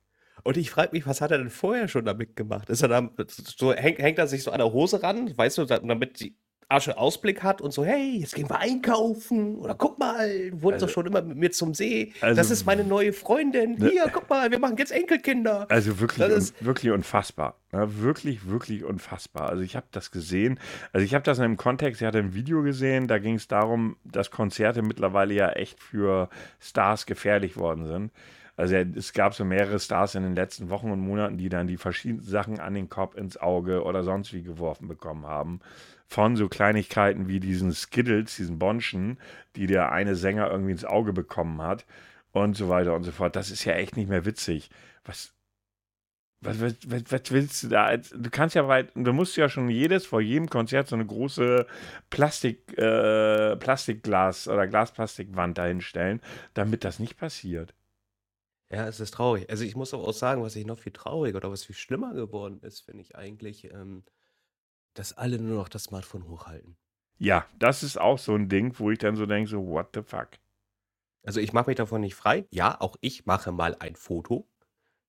Und 0.43 0.57
ich 0.57 0.71
frage 0.71 0.93
mich, 0.93 1.05
was 1.05 1.21
hat 1.21 1.31
er 1.31 1.37
denn 1.37 1.49
vorher 1.49 1.87
schon 1.87 2.05
damit 2.05 2.35
gemacht? 2.35 2.69
Ist 2.69 2.81
er 2.81 2.87
da, 2.87 3.09
so, 3.27 3.73
hängt, 3.73 3.99
hängt 3.99 4.17
er 4.17 4.27
sich 4.27 4.43
so 4.43 4.51
an 4.51 4.59
der 4.59 4.71
Hose 4.71 5.03
ran, 5.03 5.37
weißt 5.37 5.57
du, 5.57 5.65
damit 5.65 6.19
die 6.21 6.37
Asche 6.69 6.99
Ausblick 6.99 7.41
hat 7.41 7.61
und 7.61 7.71
so, 7.71 7.83
hey, 7.83 8.19
jetzt 8.19 8.35
gehen 8.35 8.47
wir 8.47 8.59
einkaufen 8.59 9.55
oder 9.55 9.73
guck 9.73 9.97
mal, 9.97 10.51
du 10.51 10.61
wohnst 10.61 10.75
also, 10.75 10.85
doch 10.85 10.93
schon 10.93 11.07
immer 11.07 11.23
mit 11.23 11.35
mir 11.35 11.51
zum 11.51 11.73
See. 11.73 12.13
Also, 12.21 12.35
das 12.35 12.51
ist 12.51 12.67
meine 12.67 12.83
neue 12.83 13.11
Freundin. 13.11 13.73
Ne, 13.73 13.89
Hier, 13.89 14.09
guck 14.13 14.29
mal, 14.29 14.51
wir 14.51 14.59
machen 14.59 14.77
jetzt 14.77 14.91
Enkelkinder. 14.91 15.65
Also 15.69 15.99
wirklich, 15.99 16.31
un, 16.31 16.49
wirklich 16.59 16.91
unfassbar. 16.91 17.55
Ja, 17.71 17.99
wirklich, 17.99 18.47
wirklich 18.47 18.83
unfassbar. 18.83 19.49
Also 19.49 19.63
ich 19.63 19.75
habe 19.75 19.87
das 19.91 20.11
gesehen. 20.11 20.59
Also 20.93 21.03
ich 21.03 21.15
habe 21.15 21.23
das 21.23 21.39
in 21.39 21.45
einem 21.45 21.57
Kontext, 21.57 22.01
ich 22.01 22.07
hatte 22.07 22.19
ein 22.19 22.35
Video 22.35 22.61
gesehen, 22.61 23.07
da 23.07 23.17
ging 23.17 23.35
es 23.35 23.47
darum, 23.47 23.97
dass 24.03 24.29
Konzerte 24.29 24.83
mittlerweile 24.83 25.33
ja 25.33 25.49
echt 25.49 25.81
für 25.81 26.29
Stars 26.59 27.07
gefährlich 27.07 27.57
worden 27.57 27.87
sind. 27.87 28.11
Also 28.57 28.75
es 28.75 29.13
gab 29.13 29.33
so 29.33 29.45
mehrere 29.45 29.79
Stars 29.79 30.15
in 30.15 30.23
den 30.23 30.35
letzten 30.35 30.69
Wochen 30.69 30.91
und 30.91 30.99
Monaten, 30.99 31.37
die 31.37 31.49
dann 31.49 31.65
die 31.65 31.77
verschiedenen 31.77 32.25
Sachen 32.25 32.59
an 32.59 32.73
den 32.73 32.89
Kopf, 32.89 33.15
ins 33.15 33.37
Auge 33.37 33.83
oder 33.83 34.03
sonst 34.03 34.33
wie 34.33 34.43
geworfen 34.43 34.87
bekommen 34.87 35.25
haben 35.25 35.61
von 36.09 36.35
so 36.35 36.49
Kleinigkeiten 36.49 37.27
wie 37.27 37.39
diesen 37.39 37.71
Skittles, 37.71 38.35
diesen 38.35 38.57
Bonschen, 38.57 39.19
die 39.55 39.67
der 39.67 39.91
eine 39.91 40.15
Sänger 40.15 40.49
irgendwie 40.49 40.71
ins 40.71 40.83
Auge 40.83 41.13
bekommen 41.13 41.61
hat 41.61 41.85
und 42.31 42.57
so 42.57 42.67
weiter 42.67 42.95
und 42.95 43.03
so 43.03 43.11
fort. 43.11 43.35
Das 43.35 43.51
ist 43.51 43.63
ja 43.63 43.73
echt 43.73 43.95
nicht 43.95 44.09
mehr 44.09 44.25
witzig. 44.25 44.71
Was, 45.05 45.33
was, 46.41 46.59
was, 46.59 46.73
was, 46.87 47.31
willst 47.31 47.63
du 47.63 47.67
da? 47.67 47.95
Du 47.95 48.29
kannst 48.31 48.55
ja 48.55 48.67
weit, 48.67 48.91
du 48.95 49.13
musst 49.13 49.37
ja 49.37 49.49
schon 49.49 49.69
jedes, 49.69 50.07
vor 50.07 50.19
jedem 50.19 50.49
Konzert 50.49 50.87
so 50.87 50.95
eine 50.95 51.05
große 51.05 51.67
Plastik, 52.09 52.75
äh, 52.77 53.55
Plastikglas 53.57 54.47
oder 54.47 54.67
Glasplastikwand 54.67 55.59
dahinstellen, 55.59 56.21
damit 56.55 56.83
das 56.85 56.97
nicht 56.97 57.17
passiert. 57.17 57.75
Ja, 58.71 58.87
es 58.87 58.99
ist 58.99 59.13
traurig. 59.13 59.47
Also 59.49 59.63
ich 59.63 59.75
muss 59.75 59.93
aber 59.93 60.07
auch 60.07 60.13
sagen, 60.13 60.41
was 60.41 60.55
ich 60.55 60.65
noch 60.65 60.79
viel 60.79 60.91
trauriger 60.91 61.37
oder 61.37 61.51
was 61.51 61.65
viel 61.65 61.75
schlimmer 61.75 62.13
geworden 62.13 62.59
ist, 62.61 62.81
finde 62.81 63.01
ich 63.01 63.15
eigentlich, 63.15 63.65
ähm, 63.65 64.03
dass 64.93 65.17
alle 65.17 65.39
nur 65.39 65.57
noch 65.57 65.69
das 65.69 65.83
Smartphone 65.83 66.27
hochhalten. 66.27 66.77
Ja, 67.17 67.45
das 67.57 67.83
ist 67.83 67.99
auch 67.99 68.17
so 68.17 68.33
ein 68.33 68.49
Ding, 68.49 68.73
wo 68.79 68.91
ich 68.91 68.99
dann 68.99 69.15
so 69.15 69.25
denke, 69.25 69.49
so, 69.49 69.65
what 69.67 69.89
the 69.93 70.01
fuck? 70.01 70.29
Also 71.23 71.39
ich 71.41 71.51
mache 71.51 71.69
mich 71.69 71.77
davon 71.77 72.01
nicht 72.01 72.15
frei. 72.15 72.45
Ja, 72.51 72.79
auch 72.79 72.95
ich 73.01 73.25
mache 73.25 73.51
mal 73.51 73.75
ein 73.79 73.95
Foto 73.95 74.47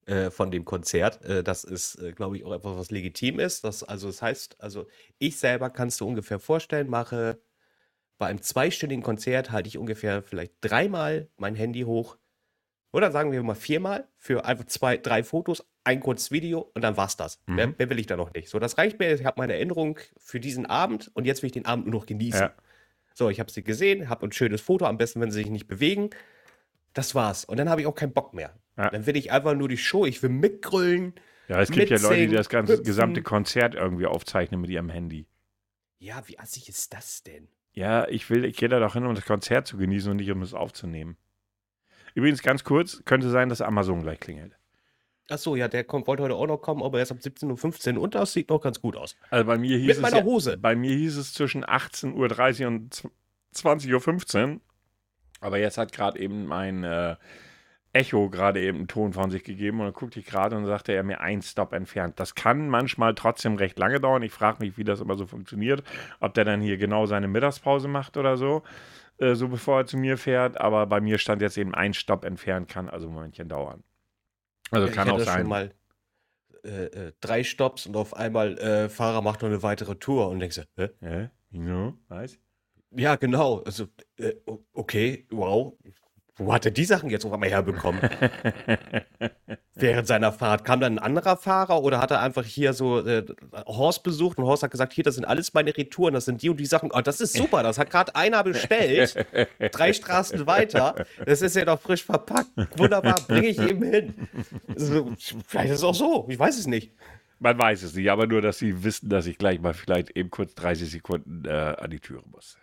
äh, 0.06 0.30
von 0.30 0.50
dem 0.50 0.64
Konzert. 0.64 1.24
Äh, 1.24 1.44
das 1.44 1.62
ist, 1.62 1.96
äh, 1.96 2.12
glaube 2.12 2.36
ich, 2.36 2.44
auch 2.44 2.52
etwas, 2.52 2.76
was 2.76 2.90
legitim 2.90 3.38
ist. 3.38 3.62
Das, 3.64 3.84
also 3.84 4.08
das 4.08 4.20
heißt, 4.20 4.60
also 4.60 4.88
ich 5.18 5.38
selber 5.38 5.70
kannst 5.70 6.00
du 6.00 6.08
ungefähr 6.08 6.40
vorstellen, 6.40 6.88
mache 6.88 7.40
bei 8.18 8.26
einem 8.26 8.42
zweistündigen 8.42 9.02
Konzert 9.02 9.50
halte 9.50 9.68
ich 9.68 9.78
ungefähr 9.78 10.22
vielleicht 10.22 10.52
dreimal 10.60 11.30
mein 11.36 11.54
Handy 11.54 11.82
hoch. 11.82 12.18
Oder 12.92 13.12
sagen 13.12 13.30
wir 13.30 13.42
mal 13.42 13.54
viermal 13.54 14.08
für 14.16 14.44
einfach 14.44 14.66
zwei, 14.66 14.96
drei 14.96 15.22
Fotos, 15.22 15.64
ein 15.84 16.00
kurzes 16.00 16.30
Video 16.30 16.70
und 16.74 16.82
dann 16.82 16.96
war's 16.96 17.16
das. 17.16 17.40
Mhm. 17.46 17.54
Mehr, 17.54 17.74
mehr, 17.78 17.90
will 17.90 17.98
ich 17.98 18.06
da 18.06 18.16
noch 18.16 18.32
nicht. 18.34 18.48
So, 18.48 18.58
das 18.58 18.78
reicht 18.78 18.98
mir. 18.98 19.12
Ich 19.14 19.24
habe 19.24 19.40
meine 19.40 19.54
Erinnerung 19.54 19.98
für 20.16 20.40
diesen 20.40 20.66
Abend 20.66 21.10
und 21.14 21.24
jetzt 21.24 21.42
will 21.42 21.46
ich 21.46 21.52
den 21.52 21.66
Abend 21.66 21.86
nur 21.86 21.94
noch 21.94 22.06
genießen. 22.06 22.40
Ja. 22.40 22.54
So, 23.14 23.30
ich 23.30 23.38
habe 23.38 23.50
sie 23.50 23.62
gesehen, 23.62 24.08
habe 24.08 24.26
ein 24.26 24.32
schönes 24.32 24.60
Foto, 24.60 24.86
am 24.86 24.98
besten, 24.98 25.20
wenn 25.20 25.30
sie 25.30 25.40
sich 25.40 25.50
nicht 25.50 25.68
bewegen. 25.68 26.10
Das 26.92 27.14
war's. 27.14 27.44
Und 27.44 27.58
dann 27.58 27.68
habe 27.68 27.80
ich 27.80 27.86
auch 27.86 27.94
keinen 27.94 28.12
Bock 28.12 28.34
mehr. 28.34 28.54
Ja. 28.76 28.90
Dann 28.90 29.06
will 29.06 29.16
ich 29.16 29.30
einfach 29.30 29.54
nur 29.54 29.68
die 29.68 29.76
Show, 29.76 30.06
ich 30.06 30.22
will 30.22 30.30
mitgrüllen. 30.30 31.14
Ja, 31.48 31.60
es 31.60 31.70
gibt 31.70 31.90
ja 31.90 31.98
Leute, 31.98 32.28
die 32.28 32.34
das 32.34 32.48
ganze 32.48 32.74
hüpfen. 32.74 32.84
gesamte 32.84 33.22
Konzert 33.22 33.74
irgendwie 33.74 34.06
aufzeichnen 34.06 34.60
mit 34.60 34.70
ihrem 34.70 34.88
Handy. 34.88 35.26
Ja, 35.98 36.22
wie 36.26 36.38
assig 36.38 36.68
ist 36.68 36.92
das 36.94 37.22
denn? 37.22 37.48
Ja, 37.72 38.08
ich 38.08 38.30
will, 38.30 38.44
ich 38.44 38.56
gehe 38.56 38.68
da 38.68 38.80
doch 38.80 38.94
hin, 38.94 39.04
um 39.04 39.14
das 39.14 39.24
Konzert 39.24 39.66
zu 39.66 39.76
genießen 39.76 40.10
und 40.10 40.16
nicht 40.16 40.30
um 40.30 40.42
es 40.42 40.54
aufzunehmen. 40.54 41.16
Übrigens 42.14 42.42
ganz 42.42 42.64
kurz, 42.64 43.02
könnte 43.04 43.30
sein, 43.30 43.48
dass 43.48 43.60
Amazon 43.60 44.02
gleich 44.02 44.20
klingelt. 44.20 44.56
Ach 45.28 45.38
so, 45.38 45.54
ja, 45.54 45.68
der 45.68 45.84
kommt, 45.84 46.08
wollte 46.08 46.24
heute 46.24 46.34
auch 46.34 46.46
noch 46.46 46.58
kommen, 46.58 46.82
aber 46.82 46.98
erst 46.98 47.12
ab 47.12 47.18
17.15 47.18 47.96
Uhr 47.96 48.02
und 48.02 48.14
das 48.14 48.32
sieht 48.32 48.50
noch 48.50 48.60
ganz 48.60 48.80
gut 48.80 48.96
aus. 48.96 49.16
Also 49.30 49.44
bei 49.44 49.58
mir 49.58 49.78
hieß 49.78 49.86
Mit 49.86 49.96
es. 49.96 50.02
meiner 50.02 50.24
Hose. 50.24 50.56
bei 50.56 50.74
mir 50.74 50.94
hieß 50.96 51.16
es 51.16 51.32
zwischen 51.34 51.64
18.30 51.64 52.62
Uhr 52.62 52.66
und 52.66 53.08
20.15 53.54 54.54
Uhr. 54.54 54.60
Aber 55.40 55.58
jetzt 55.58 55.78
hat 55.78 55.92
gerade 55.92 56.18
eben 56.18 56.46
mein, 56.46 56.82
äh, 56.82 57.14
Echo 57.92 58.30
gerade 58.30 58.60
eben 58.60 58.78
einen 58.78 58.88
Ton 58.88 59.12
von 59.12 59.30
sich 59.30 59.42
gegeben 59.42 59.80
und 59.80 59.86
dann 59.86 59.94
guckte 59.94 60.20
ich 60.20 60.26
gerade 60.26 60.56
und 60.56 60.64
sagte 60.64 60.92
er 60.92 61.02
mir 61.02 61.20
ein 61.20 61.42
Stop 61.42 61.72
entfernt. 61.72 62.20
Das 62.20 62.36
kann 62.36 62.68
manchmal 62.68 63.16
trotzdem 63.16 63.56
recht 63.56 63.78
lange 63.80 64.00
dauern. 64.00 64.22
Ich 64.22 64.32
frage 64.32 64.58
mich, 64.60 64.78
wie 64.78 64.84
das 64.84 65.00
immer 65.00 65.16
so 65.16 65.26
funktioniert. 65.26 65.82
Ob 66.20 66.34
der 66.34 66.44
dann 66.44 66.60
hier 66.60 66.76
genau 66.76 67.06
seine 67.06 67.26
Mittagspause 67.26 67.88
macht 67.88 68.16
oder 68.16 68.36
so, 68.36 68.62
äh, 69.20 69.34
so 69.34 69.48
bevor 69.48 69.80
er 69.80 69.86
zu 69.86 69.96
mir 69.96 70.16
fährt. 70.18 70.60
Aber 70.60 70.86
bei 70.86 71.00
mir 71.00 71.18
stand 71.18 71.42
jetzt 71.42 71.58
eben 71.58 71.74
ein 71.74 71.94
Stopp 71.94 72.24
entfernt, 72.24 72.68
kann 72.68 72.88
also 72.88 73.08
ein 73.08 73.14
Momentchen 73.14 73.48
dauern. 73.48 73.82
Also 74.70 74.86
Ja, 74.86 74.92
kann 74.92 75.08
ich 75.08 75.14
auch 75.14 75.20
sein. 75.20 75.40
schon 75.40 75.48
mal 75.48 75.74
äh, 76.64 76.84
äh, 76.84 77.12
drei 77.20 77.42
Stops 77.42 77.86
und 77.86 77.96
auf 77.96 78.14
einmal 78.14 78.58
äh, 78.58 78.88
Fahrer 78.88 79.22
macht 79.22 79.42
noch 79.42 79.48
eine 79.48 79.62
weitere 79.62 79.96
Tour 79.96 80.28
und 80.28 80.40
denkst, 80.40 80.56
du, 80.56 80.82
hä? 80.82 80.90
Hä? 81.00 81.30
Wieso? 81.50 81.94
Was? 82.08 82.38
Ja, 82.90 83.16
genau. 83.16 83.62
Also, 83.62 83.86
äh, 84.16 84.34
okay, 84.72 85.26
wow. 85.30 85.76
Wo 86.40 86.54
hat 86.54 86.64
er 86.64 86.70
die 86.70 86.86
Sachen 86.86 87.10
jetzt 87.10 87.26
auf 87.26 87.32
einmal 87.34 87.50
herbekommen? 87.50 88.00
Während 89.74 90.06
seiner 90.06 90.32
Fahrt 90.32 90.64
kam 90.64 90.80
dann 90.80 90.94
ein 90.94 90.98
anderer 90.98 91.36
Fahrer 91.36 91.82
oder 91.82 92.00
hat 92.00 92.10
er 92.10 92.22
einfach 92.22 92.44
hier 92.44 92.72
so 92.72 93.06
äh, 93.06 93.26
Horst 93.66 94.02
besucht 94.02 94.38
und 94.38 94.44
Horst 94.44 94.62
hat 94.62 94.70
gesagt, 94.70 94.94
hier, 94.94 95.04
das 95.04 95.16
sind 95.16 95.26
alles 95.26 95.52
meine 95.52 95.76
Retouren, 95.76 96.14
das 96.14 96.24
sind 96.24 96.42
die 96.42 96.48
und 96.48 96.58
die 96.58 96.64
Sachen. 96.64 96.92
Oh, 96.92 97.00
das 97.02 97.20
ist 97.20 97.34
super, 97.34 97.62
das 97.62 97.78
hat 97.78 97.90
gerade 97.90 98.14
einer 98.16 98.42
bestellt. 98.42 99.26
Drei 99.70 99.92
Straßen 99.92 100.46
weiter. 100.46 101.04
Das 101.26 101.42
ist 101.42 101.56
ja 101.56 101.66
noch 101.66 101.80
frisch 101.80 102.04
verpackt. 102.04 102.50
Wunderbar, 102.78 103.20
bringe 103.28 103.48
ich 103.48 103.60
eben 103.60 103.82
hin. 103.82 104.14
So, 104.76 105.12
vielleicht 105.46 105.72
ist 105.72 105.78
es 105.78 105.84
auch 105.84 105.94
so, 105.94 106.26
ich 106.30 106.38
weiß 106.38 106.58
es 106.58 106.66
nicht. 106.66 106.92
Man 107.38 107.58
weiß 107.58 107.82
es 107.82 107.94
nicht, 107.94 108.10
aber 108.10 108.26
nur, 108.26 108.40
dass 108.40 108.58
sie 108.58 108.82
wissen, 108.82 109.10
dass 109.10 109.26
ich 109.26 109.36
gleich 109.36 109.60
mal 109.60 109.74
vielleicht 109.74 110.16
eben 110.16 110.30
kurz 110.30 110.54
30 110.54 110.90
Sekunden 110.90 111.44
äh, 111.46 111.50
an 111.50 111.90
die 111.90 112.00
Türe 112.00 112.22
muss. 112.30 112.56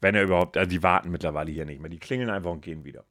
Wenn 0.00 0.14
er 0.14 0.24
überhaupt, 0.24 0.56
also 0.56 0.68
die 0.68 0.82
warten 0.82 1.10
mittlerweile 1.10 1.50
hier 1.50 1.64
nicht 1.64 1.80
mehr. 1.80 1.90
Die 1.90 1.98
klingeln 1.98 2.30
einfach 2.30 2.50
und 2.50 2.60
gehen 2.60 2.84
wieder. 2.84 3.04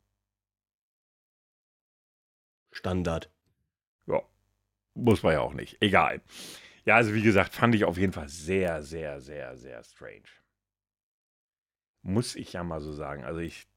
Standard. 2.71 3.31
Ja, 4.05 4.21
muss 4.93 5.23
man 5.23 5.33
ja 5.33 5.41
auch 5.41 5.53
nicht. 5.53 5.81
Egal. 5.81 6.21
Ja, 6.86 6.95
also 6.95 7.13
wie 7.13 7.21
gesagt, 7.21 7.53
fand 7.55 7.73
ich 7.73 7.86
auf 7.86 7.97
jeden 7.97 8.13
Fall 8.13 8.29
sehr, 8.29 8.83
sehr, 8.83 9.19
sehr, 9.19 9.57
sehr 9.57 9.83
strange. 9.83 10.29
Muss 12.03 12.36
ich 12.36 12.53
ja 12.53 12.63
mal 12.63 12.81
so 12.81 12.93
sagen. 12.93 13.23
Also 13.23 13.39
ich, 13.39 13.67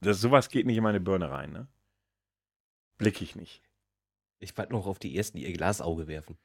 das, 0.00 0.20
sowas 0.20 0.48
geht 0.48 0.66
nicht 0.66 0.76
in 0.76 0.84
meine 0.84 1.00
Birne 1.00 1.30
rein, 1.30 1.52
ne? 1.52 1.68
Blick 2.98 3.20
ich 3.20 3.34
nicht. 3.34 3.62
Ich 4.38 4.56
warte 4.56 4.72
noch 4.72 4.86
auf 4.86 4.98
die 4.98 5.16
ersten, 5.16 5.38
die 5.38 5.44
ihr 5.44 5.52
Glasauge 5.52 6.06
werfen. 6.06 6.38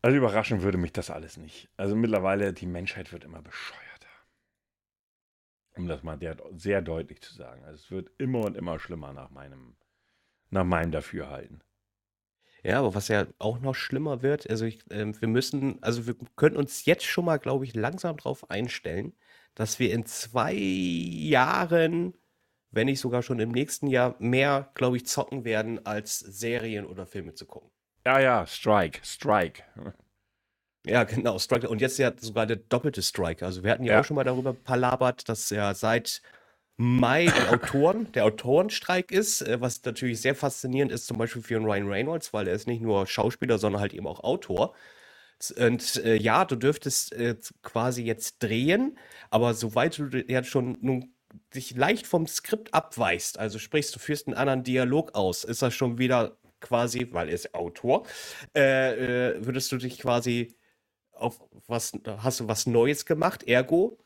Also 0.00 0.16
überraschen 0.16 0.62
würde 0.62 0.78
mich 0.78 0.92
das 0.92 1.10
alles 1.10 1.36
nicht. 1.36 1.68
Also 1.76 1.96
mittlerweile, 1.96 2.52
die 2.52 2.66
Menschheit 2.66 3.12
wird 3.12 3.24
immer 3.24 3.42
bescheuerter. 3.42 3.87
Um 5.78 5.88
das 5.88 6.02
mal 6.02 6.18
sehr 6.56 6.82
deutlich 6.82 7.20
zu 7.22 7.34
sagen. 7.34 7.64
Also 7.64 7.76
es 7.76 7.90
wird 7.90 8.10
immer 8.18 8.44
und 8.44 8.56
immer 8.56 8.78
schlimmer 8.78 9.12
nach 9.12 9.30
meinem, 9.30 9.76
nach 10.50 10.64
meinem 10.64 10.90
Dafürhalten. 10.90 11.62
Ja, 12.64 12.80
aber 12.80 12.94
was 12.94 13.08
ja 13.08 13.26
auch 13.38 13.60
noch 13.60 13.74
schlimmer 13.74 14.22
wird, 14.22 14.50
also 14.50 14.64
ich, 14.64 14.80
ähm, 14.90 15.18
wir 15.20 15.28
müssen, 15.28 15.80
also 15.82 16.06
wir 16.06 16.16
können 16.34 16.56
uns 16.56 16.84
jetzt 16.84 17.04
schon 17.04 17.24
mal, 17.24 17.38
glaube 17.38 17.64
ich, 17.64 17.74
langsam 17.74 18.16
darauf 18.16 18.50
einstellen, 18.50 19.14
dass 19.54 19.78
wir 19.78 19.92
in 19.92 20.06
zwei 20.06 20.54
Jahren, 20.54 22.14
wenn 22.70 22.86
nicht 22.86 23.00
sogar 23.00 23.22
schon 23.22 23.38
im 23.38 23.50
nächsten 23.50 23.86
Jahr, 23.86 24.16
mehr, 24.18 24.70
glaube 24.74 24.96
ich, 24.96 25.06
zocken 25.06 25.44
werden, 25.44 25.86
als 25.86 26.18
Serien 26.18 26.84
oder 26.84 27.06
Filme 27.06 27.34
zu 27.34 27.46
gucken. 27.46 27.70
Ja, 28.04 28.18
ja, 28.18 28.46
Strike, 28.46 29.00
Strike. 29.04 29.62
Ja, 30.88 31.04
genau, 31.04 31.38
Strike. 31.38 31.68
Und 31.68 31.80
jetzt 31.82 31.98
ja 31.98 32.12
sogar 32.18 32.46
der 32.46 32.56
doppelte 32.56 33.02
Strike. 33.02 33.44
Also 33.44 33.62
wir 33.64 33.70
hatten 33.72 33.84
ja, 33.84 33.94
Ja. 33.94 34.00
auch 34.00 34.04
schon 34.04 34.16
mal 34.16 34.24
darüber 34.24 34.54
palabert, 34.54 35.28
dass 35.28 35.50
ja 35.50 35.74
seit 35.74 36.22
Mai 36.78 37.26
die 37.26 37.46
Autoren, 37.48 38.12
der 38.12 38.24
Autorenstreik 38.26 39.12
ist, 39.12 39.42
äh, 39.42 39.60
was 39.60 39.84
natürlich 39.84 40.20
sehr 40.22 40.34
faszinierend 40.36 40.92
ist, 40.92 41.06
zum 41.06 41.18
Beispiel 41.18 41.42
für 41.42 41.58
Ryan 41.58 41.88
Reynolds, 41.88 42.32
weil 42.32 42.48
er 42.48 42.54
ist 42.54 42.66
nicht 42.68 42.82
nur 42.82 43.06
Schauspieler, 43.06 43.58
sondern 43.58 43.80
halt 43.82 43.94
eben 43.94 44.06
auch 44.06 44.20
Autor. 44.24 44.74
Und 45.58 45.96
äh, 46.04 46.16
ja, 46.16 46.44
du 46.44 46.56
dürftest 46.56 47.12
äh, 47.12 47.36
quasi 47.62 48.02
jetzt 48.04 48.42
drehen, 48.42 48.98
aber 49.30 49.54
soweit 49.54 49.98
du 49.98 50.08
ja 50.28 50.42
schon 50.44 50.78
nun 50.80 51.14
dich 51.54 51.76
leicht 51.76 52.06
vom 52.08 52.26
Skript 52.26 52.74
abweichst, 52.74 53.38
also 53.38 53.58
sprichst 53.60 53.94
du 53.94 54.00
führst 54.00 54.26
einen 54.26 54.36
anderen 54.36 54.64
Dialog 54.64 55.14
aus, 55.14 55.44
ist 55.44 55.62
das 55.62 55.74
schon 55.74 55.98
wieder 55.98 56.38
quasi, 56.60 57.08
weil 57.12 57.28
er 57.28 57.34
ist 57.34 57.54
Autor, 57.54 58.06
äh, 58.56 59.30
äh, 59.36 59.46
würdest 59.46 59.70
du 59.72 59.76
dich 59.78 59.98
quasi 60.00 60.56
auf 61.18 61.40
was, 61.66 61.92
hast 62.18 62.40
du 62.40 62.48
was 62.48 62.66
Neues 62.66 63.06
gemacht, 63.06 63.44
ergo 63.44 63.98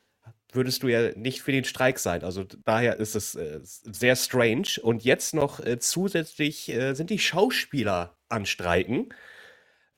würdest 0.52 0.82
du 0.82 0.88
ja 0.88 1.12
nicht 1.16 1.42
für 1.42 1.52
den 1.52 1.64
Streik 1.64 1.98
sein. 1.98 2.22
Also 2.22 2.44
daher 2.44 2.98
ist 2.98 3.14
es 3.14 3.34
äh, 3.34 3.60
sehr 3.62 4.16
strange. 4.16 4.68
Und 4.82 5.02
jetzt 5.02 5.34
noch 5.34 5.60
äh, 5.60 5.78
zusätzlich 5.78 6.68
äh, 6.68 6.94
sind 6.94 7.10
die 7.10 7.18
Schauspieler 7.18 8.16
an 8.28 8.46
Streiken. 8.46 9.14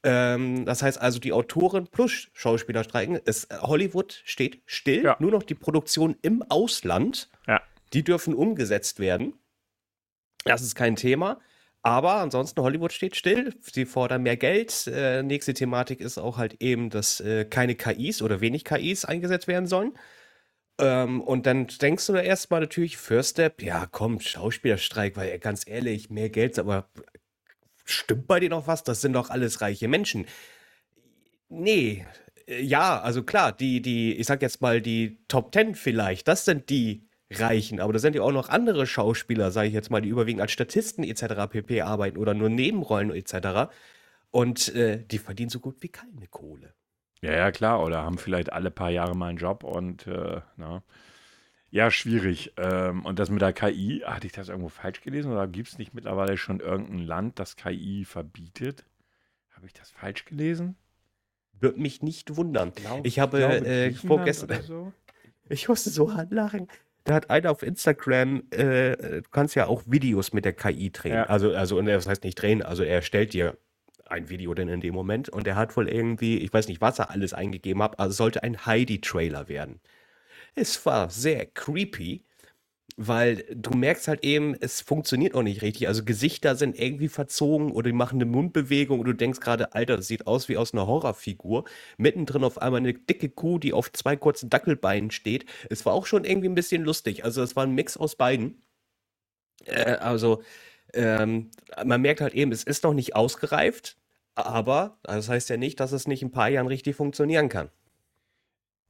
Ähm, 0.04 0.64
das 0.64 0.82
heißt 0.82 1.00
also, 1.00 1.18
die 1.18 1.32
Autoren 1.32 1.88
plus 1.88 2.28
Schauspieler 2.32 2.84
streiken. 2.84 3.18
Es, 3.24 3.44
äh, 3.44 3.58
Hollywood 3.60 4.22
steht 4.24 4.62
still, 4.66 5.04
Ja. 5.04 5.16
nur 5.18 5.30
noch 5.32 5.42
die 5.42 5.54
Produktion 5.54 6.16
im 6.22 6.42
Ausland, 6.48 7.30
Ja. 7.46 7.60
die 7.92 8.04
dürfen 8.04 8.34
umgesetzt 8.34 9.00
werden. 9.00 9.34
Das 10.44 10.62
ist 10.62 10.74
kein 10.74 10.94
Thema. 10.96 11.40
Aber 11.84 12.14
ansonsten, 12.14 12.62
Hollywood 12.62 12.94
steht 12.94 13.14
still. 13.14 13.54
Sie 13.60 13.84
fordern 13.84 14.22
mehr 14.22 14.38
Geld. 14.38 14.86
Äh, 14.86 15.22
nächste 15.22 15.52
Thematik 15.52 16.00
ist 16.00 16.16
auch 16.16 16.38
halt 16.38 16.62
eben, 16.62 16.88
dass 16.88 17.20
äh, 17.20 17.44
keine 17.44 17.74
KIs 17.74 18.22
oder 18.22 18.40
wenig 18.40 18.64
KIs 18.64 19.04
eingesetzt 19.04 19.48
werden 19.48 19.66
sollen. 19.66 19.92
Ähm, 20.78 21.20
und 21.20 21.44
dann 21.44 21.66
denkst 21.66 22.06
du 22.06 22.14
da 22.14 22.20
erstmal 22.20 22.60
natürlich, 22.60 22.96
First 22.96 23.32
Step, 23.32 23.62
ja 23.62 23.86
komm, 23.90 24.18
Schauspielerstreik, 24.18 25.16
weil 25.16 25.38
ganz 25.38 25.68
ehrlich, 25.68 26.08
mehr 26.08 26.30
Geld, 26.30 26.58
aber 26.58 26.88
stimmt 27.84 28.26
bei 28.26 28.40
dir 28.40 28.48
noch 28.48 28.66
was? 28.66 28.82
Das 28.82 29.02
sind 29.02 29.12
doch 29.12 29.28
alles 29.28 29.60
reiche 29.60 29.86
Menschen. 29.86 30.26
Nee, 31.50 32.06
äh, 32.46 32.62
ja, 32.62 32.98
also 33.00 33.22
klar, 33.24 33.52
die, 33.52 33.82
die, 33.82 34.14
ich 34.14 34.26
sag 34.26 34.40
jetzt 34.40 34.62
mal, 34.62 34.80
die 34.80 35.18
Top 35.28 35.52
Ten 35.52 35.74
vielleicht, 35.74 36.28
das 36.28 36.46
sind 36.46 36.70
die 36.70 37.08
Reichen, 37.30 37.80
aber 37.80 37.92
da 37.92 37.98
sind 37.98 38.14
ja 38.14 38.22
auch 38.22 38.32
noch 38.32 38.48
andere 38.48 38.86
Schauspieler, 38.86 39.50
sage 39.50 39.68
ich 39.68 39.74
jetzt 39.74 39.90
mal, 39.90 40.00
die 40.02 40.08
überwiegend 40.10 40.40
als 40.42 40.52
Statisten 40.52 41.04
etc. 41.04 41.48
pp. 41.50 41.80
arbeiten 41.82 42.18
oder 42.18 42.34
nur 42.34 42.48
Nebenrollen 42.48 43.10
etc. 43.10 43.70
Und 44.30 44.74
äh, 44.74 45.02
die 45.04 45.18
verdienen 45.18 45.50
so 45.50 45.60
gut 45.60 45.76
wie 45.82 45.88
keine 45.88 46.26
Kohle. 46.28 46.74
Ja, 47.22 47.32
ja, 47.32 47.50
klar. 47.52 47.82
Oder 47.82 48.02
haben 48.02 48.18
vielleicht 48.18 48.52
alle 48.52 48.70
paar 48.70 48.90
Jahre 48.90 49.16
mal 49.16 49.28
einen 49.28 49.38
Job 49.38 49.64
und, 49.64 50.06
äh, 50.06 50.40
na. 50.56 50.82
Ja, 51.70 51.90
schwierig. 51.90 52.52
Ähm, 52.56 53.04
und 53.04 53.18
das 53.18 53.30
mit 53.30 53.40
der 53.42 53.52
KI, 53.52 54.02
hatte 54.04 54.26
ich 54.26 54.32
das 54.32 54.48
irgendwo 54.48 54.68
falsch 54.68 55.00
gelesen 55.00 55.32
oder 55.32 55.48
gibt 55.48 55.68
es 55.68 55.78
nicht 55.78 55.92
mittlerweile 55.94 56.36
schon 56.36 56.60
irgendein 56.60 57.00
Land, 57.00 57.38
das 57.38 57.56
KI 57.56 58.04
verbietet? 58.04 58.84
Habe 59.56 59.66
ich 59.66 59.72
das 59.72 59.90
falsch 59.90 60.24
gelesen? 60.24 60.76
Würde 61.58 61.80
mich 61.80 62.02
nicht 62.02 62.36
wundern. 62.36 62.72
Glaub- 62.74 63.04
Ich 63.06 63.18
habe, 63.18 63.38
glaube, 63.38 63.66
äh, 63.66 63.92
vorgestern- 63.92 64.62
So? 64.62 64.92
Ich 65.48 65.68
musste 65.68 65.90
so 65.90 66.10
lachen. 66.30 66.68
Da 67.04 67.14
hat 67.14 67.28
einer 67.30 67.50
auf 67.50 67.62
Instagram, 67.62 68.44
äh, 68.50 68.96
du 68.96 69.28
kannst 69.30 69.54
ja 69.54 69.66
auch 69.66 69.82
Videos 69.86 70.32
mit 70.32 70.44
der 70.44 70.54
KI 70.54 70.90
drehen. 70.90 71.14
Ja. 71.14 71.24
Also, 71.24 71.54
also, 71.54 71.78
und 71.78 71.86
das 71.86 72.06
heißt 72.06 72.24
nicht 72.24 72.36
drehen, 72.36 72.62
also 72.62 72.82
er 72.82 73.02
stellt 73.02 73.34
dir 73.34 73.58
ein 74.06 74.28
Video 74.28 74.54
denn 74.54 74.68
in 74.68 74.80
dem 74.80 74.94
Moment 74.94 75.28
und 75.28 75.46
er 75.46 75.56
hat 75.56 75.76
wohl 75.76 75.88
irgendwie, 75.88 76.38
ich 76.38 76.52
weiß 76.52 76.68
nicht, 76.68 76.80
was 76.80 76.98
er 76.98 77.10
alles 77.10 77.32
eingegeben 77.34 77.82
hat, 77.82 77.98
also 77.98 78.10
es 78.10 78.16
sollte 78.16 78.42
ein 78.42 78.66
Heidi-Trailer 78.66 79.48
werden. 79.48 79.80
Es 80.54 80.84
war 80.86 81.10
sehr 81.10 81.46
creepy, 81.46 82.24
weil 82.96 83.44
du 83.52 83.70
merkst 83.70 84.06
halt 84.08 84.24
eben, 84.24 84.54
es 84.60 84.80
funktioniert 84.80 85.34
auch 85.34 85.42
nicht 85.42 85.62
richtig. 85.62 85.88
Also 85.88 86.04
Gesichter 86.04 86.54
sind 86.54 86.78
irgendwie 86.78 87.08
verzogen 87.08 87.72
oder 87.72 87.90
die 87.90 87.96
machen 87.96 88.16
eine 88.16 88.30
Mundbewegung 88.30 89.00
und 89.00 89.06
du 89.06 89.12
denkst 89.14 89.40
gerade, 89.40 89.74
Alter, 89.74 89.96
das 89.96 90.06
sieht 90.06 90.26
aus 90.26 90.48
wie 90.48 90.56
aus 90.56 90.72
einer 90.72 90.86
Horrorfigur. 90.86 91.64
Mittendrin 91.96 92.44
auf 92.44 92.58
einmal 92.62 92.80
eine 92.80 92.94
dicke 92.94 93.30
Kuh, 93.30 93.58
die 93.58 93.72
auf 93.72 93.92
zwei 93.92 94.16
kurzen 94.16 94.48
Dackelbeinen 94.50 95.10
steht. 95.10 95.46
Es 95.70 95.84
war 95.86 95.92
auch 95.92 96.06
schon 96.06 96.24
irgendwie 96.24 96.48
ein 96.48 96.54
bisschen 96.54 96.82
lustig. 96.84 97.24
Also 97.24 97.42
es 97.42 97.56
war 97.56 97.64
ein 97.64 97.74
Mix 97.74 97.96
aus 97.96 98.16
beiden. 98.16 98.62
Äh, 99.66 99.96
also 99.96 100.42
ähm, 100.94 101.50
man 101.84 102.00
merkt 102.02 102.20
halt 102.20 102.34
eben, 102.34 102.52
es 102.52 102.64
ist 102.64 102.84
noch 102.84 102.94
nicht 102.94 103.16
ausgereift, 103.16 103.98
aber 104.34 104.98
das 105.02 105.28
heißt 105.28 105.48
ja 105.50 105.56
nicht, 105.56 105.80
dass 105.80 105.92
es 105.92 106.06
nicht 106.06 106.22
in 106.22 106.28
ein 106.28 106.32
paar 106.32 106.48
Jahren 106.48 106.66
richtig 106.68 106.96
funktionieren 106.96 107.48
kann. 107.48 107.70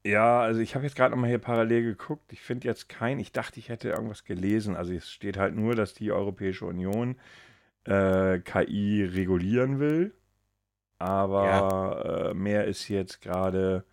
Ja, 0.06 0.40
also 0.40 0.60
ich 0.60 0.74
habe 0.74 0.84
jetzt 0.84 0.96
gerade 0.96 1.12
nochmal 1.12 1.30
hier 1.30 1.38
parallel 1.38 1.82
geguckt. 1.82 2.32
Ich 2.32 2.42
finde 2.42 2.68
jetzt 2.68 2.88
kein, 2.90 3.18
ich 3.18 3.32
dachte, 3.32 3.58
ich 3.58 3.70
hätte 3.70 3.88
irgendwas 3.88 4.24
gelesen. 4.24 4.76
Also 4.76 4.92
es 4.92 5.10
steht 5.10 5.38
halt 5.38 5.54
nur, 5.54 5.74
dass 5.74 5.94
die 5.94 6.12
Europäische 6.12 6.66
Union 6.66 7.16
äh, 7.84 8.38
KI 8.40 9.04
regulieren 9.04 9.80
will. 9.80 10.14
Aber 10.98 12.30
äh, 12.32 12.34
mehr 12.34 12.66
ist 12.66 12.88
jetzt 12.88 13.22
gerade 13.22 13.84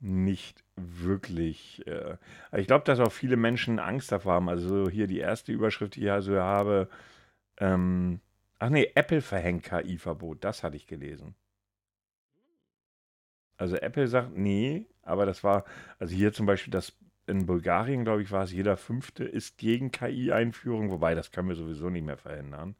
nicht 0.00 0.64
wirklich. 0.76 1.86
Äh, 1.86 2.18
ich 2.56 2.66
glaube, 2.68 2.84
dass 2.84 3.00
auch 3.00 3.12
viele 3.12 3.36
Menschen 3.36 3.78
Angst 3.80 4.12
davor 4.12 4.34
haben. 4.34 4.48
Also 4.48 4.88
hier 4.88 5.06
die 5.08 5.20
erste 5.20 5.52
Überschrift, 5.52 5.96
die 5.96 6.04
ich 6.04 6.10
also 6.12 6.38
habe. 6.40 6.88
Ähm, 7.58 8.20
ach 8.58 8.70
nee, 8.70 8.90
Apple 8.94 9.22
verhängt 9.22 9.64
KI-Verbot. 9.64 10.44
Das 10.44 10.62
hatte 10.62 10.76
ich 10.76 10.86
gelesen. 10.86 11.34
Also 13.62 13.76
Apple 13.76 14.08
sagt, 14.08 14.36
nee, 14.36 14.86
aber 15.02 15.24
das 15.24 15.44
war, 15.44 15.64
also 16.00 16.12
hier 16.12 16.32
zum 16.32 16.46
Beispiel 16.46 16.72
das 16.72 16.98
in 17.28 17.46
Bulgarien, 17.46 18.02
glaube 18.02 18.20
ich, 18.20 18.32
war 18.32 18.42
es 18.42 18.50
jeder 18.50 18.76
Fünfte 18.76 19.22
ist 19.22 19.56
gegen 19.56 19.92
KI-Einführung, 19.92 20.90
wobei 20.90 21.14
das 21.14 21.30
können 21.30 21.48
wir 21.48 21.54
sowieso 21.54 21.88
nicht 21.88 22.04
mehr 22.04 22.16
verhindern. 22.16 22.74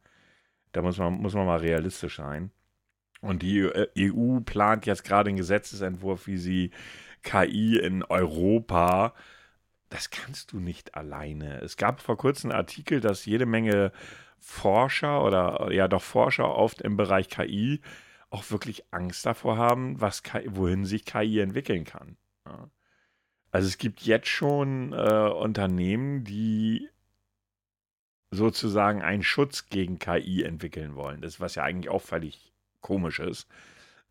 Da 0.73 0.83
muss 0.83 0.99
man, 0.99 1.15
muss 1.15 1.35
man 1.35 1.47
mal 1.47 1.61
realistisch 1.61 2.17
sein. 2.17 2.51
Und 3.21 3.43
die 3.43 3.71
EU 3.97 4.41
plant 4.41 4.85
jetzt 4.85 5.05
gerade 5.05 5.29
einen 5.29 5.37
Gesetzesentwurf, 5.37 6.27
wie 6.27 6.37
sie 6.37 6.73
KI 7.23 7.79
in 7.79 8.03
Europa, 8.03 9.15
das 9.89 10.11
kannst 10.11 10.51
du 10.51 10.59
nicht 10.59 10.97
alleine. 10.97 11.61
Es 11.61 11.77
gab 11.77 12.01
vor 12.01 12.17
kurzem 12.17 12.51
einen 12.51 12.59
Artikel, 12.59 12.99
dass 12.99 13.25
jede 13.25 13.47
Menge 13.47 13.93
Forscher 14.41 15.23
oder 15.23 15.71
ja 15.71 15.87
doch 15.87 16.03
Forscher 16.03 16.57
oft 16.57 16.83
im 16.83 16.97
Bereich 16.97 17.29
KI 17.29 17.81
auch 18.33 18.51
wirklich 18.51 18.85
Angst 18.91 19.27
davor 19.27 19.57
haben, 19.57 20.01
was 20.01 20.23
wohin 20.47 20.85
sich 20.85 21.05
KI 21.05 21.41
entwickeln 21.41 21.85
kann. 21.85 22.17
Ja. 22.47 22.71
Also 23.51 23.69
es 23.69 23.77
gibt 23.77 24.01
jetzt 24.03 24.29
schon 24.29 24.93
äh, 24.95 25.29
Unternehmen, 25.29 26.25
die 26.25 26.89
sozusagen 28.31 29.03
einen 29.03 29.23
Schutz 29.23 29.67
gegen 29.67 29.99
KI 29.99 30.43
entwickeln 30.43 30.95
wollen. 30.95 31.21
Das, 31.21 31.39
was 31.39 31.55
ja 31.55 31.65
eigentlich 31.65 31.91
auch 31.91 32.01
völlig 32.01 32.55
komisch 32.81 33.21
ist. 33.21 33.47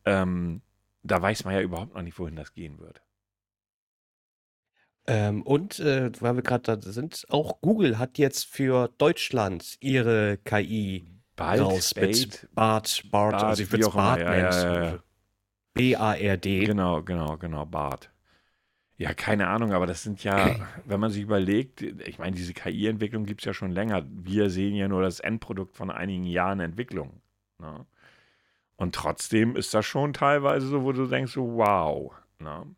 Ähm, 0.06 0.62
da 1.02 1.20
weiß 1.20 1.44
man 1.44 1.56
ja 1.56 1.62
überhaupt 1.62 1.96
noch 1.96 2.04
nicht, 2.04 2.20
wohin 2.20 2.36
das 2.36 2.54
gehen 2.54 2.78
wird. 2.78 3.02
Ähm, 5.08 5.42
und 5.42 5.80
äh, 5.80 6.12
weil 6.22 6.36
wir 6.36 6.44
gerade 6.44 6.78
da 6.78 6.92
sind, 6.92 7.26
auch 7.30 7.60
Google 7.62 7.98
hat 7.98 8.20
jetzt 8.20 8.46
für 8.46 8.90
Deutschland 9.00 9.78
ihre 9.80 10.38
KI 10.38 11.21
Bald, 11.46 11.62
raus 11.62 11.90
Spade, 11.90 12.08
mit 12.08 12.50
Bart, 12.54 13.04
Bart, 13.12 13.32
Bart, 13.32 13.44
also 13.44 13.64
ich 13.64 13.72
würde 13.72 13.86
es 13.86 13.94
Bart 13.94 14.20
nennen. 14.20 14.32
ja, 14.52 14.84
ja. 14.84 15.00
B-A-R-D. 15.74 16.66
Genau, 16.66 17.02
genau, 17.04 17.38
genau, 17.38 17.66
Bart. 17.66 18.10
Ja, 18.98 19.14
keine 19.14 19.48
Ahnung, 19.48 19.74
aber 19.74 19.88
das 19.88 20.04
sind 20.04 20.24
ja, 20.24 20.56
wenn 20.86 21.00
man 21.00 21.12
sich 21.12 21.24
überlegt, 21.24 21.82
ich 21.82 22.20
meine, 22.20 22.36
diese 22.36 22.54
KI-Entwicklung 22.54 23.26
gibt 23.26 23.42
es 23.42 23.46
ja 23.46 23.54
schon 23.54 23.72
länger. 23.72 24.06
Wir 24.10 24.50
sehen 24.50 24.76
ja 24.76 24.88
nur 24.88 25.02
das 25.02 25.20
Endprodukt 25.20 25.76
von 25.76 25.90
einigen 25.90 26.26
Jahren 26.26 26.60
Entwicklung. 26.60 27.22
Ne? 27.58 27.86
Und 28.76 28.96
trotzdem 28.96 29.56
ist 29.56 29.74
das 29.74 29.86
schon 29.86 30.14
teilweise 30.14 30.68
so, 30.68 30.84
wo 30.84 30.92
du 30.92 31.08
denkst, 31.08 31.34
so, 31.34 31.56
wow. 31.56 32.14
Ne? 32.40 32.76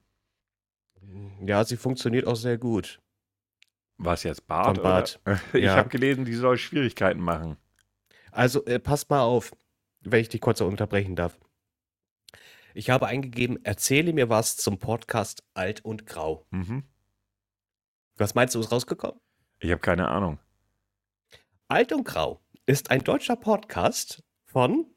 Ja, 1.45 1.63
sie 1.65 1.77
funktioniert 1.77 2.27
auch 2.27 2.35
sehr 2.35 2.57
gut. 2.57 2.99
Was 3.97 4.23
jetzt 4.23 4.47
Bart? 4.47 4.75
Von 4.77 4.83
Bart. 4.83 5.19
Oder? 5.25 5.39
Ich 5.53 5.65
Ja. 5.65 5.75
habe 5.75 5.89
gelesen, 5.89 6.25
die 6.25 6.33
soll 6.33 6.57
Schwierigkeiten 6.57 7.19
machen. 7.21 7.57
Also, 8.33 8.65
äh, 8.65 8.79
passt 8.79 9.09
mal 9.09 9.21
auf, 9.21 9.55
wenn 10.01 10.21
ich 10.21 10.29
dich 10.29 10.41
kurz 10.41 10.59
unterbrechen 10.61 11.15
darf. 11.15 11.39
Ich 12.73 12.89
habe 12.89 13.07
eingegeben, 13.07 13.63
erzähle 13.63 14.13
mir 14.13 14.29
was 14.29 14.57
zum 14.57 14.79
Podcast 14.79 15.43
Alt 15.53 15.85
und 15.85 16.07
Grau. 16.07 16.47
Mhm. 16.49 16.83
Was 18.15 18.33
meinst 18.33 18.55
du, 18.55 18.59
ist 18.59 18.71
rausgekommen? 18.71 19.19
Ich 19.59 19.69
habe 19.71 19.81
keine 19.81 20.07
Ahnung. 20.07 20.39
Alt 21.67 21.93
und 21.93 22.03
Grau 22.03 22.41
ist 22.65 22.89
ein 22.91 23.03
deutscher 23.03 23.35
Podcast 23.35 24.23
von 24.45 24.92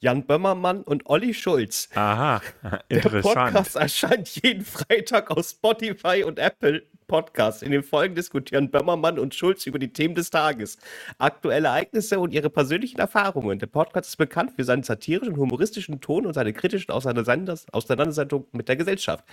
Jan 0.00 0.26
Böhmermann 0.26 0.82
und 0.82 1.06
Olli 1.06 1.34
Schulz. 1.34 1.88
Aha, 1.94 2.40
Der 2.62 2.80
interessant. 2.88 3.34
Podcast 3.54 3.76
erscheint 3.76 4.28
jeden 4.42 4.64
Freitag 4.64 5.30
auf 5.30 5.46
Spotify 5.48 6.22
und 6.24 6.38
Apple 6.38 6.84
Podcasts. 7.08 7.62
In 7.62 7.72
den 7.72 7.82
Folgen 7.82 8.14
diskutieren 8.14 8.70
Böhmermann 8.70 9.18
und 9.18 9.34
Schulz 9.34 9.66
über 9.66 9.78
die 9.78 9.92
Themen 9.92 10.14
des 10.14 10.30
Tages, 10.30 10.76
aktuelle 11.18 11.68
Ereignisse 11.68 12.20
und 12.20 12.32
ihre 12.34 12.50
persönlichen 12.50 12.98
Erfahrungen. 13.00 13.58
Der 13.58 13.66
Podcast 13.66 14.10
ist 14.10 14.16
bekannt 14.16 14.52
für 14.54 14.64
seinen 14.64 14.82
satirischen, 14.82 15.36
humoristischen 15.36 16.00
Ton 16.00 16.26
und 16.26 16.34
seine 16.34 16.52
kritischen 16.52 16.92
Auseinanders- 16.92 17.66
Auseinandersetzungen 17.72 18.46
mit 18.52 18.68
der 18.68 18.76
Gesellschaft. 18.76 19.24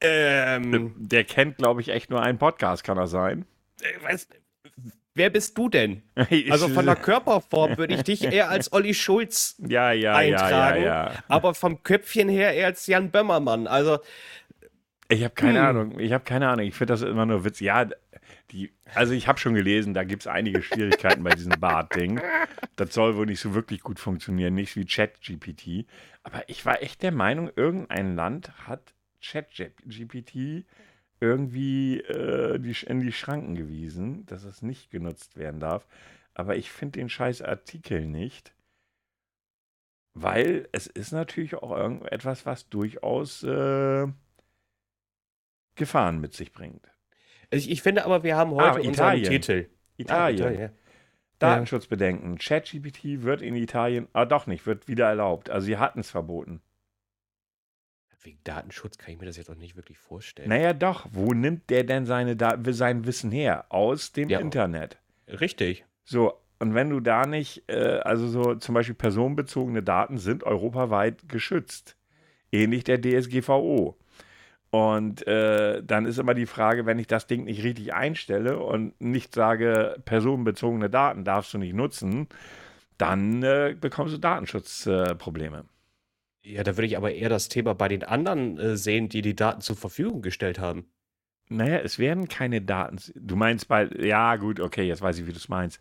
Ähm, 0.00 0.94
Der 0.98 1.24
kennt, 1.24 1.56
glaube 1.58 1.80
ich, 1.80 1.88
echt 1.88 2.10
nur 2.10 2.20
einen 2.22 2.38
Podcast, 2.38 2.84
kann 2.84 2.96
das 2.96 3.10
sein? 3.10 3.46
äh, 3.80 4.02
weiß, 4.04 4.28
wer 5.18 5.30
bist 5.30 5.58
du 5.58 5.68
denn? 5.68 6.02
Also 6.50 6.68
von 6.68 6.86
der 6.86 6.96
Körperform 6.96 7.76
würde 7.76 7.94
ich 7.94 8.02
dich 8.02 8.24
eher 8.24 8.48
als 8.48 8.72
Olli 8.72 8.94
Schulz 8.94 9.56
ja, 9.68 9.92
ja, 9.92 10.14
eintragen, 10.14 10.82
ja. 10.84 11.12
aber 11.28 11.54
vom 11.54 11.82
Köpfchen 11.82 12.28
her 12.28 12.54
eher 12.54 12.66
als 12.66 12.86
Jan 12.86 13.10
Böhmermann. 13.10 13.66
Also 13.66 13.98
Ich 15.08 15.22
habe 15.24 15.34
keine 15.34 15.60
Hm. 15.60 15.66
Ahnung. 15.66 16.00
Ich 16.00 16.12
habe 16.12 16.24
keine 16.24 16.48
Ahnung. 16.48 16.66
Ich 16.66 16.74
finde 16.74 16.92
das 16.94 17.02
immer 17.02 17.26
nur 17.26 17.44
Witz. 17.44 17.60
Ja, 17.60 17.86
die, 18.50 18.72
also 18.94 19.12
ich 19.12 19.28
habe 19.28 19.38
schon 19.38 19.54
gelesen, 19.54 19.92
da 19.94 20.04
gibt 20.04 20.22
es 20.22 20.26
einige 20.26 20.62
Schwierigkeiten 20.62 21.22
bei 21.22 21.30
diesem 21.30 21.58
Bart-Ding. 21.60 22.20
Das 22.76 22.94
soll 22.94 23.16
wohl 23.16 23.26
nicht 23.26 23.40
so 23.40 23.54
wirklich 23.54 23.82
gut 23.82 23.98
funktionieren, 23.98 24.54
nicht 24.54 24.74
wie 24.76 24.86
ChatGPT. 24.86 25.86
Aber 26.22 26.48
ich 26.48 26.64
war 26.64 26.82
echt 26.82 27.02
der 27.02 27.12
Meinung, 27.12 27.50
irgendein 27.56 28.16
Land 28.16 28.52
hat 28.66 28.94
ChatGPT 29.22 30.64
irgendwie 31.20 32.00
äh, 32.00 32.58
die, 32.58 32.76
in 32.86 33.00
die 33.00 33.12
Schranken 33.12 33.54
gewiesen, 33.54 34.26
dass 34.26 34.44
es 34.44 34.62
nicht 34.62 34.90
genutzt 34.90 35.36
werden 35.36 35.60
darf. 35.60 35.86
Aber 36.34 36.56
ich 36.56 36.70
finde 36.70 36.98
den 37.00 37.08
scheiß 37.08 37.42
Artikel 37.42 38.06
nicht. 38.06 38.54
Weil 40.14 40.68
es 40.72 40.86
ist 40.86 41.12
natürlich 41.12 41.54
auch 41.56 41.70
irgendetwas, 41.76 42.44
was 42.46 42.68
durchaus 42.68 43.42
äh, 43.44 44.06
Gefahren 45.76 46.20
mit 46.20 46.34
sich 46.34 46.52
bringt. 46.52 46.88
ich, 47.50 47.70
ich 47.70 47.82
finde 47.82 48.04
aber, 48.04 48.22
wir 48.24 48.36
haben 48.36 48.50
heute 48.52 48.80
Ah, 48.80 48.88
unseren 48.88 48.92
Italien. 48.92 49.30
Titel. 49.30 49.68
Italien. 49.96 50.42
Ah, 50.42 50.50
Italien. 50.50 50.70
Datenschutzbedenken. 51.38 52.36
ChatGPT 52.38 53.22
wird 53.22 53.42
in 53.42 53.54
Italien, 53.54 54.08
ah 54.12 54.24
doch 54.24 54.46
nicht, 54.48 54.66
wird 54.66 54.88
wieder 54.88 55.06
erlaubt. 55.06 55.50
Also 55.50 55.66
sie 55.66 55.76
hatten 55.76 56.00
es 56.00 56.10
verboten. 56.10 56.60
Wegen 58.22 58.38
Datenschutz 58.44 58.98
kann 58.98 59.14
ich 59.14 59.20
mir 59.20 59.26
das 59.26 59.36
jetzt 59.36 59.50
auch 59.50 59.54
nicht 59.54 59.76
wirklich 59.76 59.98
vorstellen. 59.98 60.48
Naja 60.48 60.72
doch, 60.72 61.06
wo 61.12 61.32
nimmt 61.32 61.70
der 61.70 61.84
denn 61.84 62.04
seine 62.04 62.36
Dat 62.36 62.60
sein 62.70 63.06
Wissen 63.06 63.30
her? 63.30 63.66
Aus 63.68 64.12
dem 64.12 64.28
Ja. 64.28 64.40
Internet. 64.40 64.98
Richtig. 65.28 65.84
So, 66.04 66.34
und 66.58 66.74
wenn 66.74 66.90
du 66.90 67.00
da 67.00 67.26
nicht, 67.26 67.64
äh, 67.68 68.00
also 68.02 68.26
so 68.28 68.54
zum 68.56 68.74
Beispiel 68.74 68.94
personenbezogene 68.94 69.82
Daten 69.82 70.18
sind 70.18 70.42
europaweit 70.44 71.28
geschützt. 71.28 71.96
Ähnlich 72.50 72.84
der 72.84 73.00
DSGVO. 73.00 73.96
Und 74.70 75.26
äh, 75.26 75.82
dann 75.82 76.04
ist 76.04 76.18
immer 76.18 76.34
die 76.34 76.46
Frage, 76.46 76.84
wenn 76.86 76.98
ich 76.98 77.06
das 77.06 77.26
Ding 77.26 77.44
nicht 77.44 77.62
richtig 77.62 77.94
einstelle 77.94 78.58
und 78.58 79.00
nicht 79.00 79.34
sage, 79.34 79.96
personenbezogene 80.04 80.90
Daten 80.90 81.24
darfst 81.24 81.54
du 81.54 81.58
nicht 81.58 81.74
nutzen, 81.74 82.28
dann 82.98 83.42
äh, 83.42 83.76
bekommst 83.80 84.14
du 84.14 84.18
Datenschutzprobleme. 84.18 85.64
Ja, 86.48 86.62
da 86.64 86.76
würde 86.76 86.86
ich 86.86 86.96
aber 86.96 87.12
eher 87.12 87.28
das 87.28 87.48
Thema 87.50 87.74
bei 87.74 87.88
den 87.88 88.02
anderen 88.04 88.58
äh, 88.58 88.76
sehen, 88.76 89.10
die 89.10 89.20
die 89.20 89.36
Daten 89.36 89.60
zur 89.60 89.76
Verfügung 89.76 90.22
gestellt 90.22 90.58
haben. 90.58 90.86
naja, 91.50 91.78
es 91.78 91.98
werden 91.98 92.28
keine 92.28 92.62
Daten. 92.62 92.98
Du 93.16 93.36
meinst 93.36 93.68
bei, 93.68 93.88
ja 93.98 94.36
gut, 94.36 94.60
okay, 94.60 94.84
jetzt 94.84 95.02
weiß 95.02 95.18
ich, 95.18 95.26
wie 95.26 95.32
du 95.32 95.38
es 95.38 95.48
meinst. 95.50 95.78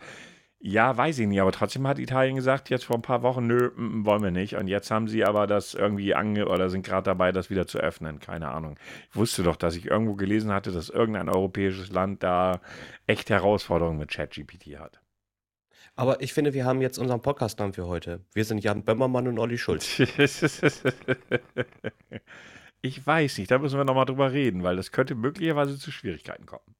Ja, 0.59 0.97
weiß 0.97 1.19
ich 1.19 1.27
nicht, 1.27 1.41
aber 1.41 1.51
trotzdem 1.53 1.87
hat 1.87 1.99
Italien 1.99 2.35
gesagt, 2.35 2.69
jetzt 2.69 2.85
vor 2.85 2.97
ein 2.97 3.01
paar 3.01 3.21
Wochen, 3.23 3.47
nö, 3.47 3.71
mm, 3.75 4.05
wollen 4.05 4.23
wir 4.23 4.31
nicht. 4.31 4.55
Und 4.55 4.67
jetzt 4.67 4.91
haben 4.91 5.07
sie 5.07 5.23
aber 5.25 5.47
das 5.47 5.73
irgendwie 5.73 6.15
ange 6.15 6.47
oder 6.49 6.69
sind 6.69 6.85
gerade 6.85 7.03
dabei, 7.05 7.31
das 7.31 7.49
wieder 7.49 7.67
zu 7.67 7.79
öffnen. 7.79 8.19
Keine 8.19 8.49
Ahnung. 8.49 8.77
Ich 9.11 9.15
wusste 9.15 9.43
doch, 9.43 9.55
dass 9.55 9.75
ich 9.75 9.85
irgendwo 9.85 10.15
gelesen 10.15 10.51
hatte, 10.51 10.71
dass 10.71 10.89
irgendein 10.89 11.29
europäisches 11.29 11.91
Land 11.91 12.23
da 12.23 12.59
echt 13.07 13.29
Herausforderungen 13.29 13.99
mit 13.99 14.11
ChatGPT 14.11 14.79
hat. 14.79 15.01
Aber 15.97 16.21
ich 16.21 16.31
finde, 16.31 16.53
wir 16.53 16.63
haben 16.63 16.79
jetzt 16.79 16.99
unseren 16.99 17.23
Podcastnamen 17.23 17.73
für 17.73 17.87
heute. 17.87 18.21
Wir 18.33 18.45
sind 18.45 18.63
Jan 18.63 18.83
Böhmermann 18.83 19.27
und 19.27 19.39
Olli 19.39 19.57
Schulz. 19.57 19.99
ich 22.81 23.07
weiß 23.07 23.39
nicht, 23.39 23.49
da 23.49 23.57
müssen 23.57 23.77
wir 23.79 23.83
nochmal 23.83 24.05
drüber 24.05 24.31
reden, 24.31 24.61
weil 24.61 24.75
das 24.75 24.91
könnte 24.91 25.15
möglicherweise 25.15 25.79
zu 25.79 25.91
Schwierigkeiten 25.91 26.45
kommen. 26.45 26.75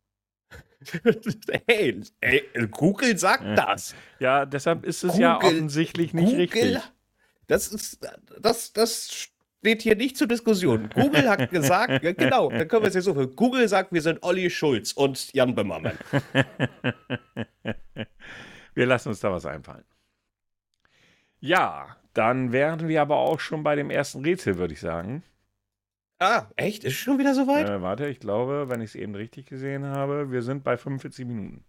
hey, 1.68 1.99
ey, 2.22 2.43
Google 2.70 3.18
sagt 3.18 3.57
das. 3.57 3.95
Ja, 4.20 4.45
deshalb 4.45 4.86
ist 4.86 5.03
es 5.03 5.18
ja 5.18 5.39
Google- 5.39 5.49
offensichtlich 5.55 6.13
nicht 6.13 6.38
richtig. 6.38 6.78
Das 7.47 7.70
ist, 7.70 8.07
das, 8.39 8.72
das 8.74 9.32
steht 9.61 9.82
hier 9.82 9.95
nicht 9.95 10.15
zur 10.15 10.28
Diskussion. 10.28 10.89
Google 10.93 11.28
hat 11.28 11.49
gesagt, 11.49 12.03
ja, 12.03 12.11
genau, 12.11 12.51
dann 12.51 12.68
können 12.68 12.84
wir 12.84 12.89
es 12.89 12.93
jetzt 12.93 13.05
so 13.05 13.15
für. 13.15 13.28
Google 13.28 13.68
sagt, 13.68 13.91
wir 13.91 14.03
sind 14.03 14.22
Olli 14.22 14.51
Schulz 14.51 14.91
und 14.91 15.34
Jan 15.34 15.55
Böhmermann. 15.55 15.97
Wir 18.78 18.86
lassen 18.86 19.09
uns 19.09 19.19
da 19.21 19.32
was 19.32 19.47
einfallen. 19.47 19.84
Ja, 21.39 21.97
dann 22.13 22.51
wären 22.51 22.88
wir 22.88 23.01
aber 23.01 23.15
auch 23.15 23.39
schon 23.39 23.63
bei 23.63 23.75
dem 23.75 23.89
ersten 23.89 24.23
Rätsel, 24.23 24.59
würde 24.59 24.75
ich 24.75 24.80
sagen. 24.80 25.23
Ah, 26.19 26.45
echt? 26.57 26.84
Ist 26.84 26.93
schon 26.93 27.17
wieder 27.17 27.34
soweit? 27.34 27.67
Äh, 27.67 27.82
warte, 27.82 28.05
ich 28.05 28.19
glaube, 28.19 28.69
wenn 28.69 28.82
ich 28.82 28.91
es 28.91 28.95
eben 28.95 29.15
richtig 29.15 29.47
gesehen 29.47 29.84
habe, 29.84 30.32
wir 30.32 30.43
sind 30.43 30.63
bei 30.63 30.78
45 30.78 31.25
Minuten. 31.25 31.63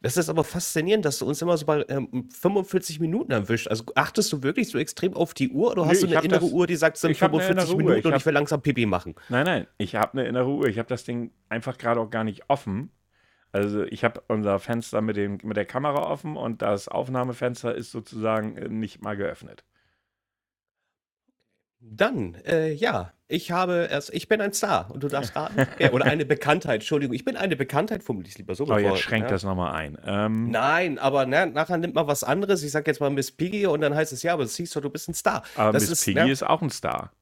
Das 0.00 0.16
ist 0.16 0.28
aber 0.28 0.42
faszinierend, 0.42 1.04
dass 1.04 1.20
du 1.20 1.26
uns 1.26 1.40
immer 1.40 1.56
so 1.56 1.64
bei 1.64 1.84
ähm, 1.88 2.28
45 2.32 2.98
Minuten 2.98 3.30
erwischt. 3.30 3.68
Also 3.68 3.84
achtest 3.94 4.32
du 4.32 4.42
wirklich 4.42 4.68
so 4.68 4.78
extrem 4.78 5.14
auf 5.14 5.32
die 5.32 5.48
Uhr 5.50 5.70
oder 5.70 5.84
Nee, 5.84 5.90
hast 5.92 6.02
du 6.02 6.06
eine 6.08 6.22
innere 6.24 6.40
das- 6.40 6.50
Uhr, 6.52 6.66
die 6.66 6.74
sagt, 6.76 6.96
es 6.96 7.02
sind 7.02 7.12
ich 7.12 7.22
hab 7.22 7.32
eine 7.32 7.40
45 7.40 7.50
innere 7.52 7.72
Uhr. 7.72 7.78
Minuten 7.78 7.98
Ich 8.00 8.04
und 8.06 8.12
hab- 8.14 8.20
ich 8.20 8.26
will 8.26 8.34
langsam 8.34 8.62
Pipi 8.62 8.84
machen? 8.84 9.14
Nein, 9.28 9.46
nein, 9.46 9.66
ich 9.78 9.94
habe 9.94 10.18
eine 10.18 10.26
innere 10.28 10.48
Uhr. 10.48 10.66
Ich 10.66 10.78
habe 10.78 10.88
das 10.88 11.04
Ding 11.04 11.30
einfach 11.48 11.78
gerade 11.78 12.00
auch 12.00 12.10
gar 12.10 12.24
nicht 12.24 12.50
offen. 12.50 12.90
Also 13.54 13.84
ich 13.84 14.02
habe 14.02 14.20
unser 14.26 14.58
Fenster 14.58 15.00
mit, 15.00 15.16
dem, 15.16 15.38
mit 15.44 15.56
der 15.56 15.64
Kamera 15.64 16.10
offen 16.10 16.36
und 16.36 16.60
das 16.60 16.88
Aufnahmefenster 16.88 17.72
ist 17.72 17.92
sozusagen 17.92 18.56
äh, 18.56 18.68
nicht 18.68 19.00
mal 19.00 19.16
geöffnet. 19.16 19.62
Dann, 21.78 22.34
äh, 22.46 22.72
ja, 22.72 23.12
Ich 23.28 23.52
habe 23.52 23.86
erst, 23.90 24.12
ich 24.12 24.26
bin 24.26 24.40
ein 24.40 24.52
Star 24.52 24.90
und 24.90 25.02
du 25.04 25.08
darfst 25.08 25.36
raten. 25.36 25.66
wer. 25.76 25.94
Oder 25.94 26.06
eine 26.06 26.24
Bekanntheit, 26.24 26.76
Entschuldigung. 26.80 27.14
Ich 27.14 27.24
bin 27.24 27.36
eine 27.36 27.54
Bekanntheit, 27.56 28.02
formuliere 28.02 28.30
ich 28.30 28.38
lieber 28.38 28.54
so. 28.56 28.64
Oh, 28.64 28.66
bevor- 28.68 28.80
jetzt 28.80 29.00
schränkt 29.00 29.28
ja. 29.28 29.34
das 29.34 29.44
nochmal 29.44 29.72
ein. 29.74 29.98
Ähm, 30.04 30.50
Nein, 30.50 30.98
aber 30.98 31.24
ne, 31.24 31.46
nachher 31.46 31.76
nimmt 31.78 31.94
man 31.94 32.08
was 32.08 32.24
anderes. 32.24 32.62
Ich 32.64 32.72
sag 32.72 32.86
jetzt 32.88 33.00
mal 33.00 33.10
Miss 33.10 33.30
Piggy 33.30 33.66
und 33.66 33.82
dann 33.82 33.94
heißt 33.94 34.12
es, 34.12 34.22
ja, 34.24 34.32
aber 34.32 34.46
siehst 34.46 34.74
du, 34.74 34.80
du 34.80 34.90
bist 34.90 35.08
ein 35.08 35.14
Star. 35.14 35.44
aber 35.54 35.72
das 35.72 35.82
Miss 35.84 35.92
ist, 35.92 36.04
Piggy 36.06 36.18
ja. 36.18 36.26
ist 36.26 36.42
auch 36.42 36.60
ein 36.62 36.70
Star, 36.70 37.12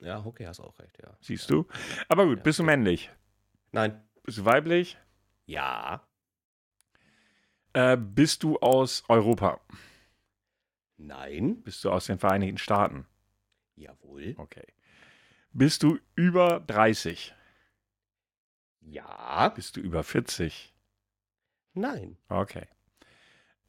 Ja, 0.00 0.24
okay, 0.24 0.46
hast 0.46 0.58
auch 0.60 0.76
recht, 0.80 0.98
ja. 1.02 1.10
siehst 1.20 1.48
du? 1.50 1.66
Aber 2.08 2.26
gut, 2.26 2.38
Ja, 2.38 2.42
bist 2.42 2.58
du 2.58 2.62
männlich? 2.64 3.10
Nein. 3.72 4.02
Bist 4.30 4.38
du 4.38 4.44
weiblich? 4.44 4.96
Ja. 5.46 6.06
Äh, 7.72 7.96
bist 7.96 8.44
du 8.44 8.60
aus 8.60 9.02
Europa? 9.08 9.60
Nein. 10.98 11.60
Bist 11.64 11.82
du 11.82 11.90
aus 11.90 12.06
den 12.06 12.20
Vereinigten 12.20 12.58
Staaten? 12.58 13.08
Jawohl. 13.74 14.36
Okay. 14.38 14.68
Bist 15.50 15.82
du 15.82 15.98
über 16.14 16.60
30? 16.60 17.34
Ja. 18.82 19.48
Bist 19.48 19.76
du 19.76 19.80
über 19.80 20.04
40? 20.04 20.72
Nein. 21.74 22.16
Okay. 22.28 22.68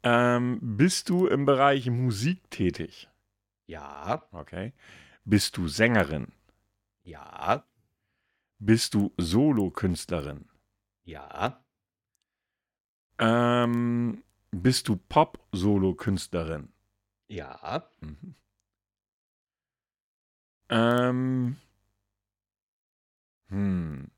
Ähm, 0.04 0.60
bist 0.62 1.08
du 1.08 1.26
im 1.26 1.44
Bereich 1.44 1.90
Musik 1.90 2.48
tätig? 2.52 3.08
Ja. 3.66 4.28
Okay. 4.30 4.74
Bist 5.24 5.56
du 5.56 5.66
Sängerin? 5.66 6.30
Ja. 7.02 7.66
Bist 8.60 8.94
du 8.94 9.12
Solokünstlerin? 9.16 10.51
Ja. 11.12 11.62
Ähm, 13.18 14.24
bist 14.50 14.88
du 14.88 14.96
Pop-Solokünstlerin? 14.96 16.72
Ja. 17.28 17.86
Mhm. 18.00 18.34
Ähm, 20.70 21.56
hm. 23.48 24.10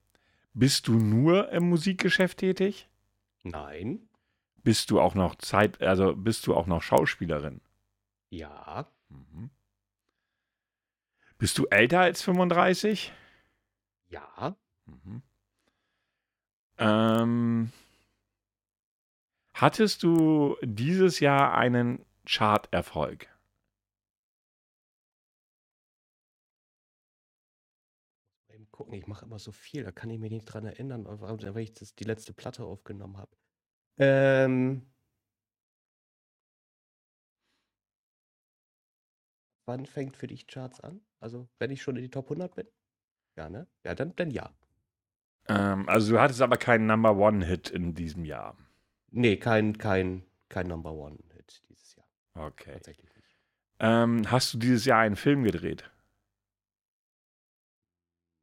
Bist 0.53 0.86
du 0.86 0.92
nur 0.92 1.49
im 1.51 1.68
Musikgeschäft 1.68 2.38
tätig? 2.38 2.88
Nein. 3.42 4.09
Bist 4.62 4.92
du 4.92 5.01
auch 5.01 5.16
noch 5.16 5.34
Zeit, 5.34 5.82
also 5.82 6.14
bist 6.14 6.47
du 6.47 6.55
auch 6.55 6.68
noch 6.68 6.80
Schauspielerin? 6.80 7.61
Ja. 8.30 8.86
Mhm. 9.09 9.51
Bist 11.38 11.59
du 11.59 11.66
älter 11.66 12.01
als 12.03 12.22
35? 12.22 13.12
Ja. 14.11 14.57
Mhm. 14.86 15.22
Ähm, 16.79 17.72
hattest 19.55 20.03
du 20.03 20.57
dieses 20.62 21.20
Jahr 21.20 21.55
einen 21.55 22.05
Charterfolg? 22.27 23.29
Eben 28.49 28.70
gucken, 28.70 28.95
ich 28.95 29.07
mache 29.07 29.25
immer 29.25 29.39
so 29.39 29.53
viel, 29.53 29.85
da 29.85 29.93
kann 29.93 30.11
ich 30.11 30.18
mich 30.18 30.31
nicht 30.31 30.47
dran 30.47 30.64
erinnern, 30.64 31.05
weil 31.07 31.62
ich 31.62 31.75
das, 31.75 31.95
die 31.95 32.05
letzte 32.05 32.33
Platte 32.33 32.64
aufgenommen 32.64 33.16
habe. 33.16 33.37
Ähm. 33.99 34.83
Wann 39.66 39.87
fängt 39.87 40.16
für 40.16 40.27
dich 40.27 40.47
Charts 40.47 40.81
an? 40.81 41.01
Also, 41.20 41.49
wenn 41.59 41.70
ich 41.70 41.83
schon 41.83 41.97
in 41.97 42.03
die 42.03 42.11
Top 42.11 42.27
100 42.27 42.55
bin? 42.55 42.68
Ja, 43.37 43.49
ne? 43.49 43.66
Ja, 43.85 43.95
dann, 43.95 44.14
dann 44.16 44.31
ja. 44.31 44.55
Ähm, 45.49 45.88
also 45.88 46.12
du 46.14 46.20
hattest 46.20 46.40
aber 46.42 46.57
keinen 46.57 46.86
Number 46.86 47.16
One 47.16 47.45
Hit 47.45 47.70
in 47.70 47.95
diesem 47.95 48.24
Jahr. 48.24 48.57
Nee, 49.11 49.36
kein, 49.36 49.78
kein, 49.78 50.24
kein 50.49 50.66
Number 50.66 50.92
One-Hit 50.92 51.62
dieses 51.68 51.95
Jahr. 51.95 52.07
Okay. 52.34 52.72
Tatsächlich 52.72 53.14
nicht. 53.14 53.36
Ähm, 53.78 54.28
hast 54.30 54.55
du 54.55 54.59
dieses 54.59 54.84
Jahr 54.86 55.01
einen 55.01 55.16
Film 55.16 55.45
gedreht? 55.45 55.88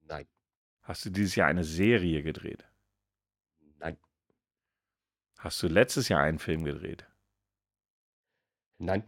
Nein, 0.04 0.28
Hast 0.84 1.06
du 1.06 1.10
dieses 1.10 1.36
Jahr 1.36 1.48
eine 1.48 1.64
Serie 1.64 2.24
gedreht? 2.24 2.66
nein, 3.80 3.98
Hast 5.40 5.62
du 5.64 5.68
letztes 5.68 6.08
Jahr 6.10 6.22
einen 6.22 6.40
Film 6.40 6.64
gedreht? 6.64 7.06
nein, 8.80 9.04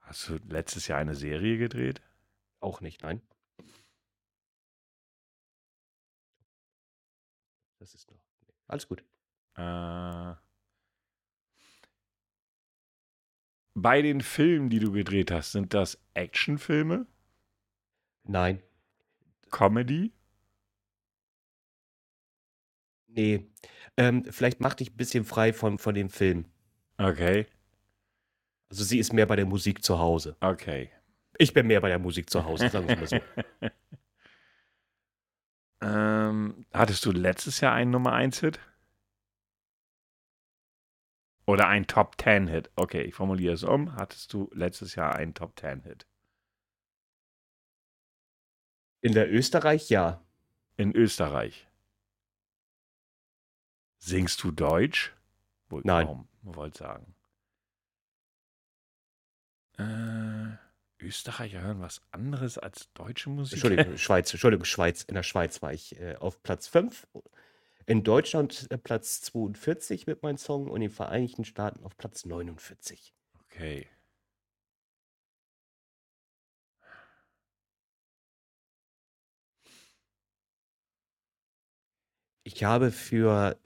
Hast 0.00 0.28
du 0.28 0.36
letztes 0.48 0.88
Jahr 0.88 0.98
eine 0.98 1.14
Serie 1.14 1.58
gedreht? 1.58 2.00
auch 2.60 2.80
nicht, 2.80 3.02
nein. 3.02 3.20
Das 7.82 7.94
ist 7.94 8.08
noch. 8.12 8.22
Nee. 8.46 8.54
Alles 8.68 8.86
gut. 8.86 9.02
Äh, 9.56 10.34
bei 13.74 14.02
den 14.02 14.20
Filmen, 14.20 14.70
die 14.70 14.78
du 14.78 14.92
gedreht 14.92 15.32
hast, 15.32 15.50
sind 15.50 15.74
das 15.74 15.98
Actionfilme, 16.14 17.06
Nein. 18.22 18.62
Comedy? 19.50 20.12
Nee. 23.08 23.50
Ähm, 23.96 24.24
vielleicht 24.30 24.60
mach 24.60 24.74
dich 24.74 24.92
ein 24.92 24.96
bisschen 24.96 25.24
frei 25.24 25.52
von, 25.52 25.78
von 25.78 25.96
dem 25.96 26.08
Film. 26.08 26.44
Okay, 26.98 27.48
Also 28.70 28.84
sie 28.84 29.00
ist 29.00 29.12
mehr 29.12 29.26
bei 29.26 29.34
der 29.34 29.46
Musik 29.46 29.82
zu 29.82 29.98
Hause. 29.98 30.36
okay. 30.40 30.88
Ich 31.38 31.52
bin 31.52 31.66
mehr 31.66 31.80
bei 31.80 31.88
der 31.88 31.98
Musik 31.98 32.30
zu 32.30 32.44
Hause, 32.44 32.68
sagen 32.68 32.86
wir 32.86 32.96
mal 32.96 33.08
so. 33.08 33.18
ähm, 35.82 36.64
hattest 36.72 37.04
du 37.04 37.12
letztes 37.12 37.60
Jahr 37.60 37.74
einen 37.74 37.90
Nummer 37.90 38.12
1 38.12 38.40
Hit? 38.40 38.60
Oder 41.44 41.66
einen 41.68 41.86
Top 41.86 42.20
10 42.20 42.46
Hit? 42.46 42.70
Okay, 42.76 43.02
ich 43.02 43.14
formuliere 43.14 43.54
es 43.54 43.64
um. 43.64 43.96
Hattest 43.96 44.32
du 44.32 44.48
letztes 44.52 44.94
Jahr 44.94 45.14
einen 45.16 45.34
Top 45.34 45.58
10 45.58 45.82
Hit? 45.82 46.06
In 49.00 49.12
der 49.12 49.32
Österreich 49.32 49.90
ja. 49.90 50.22
In 50.76 50.94
Österreich. 50.94 51.68
Singst 53.98 54.42
du 54.44 54.52
Deutsch? 54.52 55.12
Wohl 55.68 55.82
Nein. 55.84 56.06
kaum, 56.06 56.28
wollte 56.42 56.78
sagen. 56.78 57.14
Äh, 59.78 60.56
Österreicher 61.02 61.60
hören 61.60 61.80
was 61.80 62.00
anderes 62.10 62.58
als 62.58 62.92
deutsche 62.94 63.30
Musik. 63.30 63.54
Entschuldigung, 63.54 63.96
Schweiz, 63.98 64.32
Entschuldigung, 64.32 64.64
Schweiz. 64.64 65.02
In 65.02 65.14
der 65.14 65.22
Schweiz 65.22 65.62
war 65.62 65.72
ich 65.72 65.98
äh, 66.00 66.16
auf 66.16 66.42
Platz 66.42 66.68
5. 66.68 67.06
In 67.86 68.04
Deutschland 68.04 68.68
äh, 68.70 68.78
Platz 68.78 69.20
42 69.22 70.06
mit 70.06 70.22
meinem 70.22 70.38
Song 70.38 70.68
und 70.68 70.76
in 70.76 70.82
den 70.82 70.90
Vereinigten 70.90 71.44
Staaten 71.44 71.84
auf 71.84 71.96
Platz 71.96 72.24
49. 72.24 73.12
Okay. 73.44 73.88
Ich 82.44 82.64
habe 82.64 82.90
für, 82.90 83.58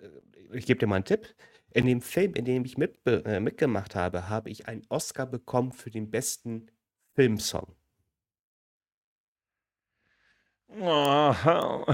äh, 0.00 0.08
ich 0.56 0.66
gebe 0.66 0.78
dir 0.78 0.86
mal 0.86 0.96
einen 0.96 1.04
Tipp. 1.04 1.34
In 1.72 1.86
dem 1.86 2.00
Film, 2.00 2.34
in 2.34 2.44
dem 2.44 2.64
ich 2.64 2.78
mit, 2.78 2.98
äh, 3.06 3.40
mitgemacht 3.40 3.94
habe, 3.94 4.28
habe 4.28 4.50
ich 4.50 4.66
einen 4.68 4.82
Oscar 4.88 5.26
bekommen 5.26 5.72
für 5.72 5.90
den 5.90 6.10
besten 6.10 6.70
Filmsong. 7.14 7.74
Oh, 10.68 11.84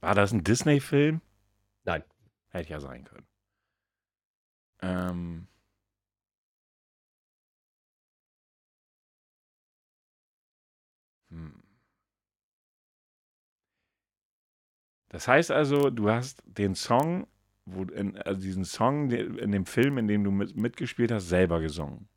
War 0.00 0.14
das 0.14 0.32
ein 0.32 0.44
Disney-Film? 0.44 1.22
Nein. 1.84 2.04
Hätte 2.50 2.70
ja 2.70 2.80
sein 2.80 3.04
können. 3.04 3.26
Ähm. 4.82 5.46
Hm. 11.30 11.61
Das 15.12 15.28
heißt 15.28 15.50
also, 15.50 15.90
du 15.90 16.10
hast 16.10 16.42
den 16.46 16.74
Song, 16.74 17.26
wo, 17.66 17.84
in, 17.84 18.16
also 18.18 18.40
diesen 18.40 18.64
Song 18.64 19.10
in 19.10 19.52
dem 19.52 19.66
Film, 19.66 19.98
in 19.98 20.08
dem 20.08 20.24
du 20.24 20.30
mit, 20.30 20.56
mitgespielt 20.56 21.12
hast, 21.12 21.28
selber 21.28 21.60
gesungen. 21.60 22.08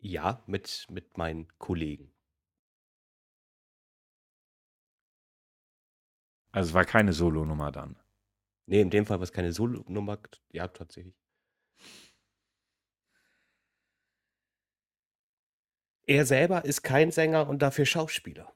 Ja, 0.00 0.42
mit, 0.46 0.86
mit 0.90 1.16
meinen 1.16 1.48
Kollegen. 1.58 2.12
Also 6.52 6.68
es 6.70 6.74
war 6.74 6.84
keine 6.84 7.12
Solonummer 7.12 7.72
dann. 7.72 7.96
Nee, 8.66 8.80
in 8.80 8.90
dem 8.90 9.06
Fall 9.06 9.18
war 9.18 9.24
es 9.24 9.32
keine 9.32 9.52
Solo-Nummer. 9.52 10.18
Ja, 10.52 10.68
tatsächlich. 10.68 11.14
Er 16.06 16.26
selber 16.26 16.64
ist 16.64 16.82
kein 16.82 17.10
Sänger 17.10 17.48
und 17.48 17.62
dafür 17.62 17.86
Schauspieler. 17.86 18.54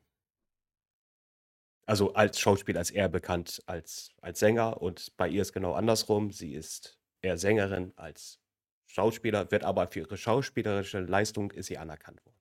Also 1.89 2.12
als 2.12 2.39
Schauspieler 2.39 2.82
ist 2.82 2.91
er 2.91 3.09
bekannt 3.09 3.62
als, 3.64 4.11
als 4.20 4.41
Sänger 4.41 4.82
und 4.82 5.16
bei 5.16 5.26
ihr 5.26 5.41
ist 5.41 5.55
genau 5.55 5.72
andersrum. 5.72 6.32
Sie 6.32 6.53
ist 6.53 7.01
eher 7.22 7.39
Sängerin 7.39 7.95
als 7.97 8.43
Schauspieler, 8.84 9.51
wird 9.51 9.64
aber 9.64 9.89
für 9.89 10.01
ihre 10.01 10.18
schauspielerische 10.18 11.01
Leistung 11.01 11.51
ist 11.51 11.68
sie 11.68 11.78
anerkannt 11.78 12.22
worden. 12.26 12.36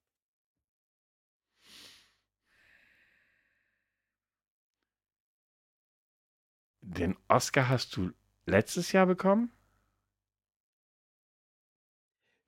Den 6.81 7.15
Oscar 7.29 7.69
hast 7.69 7.95
du 7.95 8.11
letztes 8.45 8.91
Jahr 8.91 9.05
bekommen? 9.05 9.53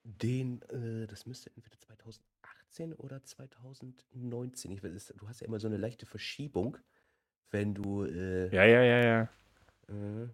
Den, 0.04 0.62
äh, 0.64 1.08
das 1.08 1.26
müsste 1.26 1.50
entweder 1.56 1.80
2018 1.80 2.29
oder 2.98 3.24
2019. 3.24 4.72
Ich 4.72 4.84
weiß, 4.84 5.14
du 5.18 5.28
hast 5.28 5.42
ja 5.42 5.48
immer 5.48 5.60
so 5.60 5.68
eine 5.68 5.78
leichte 5.78 6.06
Verschiebung, 6.06 6.78
wenn 7.52 7.74
du. 7.74 8.06
Äh, 8.06 8.54
Ja, 8.56 8.64
ja, 8.66 8.82
ja, 8.84 9.04
ja. 9.04 10.24
äh, 10.24 10.30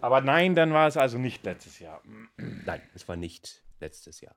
Aber 0.00 0.20
nein, 0.20 0.54
dann 0.54 0.72
war 0.72 0.86
es 0.88 0.96
also 0.96 1.18
nicht 1.18 1.44
letztes 1.44 1.78
Jahr. 1.78 2.02
nein, 2.36 2.82
es 2.94 3.06
war 3.08 3.16
nicht 3.16 3.64
letztes 3.80 4.20
Jahr. 4.20 4.36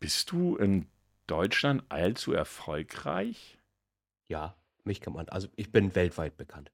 Bist 0.00 0.30
du 0.30 0.56
in 0.56 0.86
Deutschland 1.26 1.84
allzu 1.88 2.32
erfolgreich? 2.32 3.58
Ja, 4.28 4.56
mich 4.84 5.00
kann 5.00 5.12
man. 5.14 5.28
Also, 5.28 5.48
ich 5.56 5.72
bin 5.72 5.94
weltweit 5.94 6.36
bekannt. 6.36 6.70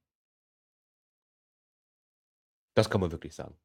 Das 2.74 2.88
kann 2.90 3.00
man 3.00 3.12
wirklich 3.12 3.34
sagen. 3.34 3.56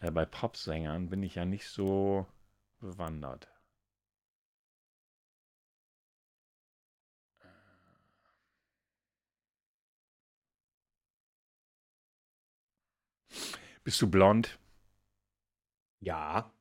Ja, 0.00 0.10
bei 0.10 0.24
Popsängern 0.24 1.08
bin 1.08 1.22
ich 1.22 1.34
ja 1.34 1.44
nicht 1.44 1.68
so 1.68 2.26
bewandert. 2.80 3.48
Bist 13.82 14.00
du 14.02 14.10
blond? 14.10 14.58
Ja. 16.00 16.52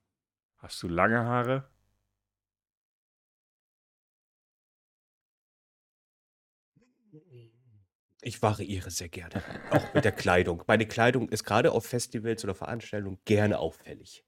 Hast 0.58 0.82
du 0.82 0.88
lange 0.88 1.24
Haare? 1.26 1.70
Ich 8.22 8.41
variiere 8.41 8.89
sehr 8.89 9.09
gerne. 9.09 9.43
Auch 9.72 9.93
mit 9.93 10.03
der 10.03 10.11
Kleidung. 10.11 10.63
Meine 10.68 10.88
Kleidung 10.88 11.30
ist 11.30 11.43
gerade 11.43 11.72
auf 11.72 11.86
Festivals 11.86 12.43
oder 12.43 12.55
Veranstaltungen 12.55 13.20
gerne 13.26 13.59
auffällig. 13.59 14.26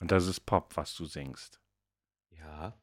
Und 0.00 0.10
das 0.10 0.26
ist 0.26 0.40
Pop, 0.40 0.76
was 0.76 0.94
du 0.94 1.06
singst. 1.06 1.60
Ja. 2.30 2.78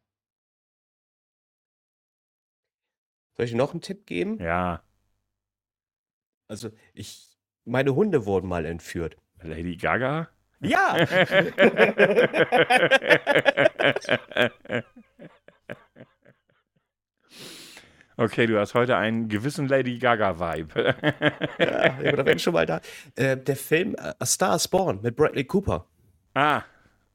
Soll 3.37 3.45
ich 3.45 3.53
noch 3.53 3.71
einen 3.71 3.81
Tipp 3.81 4.05
geben? 4.07 4.39
Ja, 4.41 4.83
Also, 6.51 6.69
ich. 6.93 7.29
Meine 7.63 7.95
Hunde 7.95 8.25
wurden 8.25 8.49
mal 8.49 8.65
entführt. 8.65 9.15
Lady 9.41 9.77
Gaga? 9.77 10.29
Ja! 10.61 10.95
Okay, 18.17 18.45
du 18.45 18.59
hast 18.59 18.75
heute 18.75 18.97
einen 18.97 19.29
gewissen 19.29 19.67
Lady 19.67 19.97
Gaga-Vibe. 19.97 20.93
ja, 21.57 22.11
da 22.11 22.21
bin 22.21 22.37
ich 22.37 22.43
schon 22.43 22.53
mal 22.53 22.67
da. 22.67 22.79
Äh, 23.15 23.35
der 23.35 23.55
Film 23.55 23.95
A 23.97 24.23
Star 24.27 24.57
is 24.57 24.67
Born 24.67 24.99
mit 25.01 25.15
Bradley 25.15 25.43
Cooper. 25.43 25.87
ah, 26.35 26.61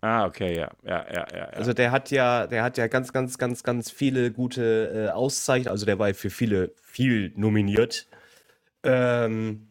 ah, 0.01 0.27
okay, 0.27 0.57
ja, 0.57 0.69
ja, 0.83 1.07
ja, 1.13 1.15
ja. 1.15 1.27
ja. 1.37 1.45
Also 1.51 1.75
der 1.75 1.93
hat 1.93 2.11
ja, 2.11 2.49
der 2.49 2.65
hat 2.65 2.77
ja 2.77 2.89
ganz, 2.89 3.13
ganz, 3.13 3.39
ganz, 3.39 3.63
ganz 3.63 3.89
viele 3.89 4.33
gute 4.33 5.07
äh, 5.07 5.13
Auszeichnungen. 5.13 5.71
Also 5.71 5.87
der 5.87 6.01
war 6.01 6.13
für 6.13 6.31
viele 6.31 6.73
viel 6.83 7.33
nominiert. 7.37 8.09
Ähm, 8.83 9.69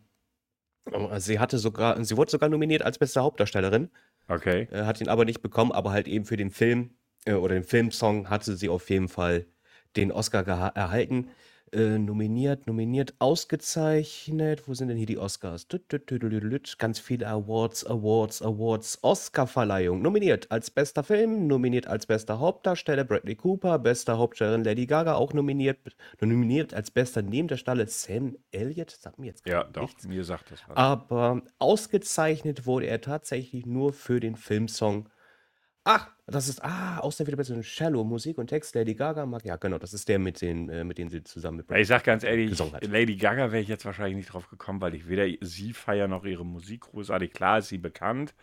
sie 1.17 1.39
hatte 1.39 1.57
sogar, 1.57 2.03
sie 2.03 2.17
wurde 2.17 2.31
sogar 2.31 2.49
nominiert 2.49 2.83
als 2.83 2.97
beste 2.97 3.21
Hauptdarstellerin, 3.21 3.89
okay. 4.27 4.67
äh, 4.71 4.83
hat 4.83 5.01
ihn 5.01 5.09
aber 5.09 5.25
nicht 5.25 5.41
bekommen, 5.41 5.71
aber 5.71 5.91
halt 5.91 6.07
eben 6.07 6.25
für 6.25 6.37
den 6.37 6.51
Film 6.51 6.91
äh, 7.25 7.33
oder 7.33 7.55
den 7.55 7.63
Filmsong 7.63 8.29
hatte 8.29 8.55
sie 8.55 8.69
auf 8.69 8.89
jeden 8.89 9.07
Fall 9.07 9.45
den 9.95 10.11
Oscar 10.11 10.45
erhalten. 10.75 11.29
Äh, 11.71 11.97
nominiert, 11.97 12.67
nominiert, 12.67 13.15
ausgezeichnet. 13.19 14.67
Wo 14.67 14.73
sind 14.75 14.87
denn 14.89 14.97
hier 14.97 15.07
die 15.07 15.17
Oscars? 15.17 15.67
Ganz 16.77 16.99
viele 16.99 17.27
Awards, 17.27 17.85
Awards, 17.85 18.41
Awards. 18.41 18.99
Oscarverleihung. 19.01 20.01
Nominiert 20.01 20.51
als 20.51 20.69
bester 20.69 21.03
Film, 21.03 21.47
nominiert 21.47 21.87
als 21.87 22.05
bester 22.05 22.39
Hauptdarsteller 22.39 23.03
Bradley 23.03 23.35
Cooper, 23.35 23.79
bester 23.79 24.17
Hauptdarstellerin 24.17 24.63
Lady 24.63 24.85
Gaga, 24.85 25.15
auch 25.15 25.33
nominiert. 25.33 25.79
Nominiert 26.21 26.73
als 26.73 26.91
bester 26.91 27.23
Nebendarsteller 27.23 27.87
Sam 27.87 28.37
Elliott. 28.51 28.91
Sagt 28.91 29.17
mir 29.19 29.27
jetzt 29.27 29.45
Ja, 29.47 29.63
gar 29.63 29.71
doch, 29.73 29.81
nichts. 29.81 30.05
mir 30.05 30.23
sagt 30.23 30.51
das 30.51 30.61
was. 30.67 30.77
Aber 30.77 31.41
ausgezeichnet 31.57 32.65
wurde 32.67 32.85
er 32.85 33.01
tatsächlich 33.01 33.65
nur 33.65 33.91
für 33.91 34.19
den 34.19 34.35
Filmsong. 34.35 35.09
Ach, 35.83 36.14
das 36.27 36.47
ist, 36.47 36.63
ah, 36.63 36.99
außerdem 36.99 37.27
wieder 37.27 37.37
besser 37.37 37.61
Shallow, 37.61 38.03
Musik 38.03 38.37
und 38.37 38.47
Text, 38.47 38.73
Lady 38.75 38.95
Gaga 38.95 39.25
mag, 39.25 39.45
ja 39.45 39.57
genau, 39.57 39.77
das 39.77 39.93
ist 39.93 40.09
der, 40.09 40.17
mit 40.19 40.41
den, 40.41 40.69
äh, 40.69 40.83
mit 40.83 40.97
denen 40.97 41.09
sie 41.09 41.23
zusammen 41.23 41.57
mit 41.57 41.71
Ich 41.71 41.87
sag 41.87 42.03
ganz 42.03 42.23
ehrlich. 42.23 42.57
Lady 42.81 43.15
Gaga 43.15 43.51
wäre 43.51 43.61
ich 43.61 43.67
jetzt 43.67 43.85
wahrscheinlich 43.85 44.15
nicht 44.17 44.33
drauf 44.33 44.49
gekommen, 44.49 44.81
weil 44.81 44.95
ich 44.95 45.07
weder 45.07 45.27
sie 45.41 45.73
feiere 45.73 46.07
noch 46.07 46.25
ihre 46.25 46.45
Musik 46.45 46.81
großartig. 46.81 47.31
Klar 47.33 47.59
ist 47.59 47.67
sie 47.69 47.77
bekannt, 47.77 48.33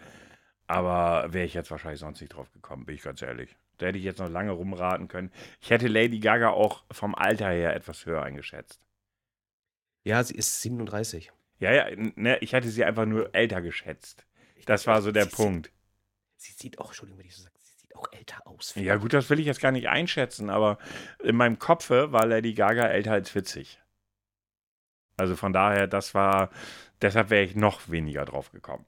aber 0.66 1.32
wäre 1.32 1.44
ich 1.44 1.54
jetzt 1.54 1.70
wahrscheinlich 1.70 2.00
sonst 2.00 2.20
nicht 2.20 2.30
drauf 2.34 2.52
gekommen, 2.52 2.86
bin 2.86 2.94
ich 2.94 3.02
ganz 3.02 3.20
ehrlich. 3.22 3.56
Da 3.78 3.86
hätte 3.86 3.98
ich 3.98 4.04
jetzt 4.04 4.20
noch 4.20 4.28
lange 4.30 4.52
rumraten 4.52 5.08
können. 5.08 5.32
Ich 5.60 5.70
hätte 5.70 5.88
Lady 5.88 6.20
Gaga 6.20 6.50
auch 6.50 6.84
vom 6.92 7.14
Alter 7.16 7.50
her 7.50 7.74
etwas 7.74 8.06
höher 8.06 8.22
eingeschätzt. 8.22 8.80
Ja, 10.04 10.22
sie 10.22 10.34
ist 10.34 10.60
37. 10.62 11.32
Ja, 11.58 11.72
ja, 11.72 11.86
ne, 12.16 12.38
ich 12.38 12.52
hätte 12.52 12.68
sie 12.68 12.84
einfach 12.84 13.06
nur 13.06 13.34
älter 13.34 13.60
geschätzt. 13.62 14.24
Das 14.66 14.86
war 14.86 15.00
so 15.02 15.10
der 15.12 15.24
Sie- 15.26 15.30
Punkt. 15.34 15.72
Sie 16.36 16.52
sieht 16.52 16.78
auch, 16.80 16.86
Entschuldigung, 16.88 17.18
wenn 17.20 17.26
ich 17.26 17.36
so 17.36 17.42
sage, 17.42 17.51
sieht 17.92 17.96
auch 17.96 18.12
älter 18.12 18.46
aus. 18.46 18.74
Ja, 18.76 18.96
gut, 18.96 19.12
das 19.12 19.30
will 19.30 19.40
ich 19.40 19.46
jetzt 19.46 19.60
gar 19.60 19.72
nicht 19.72 19.88
einschätzen, 19.88 20.50
aber 20.50 20.78
in 21.22 21.36
meinem 21.36 21.58
Kopfe 21.58 22.12
war 22.12 22.26
Lady 22.26 22.54
Gaga 22.54 22.86
älter 22.86 23.12
als 23.12 23.30
40. 23.30 23.78
Also 25.16 25.36
von 25.36 25.52
daher, 25.54 25.86
das 25.86 26.14
war, 26.14 26.50
deshalb 27.00 27.30
wäre 27.30 27.44
ich 27.44 27.54
noch 27.56 27.88
weniger 27.90 28.24
drauf 28.24 28.50
gekommen. 28.52 28.84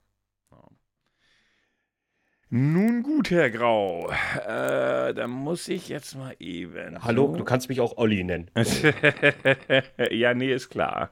Nun 2.51 3.03
gut, 3.03 3.31
Herr 3.31 3.51
Grau, 3.51 4.09
äh, 4.11 5.13
da 5.13 5.27
muss 5.27 5.67
ich 5.67 5.89
jetzt 5.89 6.15
mal 6.15 6.37
eben. 6.39 7.03
Hallo, 7.03 7.29
so- 7.33 7.37
du 7.37 7.45
kannst 7.45 7.69
mich 7.69 7.81
auch 7.81 7.97
Olli 7.97 8.23
nennen. 8.23 8.49
ja, 10.11 10.35
nee, 10.35 10.53
ist 10.53 10.69
klar. 10.71 11.11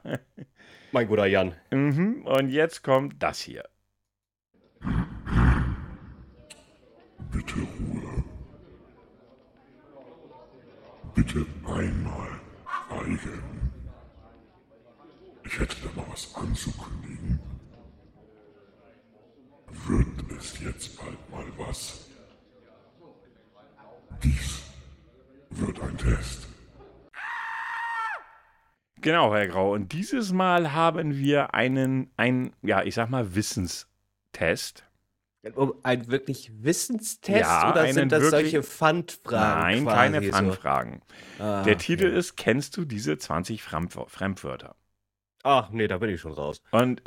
Mein 0.91 1.07
guter 1.07 1.25
Jan. 1.25 1.53
Mhm, 1.71 2.25
und 2.25 2.49
jetzt 2.49 2.83
kommt 2.83 3.21
das 3.21 3.39
hier. 3.41 3.65
Bitte 7.33 7.55
Ruhe. 7.55 8.23
Bitte 11.15 11.45
einmal 11.65 12.29
schweigen. 12.93 13.71
Ich 15.43 15.59
hätte 15.59 15.75
da 15.83 16.01
mal 16.01 16.05
was 16.11 16.33
anzukündigen. 16.35 17.39
Wird 19.87 20.31
es 20.37 20.59
jetzt 20.59 20.97
bald 20.97 21.29
mal 21.31 21.45
was? 21.57 22.07
Dies 24.23 24.61
wird 25.49 25.81
ein 25.81 25.97
Test. 25.97 26.47
Genau, 29.01 29.33
Herr 29.33 29.47
Grau. 29.47 29.73
Und 29.73 29.91
dieses 29.91 30.31
Mal 30.31 30.71
haben 30.71 31.17
wir 31.17 31.53
einen, 31.53 32.11
einen 32.15 32.55
ja, 32.61 32.83
ich 32.83 32.95
sag 32.95 33.09
mal, 33.09 33.35
Wissenstest. 33.35 34.85
Ein 35.83 36.07
wirklich 36.07 36.51
Wissenstest 36.63 37.41
Ja, 37.41 37.71
oder 37.71 37.91
sind 37.91 38.11
das 38.13 38.21
wirklich- 38.21 38.51
solche 38.51 38.63
Pfandfragen? 38.63 39.83
Nein, 39.83 39.85
keine 39.85 40.23
so? 40.25 40.31
Fangfragen. 40.31 41.01
Ah, 41.37 41.63
Der 41.63 41.77
Titel 41.77 42.05
ist, 42.05 42.37
kennst 42.37 42.77
du 42.77 42.85
diese 42.85 43.17
20 43.17 43.61
Fremdwör- 43.61 44.07
Fremdwörter? 44.07 44.75
Ach, 45.43 45.69
nee, 45.69 45.87
da 45.87 45.97
bin 45.97 46.09
ich 46.11 46.21
schon 46.21 46.31
raus. 46.31 46.61
Und 46.71 47.01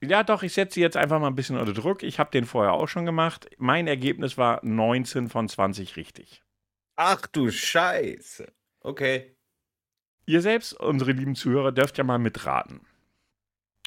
ja, 0.00 0.22
doch, 0.22 0.44
ich 0.44 0.52
setze 0.54 0.74
sie 0.74 0.80
jetzt 0.82 0.96
einfach 0.96 1.18
mal 1.18 1.26
ein 1.26 1.34
bisschen 1.34 1.58
unter 1.58 1.72
Druck. 1.72 2.04
Ich 2.04 2.20
habe 2.20 2.30
den 2.30 2.44
vorher 2.46 2.74
auch 2.74 2.86
schon 2.88 3.06
gemacht. 3.06 3.50
Mein 3.58 3.88
Ergebnis 3.88 4.38
war 4.38 4.60
19 4.64 5.28
von 5.28 5.48
20 5.48 5.96
richtig. 5.96 6.44
Ach 6.94 7.26
du 7.26 7.50
Scheiße. 7.50 8.52
Okay. 8.82 9.36
Ihr 10.26 10.42
selbst, 10.42 10.74
unsere 10.74 11.10
lieben 11.10 11.34
Zuhörer, 11.34 11.72
dürft 11.72 11.98
ja 11.98 12.04
mal 12.04 12.18
mitraten. 12.18 12.82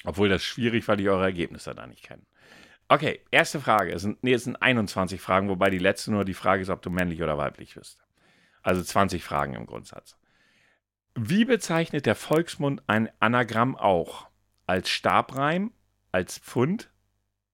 Obwohl 0.04 0.28
das 0.28 0.44
schwierig, 0.44 0.86
weil 0.88 0.98
die 0.98 1.08
eure 1.08 1.24
Ergebnisse 1.24 1.74
da 1.74 1.86
nicht 1.86 2.02
kennen. 2.02 2.26
Okay, 2.88 3.20
erste 3.30 3.60
Frage. 3.60 3.92
Es 3.92 4.02
sind, 4.02 4.22
nee, 4.22 4.34
es 4.34 4.44
sind 4.44 4.56
21 4.56 5.20
Fragen, 5.20 5.48
wobei 5.48 5.70
die 5.70 5.78
letzte 5.78 6.10
nur 6.10 6.24
die 6.24 6.34
Frage 6.34 6.62
ist, 6.62 6.68
ob 6.68 6.82
du 6.82 6.90
männlich 6.90 7.22
oder 7.22 7.38
weiblich 7.38 7.74
bist. 7.74 7.98
Also 8.62 8.82
20 8.82 9.24
Fragen 9.24 9.54
im 9.54 9.66
Grundsatz. 9.66 10.18
Wie 11.14 11.44
bezeichnet 11.44 12.06
der 12.06 12.14
Volksmund 12.14 12.82
ein 12.86 13.10
Anagramm 13.20 13.76
auch? 13.76 14.28
Als 14.66 14.90
Stabreim, 14.90 15.72
als 16.12 16.38
Pfund, 16.38 16.90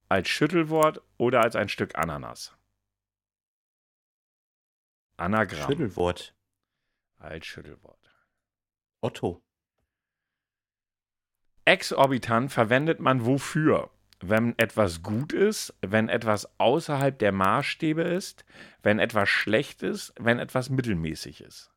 als 0.09 0.29
Schüttelwort 0.29 1.03
oder 1.19 1.43
als 1.43 1.57
ein 1.57 1.69
Stück 1.69 1.97
Ananas? 1.99 2.57
Anagramm 5.17 5.71
Schüttelwort. 5.71 6.35
als 7.19 7.47
Schüttelwort. 7.47 8.11
Otto. 9.01 9.43
Exorbitant 11.65 12.51
verwendet 12.51 13.01
man 13.01 13.27
wofür? 13.27 13.91
Wenn 14.21 14.59
etwas 14.59 15.03
gut 15.03 15.33
ist, 15.33 15.75
wenn 15.81 16.09
etwas 16.09 16.49
außerhalb 16.59 17.19
der 17.19 17.33
Maßstäbe 17.33 18.03
ist, 18.03 18.45
wenn 18.83 18.99
etwas 18.99 19.29
schlecht 19.29 19.83
ist, 19.83 20.13
wenn 20.19 20.39
etwas 20.39 20.69
mittelmäßig 20.69 21.41
ist. 21.41 21.73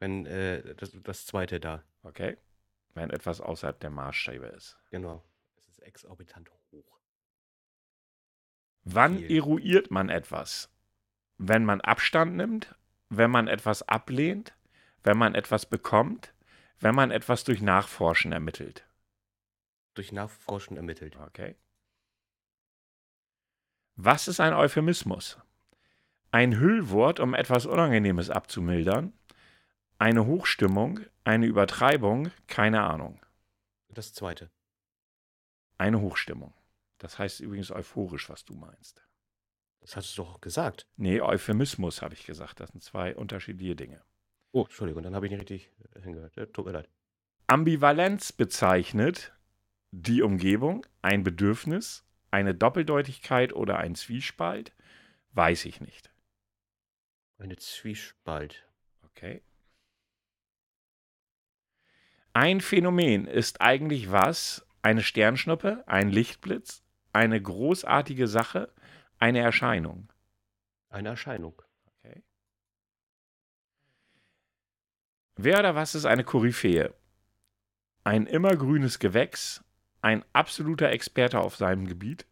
Wenn 0.00 0.26
äh, 0.26 0.74
das, 0.74 0.92
das 1.02 1.26
zweite 1.26 1.60
da. 1.60 1.84
Okay? 2.02 2.36
Wenn 2.94 3.10
etwas 3.10 3.40
außerhalb 3.40 3.78
der 3.80 3.90
Maßstäbe 3.90 4.46
ist. 4.46 4.76
Genau. 4.90 5.24
Es 5.56 5.68
ist 5.68 5.82
exorbitant 5.82 6.50
hoch. 6.50 6.98
Wann 8.82 9.18
Viel. 9.18 9.36
eruiert 9.36 9.90
man 9.90 10.08
etwas? 10.08 10.70
Wenn 11.38 11.64
man 11.64 11.80
Abstand 11.80 12.36
nimmt, 12.36 12.74
wenn 13.08 13.30
man 13.30 13.48
etwas 13.48 13.82
ablehnt, 13.88 14.54
wenn 15.02 15.16
man 15.16 15.34
etwas 15.34 15.66
bekommt, 15.66 16.34
wenn 16.80 16.94
man 16.94 17.10
etwas 17.10 17.44
durch 17.44 17.62
Nachforschen 17.62 18.32
ermittelt. 18.32 18.84
Durch 19.94 20.12
Nachforschen 20.12 20.76
ermittelt. 20.76 21.16
Okay. 21.16 21.56
Was 23.96 24.26
ist 24.26 24.40
ein 24.40 24.54
Euphemismus? 24.54 25.38
Ein 26.32 26.58
Hüllwort, 26.58 27.20
um 27.20 27.32
etwas 27.32 27.64
Unangenehmes 27.64 28.28
abzumildern. 28.28 29.12
Eine 29.98 30.26
Hochstimmung, 30.26 31.00
eine 31.22 31.46
Übertreibung, 31.46 32.32
keine 32.48 32.82
Ahnung. 32.82 33.20
Das 33.88 34.12
zweite. 34.12 34.50
Eine 35.78 36.00
Hochstimmung. 36.00 36.52
Das 36.98 37.18
heißt 37.18 37.40
übrigens 37.40 37.70
euphorisch, 37.70 38.28
was 38.28 38.44
du 38.44 38.54
meinst. 38.54 39.06
Das 39.80 39.96
hast 39.96 40.16
du 40.16 40.22
doch 40.22 40.40
gesagt. 40.40 40.88
Nee, 40.96 41.20
Euphemismus 41.20 42.02
habe 42.02 42.14
ich 42.14 42.26
gesagt. 42.26 42.58
Das 42.58 42.70
sind 42.70 42.82
zwei 42.82 43.14
unterschiedliche 43.14 43.76
Dinge. 43.76 44.02
Oh, 44.50 44.62
Entschuldigung, 44.62 45.02
dann 45.02 45.14
habe 45.14 45.26
ich 45.26 45.32
nicht 45.32 45.42
richtig 45.42 45.70
äh, 45.94 46.00
hingehört. 46.00 46.36
Äh, 46.36 46.46
Tut 46.48 46.66
mir 46.66 46.72
leid. 46.72 46.88
Ambivalenz 47.46 48.32
bezeichnet 48.32 49.32
die 49.90 50.22
Umgebung, 50.22 50.86
ein 51.02 51.22
Bedürfnis, 51.22 52.04
eine 52.34 52.54
Doppeldeutigkeit 52.54 53.52
oder 53.52 53.78
ein 53.78 53.94
Zwiespalt. 53.94 54.72
Weiß 55.32 55.64
ich 55.66 55.80
nicht. 55.80 56.12
Eine 57.38 57.56
Zwiespalt. 57.56 58.68
Okay. 59.02 59.42
Ein 62.32 62.60
Phänomen 62.60 63.26
ist 63.26 63.60
eigentlich 63.60 64.10
was? 64.10 64.66
Eine 64.82 65.02
Sternschnuppe, 65.02 65.84
ein 65.86 66.10
Lichtblitz, 66.10 66.84
eine 67.12 67.40
großartige 67.40 68.26
Sache, 68.26 68.74
eine 69.18 69.38
Erscheinung. 69.38 70.12
Eine 70.90 71.10
Erscheinung. 71.10 71.62
Okay. 71.86 72.22
Wer 75.36 75.60
oder 75.60 75.74
was 75.74 75.94
ist 75.94 76.04
eine 76.04 76.24
Koryphäe? 76.24 76.92
Ein 78.02 78.26
immergrünes 78.26 78.98
Gewächs, 78.98 79.63
ein 80.04 80.22
absoluter 80.34 80.90
Experte 80.90 81.40
auf 81.40 81.56
seinem 81.56 81.86
Gebiet, 81.86 82.26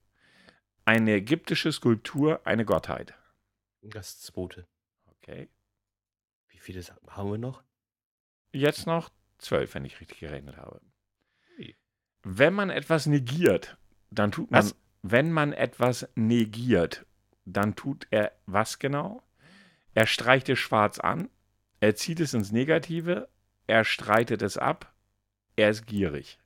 eine 0.85 1.13
ägyptische 1.13 1.73
Skulptur, 1.73 2.47
eine 2.47 2.67
Gottheit. 2.67 3.15
Das 3.81 4.21
zweite. 4.21 4.67
Okay. 5.07 5.49
Wie 6.49 6.59
viele 6.59 6.83
haben 7.09 7.31
wir 7.31 7.39
noch? 7.39 7.63
Jetzt 8.53 8.87
noch 8.87 9.09
zwölf, 9.39 9.75
wenn 9.75 9.87
ich 9.87 10.01
richtig 10.01 10.21
gerechnet 10.21 10.59
habe. 10.59 10.83
Wenn 12.23 12.53
man 12.53 12.69
etwas 12.69 13.07
negiert, 13.07 13.79
dann 14.11 14.33
tut 14.33 14.51
man, 14.51 14.63
Was? 14.63 14.77
wenn 15.01 15.33
man 15.33 15.55
etwas 15.55 16.07
negiert, 16.15 17.07
dann 17.47 17.75
tut 17.75 18.07
er 18.11 18.33
was 18.45 18.81
genau? 18.81 19.23
Er 19.95 20.07
streicht 20.07 20.51
es 20.51 20.59
schwarz 20.59 21.01
an, 21.01 21.31
er 21.81 21.97
zieht 21.97 22.21
es 22.21 22.35
ins 22.35 22.53
Negative, 22.53 23.31
er 23.67 23.85
streitet 23.85 24.43
es 24.43 24.59
ab, 24.59 24.95
er 25.57 25.71
ist 25.71 25.87
gierig. 25.87 26.39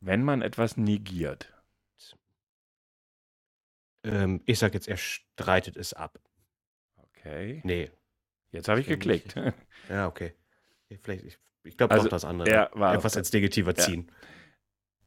Wenn 0.00 0.22
man 0.24 0.42
etwas 0.42 0.76
negiert. 0.76 1.52
Ähm, 4.02 4.42
ich 4.46 4.58
sag 4.58 4.72
jetzt, 4.74 4.88
er 4.88 4.96
streitet 4.96 5.76
es 5.76 5.92
ab. 5.92 6.18
Okay. 6.96 7.60
Nee. 7.64 7.90
Jetzt 8.50 8.68
habe 8.68 8.80
ich 8.80 8.86
geklickt. 8.86 9.34
Ja, 9.88 10.08
okay. 10.08 10.34
Vielleicht, 11.02 11.24
ich, 11.24 11.38
ich 11.64 11.76
glaube 11.76 11.92
Also, 11.94 12.04
doch 12.04 12.10
das 12.10 12.24
andere. 12.24 12.48
er 12.50 12.70
war- 12.74 12.94
Etwas 12.94 13.16
ins 13.16 13.32
Negative 13.32 13.70
Ja. 13.70 13.76
ziehen. 13.76 14.10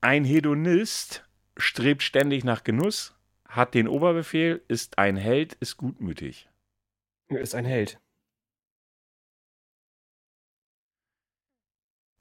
Ein 0.01 0.23
Hedonist 0.25 1.27
strebt 1.57 2.03
ständig 2.03 2.43
nach 2.43 2.63
Genuss, 2.63 3.15
hat 3.47 3.73
den 3.73 3.87
Oberbefehl, 3.87 4.63
ist 4.67 4.97
ein 4.97 5.17
Held, 5.17 5.53
ist 5.53 5.77
gutmütig. 5.77 6.49
Ist 7.29 7.55
ein 7.55 7.65
Held. 7.65 7.99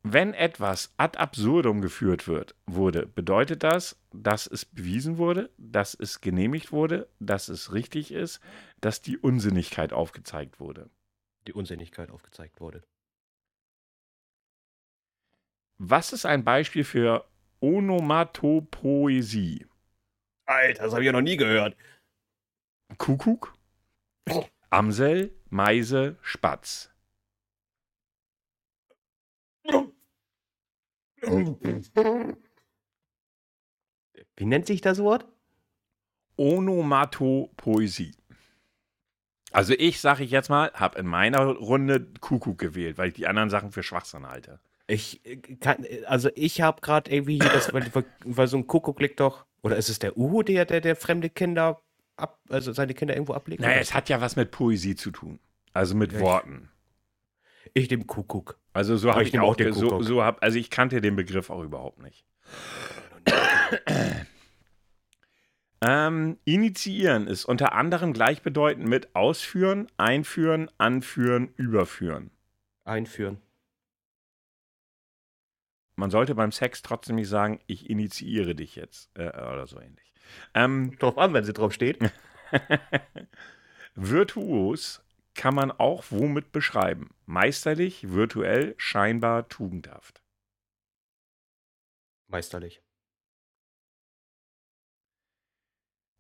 Wenn 0.05 0.35
etwas 0.35 0.93
ad 0.97 1.17
absurdum 1.17 1.81
geführt 1.81 2.27
wird, 2.27 2.57
wurde, 2.67 3.07
bedeutet 3.07 3.63
das, 3.63 4.03
dass 4.13 4.49
es 4.49 4.65
bewiesen 4.65 5.17
wurde, 5.17 5.51
dass 5.59 5.95
es 5.95 6.21
genehmigt 6.21 6.73
wurde, 6.73 7.09
dass 7.21 7.49
es 7.49 7.73
richtig 7.73 8.11
ist, 8.11 8.41
dass 8.81 9.01
die 9.01 9.17
Unsinnigkeit 9.17 9.93
aufgezeigt 9.93 10.59
wurde. 10.59 10.91
Die 11.47 11.53
Unsinnigkeit 11.53 12.11
aufgezeigt 12.11 12.61
wurde. 12.61 12.83
Was 15.79 16.13
ist 16.13 16.27
ein 16.27 16.45
Beispiel 16.45 16.85
für 16.85 17.25
Onomatopoesie? 17.61 19.67
Alter, 20.47 20.85
das 20.85 20.93
habe 20.93 21.03
ich 21.03 21.07
ja 21.07 21.13
noch 21.13 21.21
nie 21.21 21.37
gehört. 21.37 21.77
Kuckuck, 22.99 23.55
Amsel, 24.71 25.33
Meise, 25.49 26.17
Spatz. 26.23 26.92
Wie 34.37 34.45
nennt 34.47 34.67
sich 34.67 34.81
das 34.81 34.99
Wort? 34.99 35.27
Onomatopoesie. 36.37 38.13
Also 39.53 39.75
ich, 39.75 40.01
sage 40.01 40.25
ich 40.25 40.31
jetzt 40.31 40.49
mal, 40.49 40.71
habe 40.73 40.99
in 40.99 41.07
meiner 41.07 41.45
Runde 41.45 42.01
Kuckuck 42.21 42.59
gewählt, 42.59 42.97
weil 42.97 43.09
ich 43.09 43.15
die 43.15 43.27
anderen 43.27 43.51
Sachen 43.51 43.71
für 43.71 43.83
Schwachsinn 43.83 44.27
halte. 44.27 44.61
Ich 44.87 45.25
äh, 45.27 45.37
kann, 45.37 45.87
also 46.07 46.31
ich 46.35 46.63
habe 46.63 46.81
gerade 46.81 47.11
irgendwie 47.11 47.39
das, 47.39 47.73
weil, 47.73 47.85
weil- 48.25 48.47
so 48.47 48.57
ein 48.57 48.67
Kuckuck 48.67 49.01
liegt 49.01 49.21
doch, 49.21 49.45
oder 49.63 49.77
ist 49.77 49.91
es 49.91 49.99
der 49.99 50.17
Uhu, 50.17 50.43
der, 50.43 50.65
der, 50.65 50.81
der 50.81 50.97
fremde 50.97 51.29
Kinder 51.29 51.81
ab, 52.17 52.41
also 52.49 52.73
seine 52.73 52.95
Kinder 52.95 53.15
irgendwo 53.15 53.35
ablegt? 53.35 53.61
Naja, 53.61 53.79
es 53.81 53.93
hat 53.95 54.09
ja 54.09 54.21
was 54.21 54.37
mit 54.37 54.51
Poesie 54.51 54.97
zu 54.97 55.11
tun. 55.11 55.39
Also 55.75 55.95
mit 55.95 56.13
Ja, 56.13 56.21
Worten. 56.21 56.71
Ich 57.75 57.91
nehme 57.91 58.05
Kuckuck. 58.05 58.59
Also 58.73 58.97
so 58.97 59.11
habe 59.11 59.23
ich 59.23 59.35
ich 59.35 59.41
auch 59.41 59.57
den 59.57 59.73
so, 59.73 59.89
Kuckuck. 59.89 60.05
so 60.05 60.23
hab, 60.23 60.43
also 60.43 60.59
ich 60.59 60.71
kannte 60.71 61.01
den 61.01 61.17
Begriff 61.17 61.51
auch 61.51 61.63
überhaupt 61.63 62.03
nicht. 62.03 62.25
Ähm, 65.85 66.39
initiieren 66.45 67.27
ist 67.27 67.45
unter 67.45 67.73
anderem 67.73 68.13
gleichbedeutend 68.13 68.87
mit 68.87 69.17
ausführen, 69.17 69.89
einführen, 69.97 70.71
anführen, 70.79 71.53
überführen. 71.57 72.31
Einführen. 72.85 73.41
Man 75.97 76.11
sollte 76.11 76.37
beim 76.37 76.53
Sex 76.53 76.83
trotzdem 76.83 77.17
nicht 77.17 77.29
sagen, 77.29 77.59
ich 77.67 77.91
initiiere 77.91 78.55
dich 78.55 78.77
jetzt 78.77 79.11
äh, 79.19 79.29
oder 79.29 79.67
so 79.67 79.81
ähnlich. 79.81 80.13
Ähm, 80.55 80.97
Drauf 81.01 81.19
an, 81.19 81.35
wenn 81.35 81.45
sie 81.45 81.53
drauf 81.53 81.73
steht. 81.73 81.99
virtuos 83.97 85.03
kann 85.35 85.55
man 85.55 85.71
auch 85.71 86.05
womit 86.11 86.53
beschreiben? 86.53 87.15
Meisterlich, 87.27 88.11
virtuell, 88.11 88.75
scheinbar, 88.77 89.49
tugendhaft. 89.49 90.23
Meisterlich. 92.29 92.83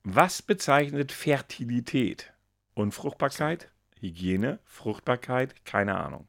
Was 0.04 0.42
bezeichnet 0.42 1.12
Fertilität? 1.12 2.32
Unfruchtbarkeit, 2.74 3.70
Hygiene, 4.00 4.58
Fruchtbarkeit, 4.64 5.64
keine 5.64 5.96
Ahnung. 5.96 6.26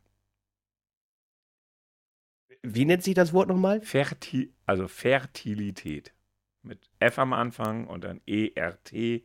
Wie 2.61 2.85
nennt 2.85 3.03
sich 3.03 3.15
das 3.15 3.33
Wort 3.33 3.49
nochmal? 3.49 3.81
Ferti 3.81 4.53
also 4.65 4.87
Fertilität. 4.87 6.13
Mit 6.61 6.89
F 6.99 7.19
am 7.19 7.33
Anfang 7.33 7.87
und 7.87 8.05
dann 8.05 8.21
E 8.25 8.45
E-R-T-I-L-I-T-Ä-T. 8.55 9.23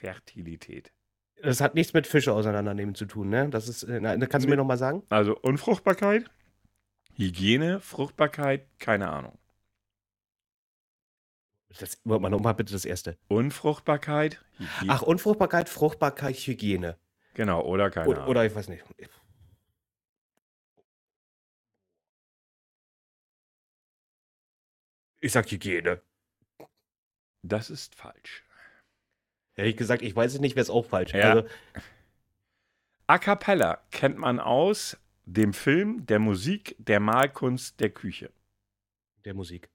Fertilität. 0.00 0.92
Das 1.42 1.60
hat 1.60 1.74
nichts 1.74 1.92
mit 1.92 2.06
Fische 2.06 2.32
auseinandernehmen 2.32 2.94
zu 2.94 3.06
tun, 3.06 3.28
ne? 3.28 3.48
Das 3.50 3.68
ist, 3.68 3.82
äh, 3.82 4.00
na, 4.00 4.16
kannst 4.26 4.46
du 4.46 4.50
mir 4.50 4.56
nochmal 4.56 4.78
sagen? 4.78 5.02
Also 5.08 5.36
Unfruchtbarkeit, 5.38 6.30
Hygiene, 7.14 7.80
Fruchtbarkeit, 7.80 8.66
keine 8.78 9.10
Ahnung. 9.10 9.38
Das, 11.78 12.00
warte 12.04 12.22
mal 12.22 12.30
nochmal 12.30 12.54
bitte 12.54 12.72
das 12.72 12.84
erste. 12.84 13.16
Unfruchtbarkeit, 13.28 14.42
Hygiene. 14.58 14.92
Ach, 14.92 15.02
Unfruchtbarkeit, 15.02 15.68
Fruchtbarkeit, 15.68 16.36
Hygiene. 16.36 16.98
genau, 17.34 17.62
oder 17.62 17.90
keine 17.90 18.14
Ahnung. 18.14 18.28
oder 18.28 18.44
ich 18.44 18.54
weiß 18.54 18.68
nicht. 18.68 18.84
Ich 25.20 25.32
sag 25.32 25.50
Hygiene. 25.50 26.02
Das 27.42 27.70
ist 27.70 27.94
falsch. 27.94 28.44
Hätte 29.60 29.68
ich 29.68 29.76
gesagt, 29.76 30.00
ich 30.00 30.16
weiß 30.16 30.32
es 30.32 30.40
nicht, 30.40 30.56
wäre 30.56 30.62
es 30.62 30.70
auch 30.70 30.86
falsch. 30.86 31.12
Ja. 31.12 31.34
Also, 31.34 31.48
A 33.06 33.18
cappella 33.18 33.82
kennt 33.90 34.16
man 34.16 34.40
aus 34.40 34.96
dem 35.26 35.52
Film, 35.52 36.06
der 36.06 36.18
Musik, 36.18 36.76
der 36.78 36.98
Malkunst, 36.98 37.78
der 37.78 37.90
Küche. 37.90 38.32
Der 39.26 39.34
Musik. 39.34 39.68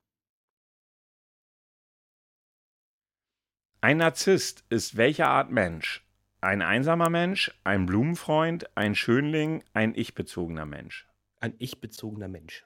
Ein 3.80 3.98
Narzisst 3.98 4.66
ist 4.70 4.98
welche 4.98 5.28
Art 5.28 5.52
Mensch? 5.52 6.04
Ein 6.42 6.64
einsamer 6.64 7.12
Mensch, 7.12 7.52
ein 7.64 7.86
Blumenfreund, 7.86 8.76
ein 8.76 8.96
Schönling, 8.96 9.64
ein 9.74 9.94
ich-bezogener 9.94 10.66
Mensch. 10.66 11.08
Ein 11.40 11.54
ich-bezogener 11.60 12.28
Mensch. 12.28 12.66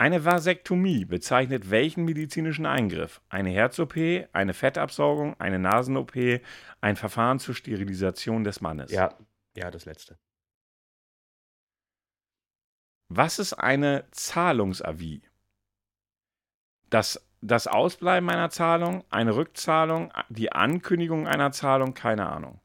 Eine 0.00 0.24
Vasektomie 0.24 1.04
bezeichnet 1.04 1.68
welchen 1.68 2.06
medizinischen 2.06 2.64
Eingriff? 2.64 3.20
Eine 3.28 3.50
Herz-OP, 3.50 3.96
eine 4.32 4.54
Fettabsaugung, 4.54 5.38
eine 5.38 5.58
Nasen-OP, 5.58 6.40
ein 6.80 6.96
Verfahren 6.96 7.38
zur 7.38 7.54
Sterilisation 7.54 8.42
des 8.42 8.62
Mannes. 8.62 8.90
Ja, 8.90 9.14
ja, 9.54 9.70
das 9.70 9.84
letzte. 9.84 10.18
Was 13.10 13.38
ist 13.38 13.52
eine 13.52 14.06
Zahlungsavis? 14.12 15.20
Das 16.88 17.22
das 17.42 17.66
Ausbleiben 17.66 18.30
einer 18.30 18.48
Zahlung, 18.48 19.04
eine 19.10 19.36
Rückzahlung, 19.36 20.14
die 20.30 20.50
Ankündigung 20.50 21.28
einer 21.28 21.52
Zahlung, 21.52 21.92
keine 21.92 22.26
Ahnung. 22.26 22.62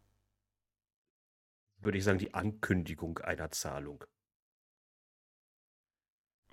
Würde 1.81 1.97
ich 1.97 2.05
sagen, 2.05 2.19
die 2.19 2.33
Ankündigung 2.33 3.19
einer 3.19 3.51
Zahlung. 3.51 4.05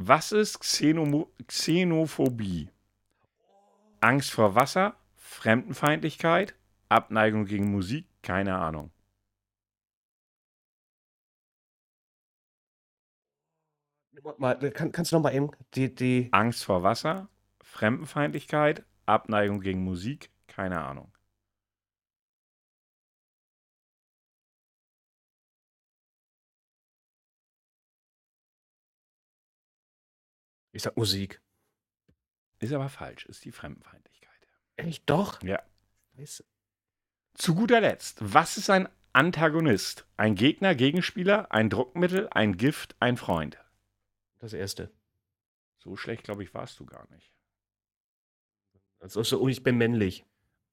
Was 0.04 0.32
ist 0.32 0.58
Xenomo 0.58 1.30
Xenophobie? 1.46 2.70
Angst 4.00 4.32
vor 4.32 4.56
Wasser, 4.56 4.96
Fremdenfeindlichkeit, 5.14 6.56
Abneigung 6.88 7.44
gegen 7.44 7.70
Musik, 7.70 8.08
keine 8.20 8.58
Ahnung. 8.58 8.90
Mal, 14.38 14.56
kann, 14.72 14.90
kannst 14.90 15.12
du 15.12 15.16
noch 15.16 15.22
mal 15.22 15.34
eben 15.34 15.52
die, 15.74 15.94
die 15.94 16.28
Angst 16.32 16.64
vor 16.64 16.82
Wasser, 16.82 17.28
Fremdenfeindlichkeit, 17.60 18.84
Abneigung 19.06 19.60
gegen 19.60 19.84
Musik, 19.84 20.30
keine 20.48 20.80
Ahnung. 20.80 21.11
Ich 30.72 30.82
sag 30.82 30.96
Musik. 30.96 31.40
Ist 32.58 32.72
aber 32.72 32.88
falsch, 32.88 33.26
ist 33.26 33.44
die 33.44 33.52
Fremdenfeindlichkeit. 33.52 34.38
Echt 34.76 35.08
doch? 35.08 35.42
Ja. 35.42 35.62
Scheiße. 36.16 36.44
Zu 37.34 37.54
guter 37.54 37.80
Letzt, 37.80 38.18
was 38.20 38.56
ist 38.56 38.70
ein 38.70 38.88
Antagonist? 39.12 40.06
Ein 40.16 40.34
Gegner, 40.34 40.74
Gegenspieler, 40.74 41.52
ein 41.52 41.70
Druckmittel, 41.70 42.28
ein 42.30 42.56
Gift, 42.56 42.96
ein 43.00 43.16
Freund. 43.16 43.58
Das 44.38 44.52
erste. 44.52 44.90
So 45.78 45.96
schlecht, 45.96 46.24
glaube 46.24 46.42
ich, 46.42 46.54
warst 46.54 46.78
du 46.80 46.86
gar 46.86 47.08
nicht. 47.10 47.32
Also 49.00 49.22
so, 49.22 49.40
oh, 49.40 49.48
ich 49.48 49.62
bin 49.62 49.76
männlich. 49.76 50.24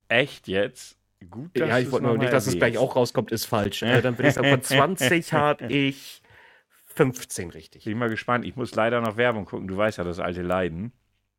Echt 0.08 0.48
jetzt? 0.48 0.98
Gut, 1.30 1.52
dass 1.60 1.68
ja, 1.68 1.80
ich 1.80 1.92
wollte 1.92 2.06
nur 2.06 2.18
nicht, 2.18 2.32
dass 2.32 2.48
es 2.48 2.56
gleich 2.56 2.78
auch 2.78 2.96
rauskommt, 2.96 3.32
ist 3.32 3.46
falsch. 3.46 3.82
Äh, 3.82 4.02
dann 4.02 4.18
würde 4.18 4.30
ich 4.30 4.36
sagen, 4.36 4.50
von 4.50 4.62
20 4.62 5.34
habe 5.34 5.66
ich 5.68 6.22
15 7.08 7.52
richtig. 7.52 7.86
Bin 7.86 7.98
mal 7.98 8.10
gespannt. 8.10 8.46
Ich 8.46 8.56
muss 8.56 8.76
leider 8.76 9.00
noch 9.00 9.16
Werbung 9.16 9.46
gucken. 9.46 9.68
Du 9.68 9.78
weißt 9.78 9.98
ja, 9.98 10.04
das 10.04 10.20
alte 10.20 10.42
Leiden. 10.42 10.92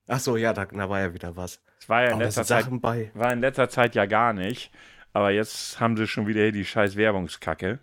Ach 0.09 0.19
so, 0.19 0.37
ja, 0.37 0.53
da, 0.55 0.65
da 0.65 0.89
war 0.89 1.01
ja 1.01 1.13
wieder 1.13 1.37
was. 1.37 1.63
Es 1.79 1.89
war 1.89 2.03
ja 2.03 2.13
in 2.13 2.19
da 2.19 2.25
letzter 2.25 2.45
Zeit, 2.45 2.67
war 2.71 3.33
in 3.33 3.41
letzter 3.41 3.69
Zeit 3.69 3.95
ja 3.95 4.07
gar 4.07 4.33
nicht. 4.33 4.73
Aber 5.13 5.31
jetzt 5.31 5.79
haben 5.79 5.97
sie 5.97 6.07
schon 6.07 6.27
wieder 6.27 6.41
hier 6.41 6.53
die 6.53 6.65
scheiß 6.65 6.97
Werbungskacke. 6.97 7.79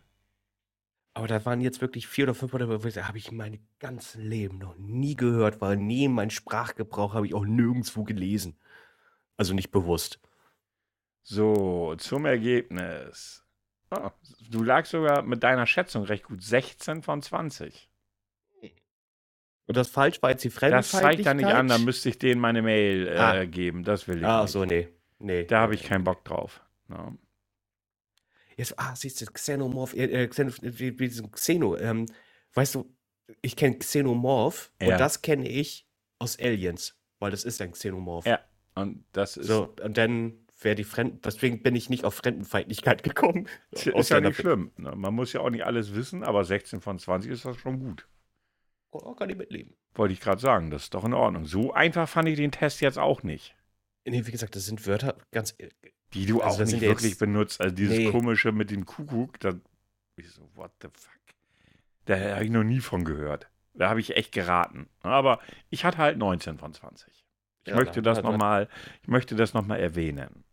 Aber 1.14 1.28
da 1.28 1.46
waren 1.46 1.62
jetzt 1.62 1.82
wirklich 1.82 2.08
vier 2.08 2.26
oder 2.26 2.34
fünf 2.34 2.54
oder 2.54 2.68
sage, 2.80 3.08
habe 3.08 3.18
ich 3.18 3.32
in 3.32 3.38
meinem 3.38 3.60
ganzen 3.80 4.22
Leben 4.22 4.58
noch 4.58 4.76
nie 4.78 5.16
gehört, 5.16 5.62
war 5.62 5.76
nie 5.76 6.06
in 6.06 6.14
meinem 6.14 6.30
Sprachgebrauch, 6.32 7.14
habe 7.14 7.28
ich 7.28 7.34
auch 7.34 7.46
nirgendwo 7.46 8.04
gelesen. 8.04 8.58
Also 9.36 9.54
nicht 9.54 9.72
bewusst. 9.72 10.20
So, 11.22 11.96
zum 11.98 12.26
Ergebnis. 12.26 13.47
Oh, 13.92 14.10
du 14.50 14.64
lagst 14.64 14.92
sogar 14.92 15.22
mit 15.22 15.44
deiner 15.44 15.66
Schätzung 15.66 16.04
recht 16.04 16.24
gut. 16.26 16.44
16 16.44 17.04
von 17.04 17.22
20. 17.22 17.90
Und 19.70 19.76
das 19.76 19.90
falsch 19.90 20.22
war 20.22 20.30
jetzt 20.32 20.44
die 20.44 20.50
Das 20.50 20.58
Fremdenfeindlichkeit? 20.58 21.16
zeigt 21.18 21.28
er 21.28 21.34
nicht 21.34 21.46
an, 21.56 21.68
da 21.68 21.78
müsste 21.78 22.08
ich 22.10 22.18
denen 22.20 22.40
meine 22.40 22.62
Mail 22.62 23.08
äh, 23.08 23.18
Ah. 23.18 23.46
geben. 23.46 23.84
Das 23.84 24.08
will 24.08 24.20
ich 24.20 24.26
Ah, 24.26 24.44
nicht. 24.44 24.52
so, 24.52 24.64
nee. 24.66 24.88
Nee. 25.20 25.44
Da 25.46 25.60
habe 25.62 25.76
ich 25.76 25.84
keinen 25.84 26.04
Bock 26.06 26.24
drauf. 26.24 26.62
Ja. 26.90 27.14
Jetzt, 28.56 28.80
ah, 28.80 28.96
siehst 28.96 29.20
du, 29.22 29.26
Xenomorph, 29.26 29.94
äh, 29.94 30.06
äh, 30.24 30.28
Xen, 30.28 30.54
wie, 30.62 30.98
wie 31.00 31.08
diesem 31.10 31.32
Xeno. 31.32 31.76
Ähm, 31.78 32.06
weißt 32.54 32.76
du, 32.76 32.96
ich 33.42 33.56
kenne 33.58 33.78
Xenomorph 33.78 34.72
Ja. 34.82 34.94
und 34.94 35.00
das 35.00 35.22
kenne 35.22 35.48
ich 35.50 35.86
aus 36.18 36.40
Aliens, 36.40 36.98
weil 37.20 37.32
das 37.32 37.44
ist 37.44 37.62
ein 37.62 37.72
Xenomorph. 37.74 38.26
Ja, 38.26 38.40
Und 38.76 39.04
das 39.12 39.36
ist, 39.38 39.48
So, 39.48 39.76
und 39.84 39.98
dann 39.98 40.47
wäre 40.60 40.76
die 40.76 40.84
Fremden, 40.84 41.22
deswegen 41.22 41.62
bin 41.62 41.76
ich 41.76 41.90
nicht 41.90 42.04
auf 42.06 42.16
Fremdenfeindlichkeit 42.16 43.04
gekommen. 43.04 43.48
ist 43.72 44.10
ja 44.10 44.20
nicht 44.22 44.38
schlimm. 44.38 44.72
Ne? 44.78 44.94
Man 44.96 45.14
muss 45.14 45.34
ja 45.34 45.42
auch 45.42 45.50
nicht 45.50 45.66
alles 45.66 45.94
wissen, 45.96 46.24
aber 46.24 46.44
16 46.44 46.82
von 46.82 47.00
20 47.00 47.32
ist 47.32 47.46
das 47.46 47.58
schon 47.58 47.80
gut. 47.80 48.08
Oh, 48.92 49.14
kann 49.14 49.30
ich 49.30 49.36
mitleben. 49.38 49.76
Wollte 49.94 50.14
ich 50.14 50.22
gerade 50.22 50.42
sagen, 50.42 50.72
das 50.72 50.84
ist 50.84 50.94
doch 50.94 51.04
in 51.04 51.14
Ordnung. 51.14 51.46
So 51.46 51.74
einfach 51.74 52.08
fand 52.10 52.30
ich 52.30 52.38
den 52.38 52.52
Test 52.52 52.82
jetzt 52.82 52.98
auch 52.98 53.22
nicht. 53.24 53.56
Nee, 54.06 54.26
wie 54.26 54.32
gesagt, 54.32 54.56
das 54.56 54.66
sind 54.66 54.88
Wörter, 54.88 55.18
ganz, 55.32 55.54
äh, 55.58 55.70
Die 56.14 56.26
du 56.26 56.40
Also 56.42 56.64
auch 56.64 56.68
nicht 56.68 56.80
wirklich 56.82 57.12
jetzt- 57.12 57.20
benutzt. 57.20 57.60
Also 57.60 57.76
dieses 57.76 57.98
Nee. 57.98 58.12
komische 58.12 58.54
mit 58.54 58.72
dem 58.72 58.86
Kuckuck, 58.86 59.40
da 59.42 59.54
ich 60.16 60.32
so, 60.32 60.50
what 60.56 60.72
the 60.82 60.88
fuck? 60.94 61.12
Da 62.06 62.18
habe 62.36 62.46
ich 62.46 62.50
noch 62.50 62.64
nie 62.64 62.80
von 62.80 63.04
gehört. 63.04 63.50
Da 63.74 63.90
habe 63.90 64.00
ich 64.00 64.16
echt 64.16 64.32
geraten. 64.32 64.88
Aber 65.02 65.40
ich 65.70 65.84
hatte 65.84 65.98
halt 65.98 66.18
19 66.18 66.58
von 66.58 66.74
20. 66.74 67.26
Ich 67.66 67.72
Ja, 67.72 67.76
möchte 67.76 68.02
da 68.02 68.14
das 68.14 68.24
nochmal, 68.24 68.70
ich 69.04 69.10
möchte 69.10 69.36
das 69.36 69.54
noch 69.54 69.66
mal 69.68 69.76
erwähnen. 69.78 70.46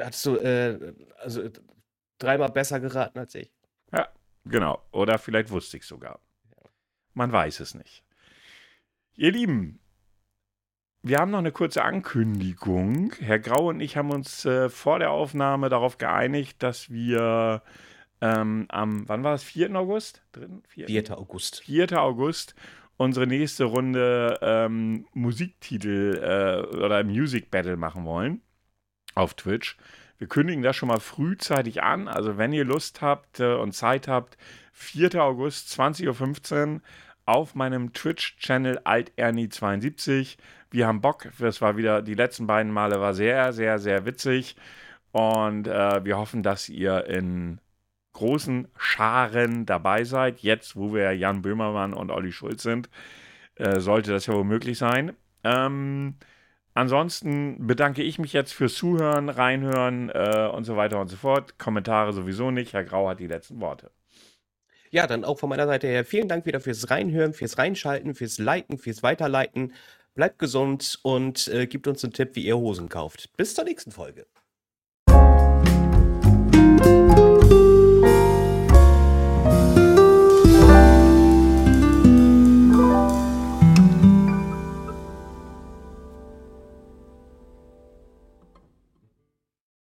Hattest 0.00 0.26
du, 0.26 0.36
äh, 0.36 0.94
also 1.18 1.48
dreimal 2.18 2.50
besser 2.50 2.80
geraten 2.80 3.18
als 3.18 3.34
ich. 3.34 3.52
Genau. 4.48 4.80
Oder 4.92 5.18
vielleicht 5.18 5.50
wusste 5.50 5.76
ich 5.76 5.84
sogar. 5.84 6.20
Man 7.14 7.32
weiß 7.32 7.60
es 7.60 7.74
nicht. 7.74 8.04
Ihr 9.14 9.32
Lieben, 9.32 9.80
wir 11.02 11.18
haben 11.18 11.30
noch 11.30 11.38
eine 11.38 11.52
kurze 11.52 11.82
Ankündigung. 11.82 13.12
Herr 13.18 13.38
Grau 13.38 13.68
und 13.68 13.80
ich 13.80 13.96
haben 13.96 14.10
uns 14.10 14.44
äh, 14.44 14.68
vor 14.68 14.98
der 14.98 15.10
Aufnahme 15.10 15.68
darauf 15.68 15.98
geeinigt, 15.98 16.62
dass 16.62 16.90
wir 16.90 17.62
ähm, 18.20 18.66
am, 18.68 19.08
wann 19.08 19.24
war 19.24 19.34
es? 19.34 19.42
4. 19.42 19.74
August? 19.74 20.22
3., 20.32 20.48
4. 20.68 20.86
4. 20.86 21.18
August. 21.18 21.60
4. 21.60 22.00
August 22.00 22.54
unsere 22.98 23.26
nächste 23.26 23.64
Runde 23.64 24.38
ähm, 24.40 25.06
Musiktitel 25.12 26.18
äh, 26.22 26.76
oder 26.76 27.04
Music 27.04 27.50
Battle 27.50 27.76
machen 27.76 28.04
wollen 28.04 28.42
auf 29.16 29.34
Twitch. 29.34 29.76
Wir 30.18 30.28
kündigen 30.28 30.62
das 30.62 30.76
schon 30.76 30.88
mal 30.88 31.00
frühzeitig 31.00 31.82
an. 31.82 32.08
Also 32.08 32.38
wenn 32.38 32.52
ihr 32.52 32.64
Lust 32.64 33.02
habt 33.02 33.40
äh, 33.40 33.54
und 33.54 33.72
Zeit 33.72 34.08
habt, 34.08 34.38
4. 34.72 35.22
August 35.22 35.68
20.15 35.78 36.74
Uhr 36.74 36.80
auf 37.24 37.54
meinem 37.54 37.92
Twitch-Channel 37.92 38.80
AltErnie72. 38.84 40.36
Wir 40.70 40.86
haben 40.86 41.00
Bock. 41.00 41.28
Das 41.38 41.60
war 41.60 41.76
wieder, 41.76 42.02
die 42.02 42.14
letzten 42.14 42.46
beiden 42.46 42.72
Male 42.72 43.00
war 43.00 43.14
sehr, 43.14 43.52
sehr, 43.52 43.78
sehr 43.78 44.06
witzig. 44.06 44.56
Und 45.12 45.66
äh, 45.66 46.04
wir 46.04 46.18
hoffen, 46.18 46.42
dass 46.42 46.68
ihr 46.68 47.06
in 47.06 47.60
großen 48.12 48.68
Scharen 48.76 49.66
dabei 49.66 50.04
seid. 50.04 50.40
Jetzt, 50.40 50.76
wo 50.76 50.94
wir 50.94 51.12
Jan 51.12 51.42
Böhmermann 51.42 51.92
und 51.92 52.10
Olli 52.10 52.32
Schulz 52.32 52.62
sind, 52.62 52.88
äh, 53.56 53.80
sollte 53.80 54.12
das 54.12 54.26
ja 54.26 54.34
wohl 54.34 54.44
möglich 54.44 54.78
sein. 54.78 55.12
Ähm, 55.44 56.16
ansonsten 56.76 57.66
bedanke 57.66 58.02
ich 58.02 58.18
mich 58.18 58.32
jetzt 58.32 58.52
fürs 58.52 58.74
Zuhören, 58.74 59.28
Reinhören 59.28 60.10
äh, 60.10 60.48
und 60.52 60.64
so 60.64 60.76
weiter 60.76 61.00
und 61.00 61.08
so 61.08 61.16
fort. 61.16 61.58
Kommentare 61.58 62.12
sowieso 62.12 62.50
nicht. 62.50 62.72
Herr 62.72 62.84
Grau 62.84 63.08
hat 63.08 63.20
die 63.20 63.26
letzten 63.26 63.60
Worte. 63.60 63.90
Ja, 64.90 65.06
dann 65.06 65.24
auch 65.24 65.38
von 65.38 65.48
meiner 65.48 65.66
Seite 65.66 65.86
her 65.86 66.04
vielen 66.04 66.28
Dank 66.28 66.46
wieder 66.46 66.60
fürs 66.60 66.90
Reinhören, 66.90 67.34
fürs 67.34 67.58
Reinschalten, 67.58 68.14
fürs 68.14 68.38
Liken, 68.38 68.78
fürs 68.78 69.02
Weiterleiten. 69.02 69.72
Bleibt 70.14 70.38
gesund 70.38 70.98
und 71.02 71.48
äh, 71.48 71.66
gebt 71.66 71.88
uns 71.88 72.04
einen 72.04 72.12
Tipp, 72.12 72.30
wie 72.34 72.46
ihr 72.46 72.56
Hosen 72.56 72.88
kauft. 72.88 73.36
Bis 73.36 73.54
zur 73.54 73.64
nächsten 73.64 73.90
Folge. 73.90 74.26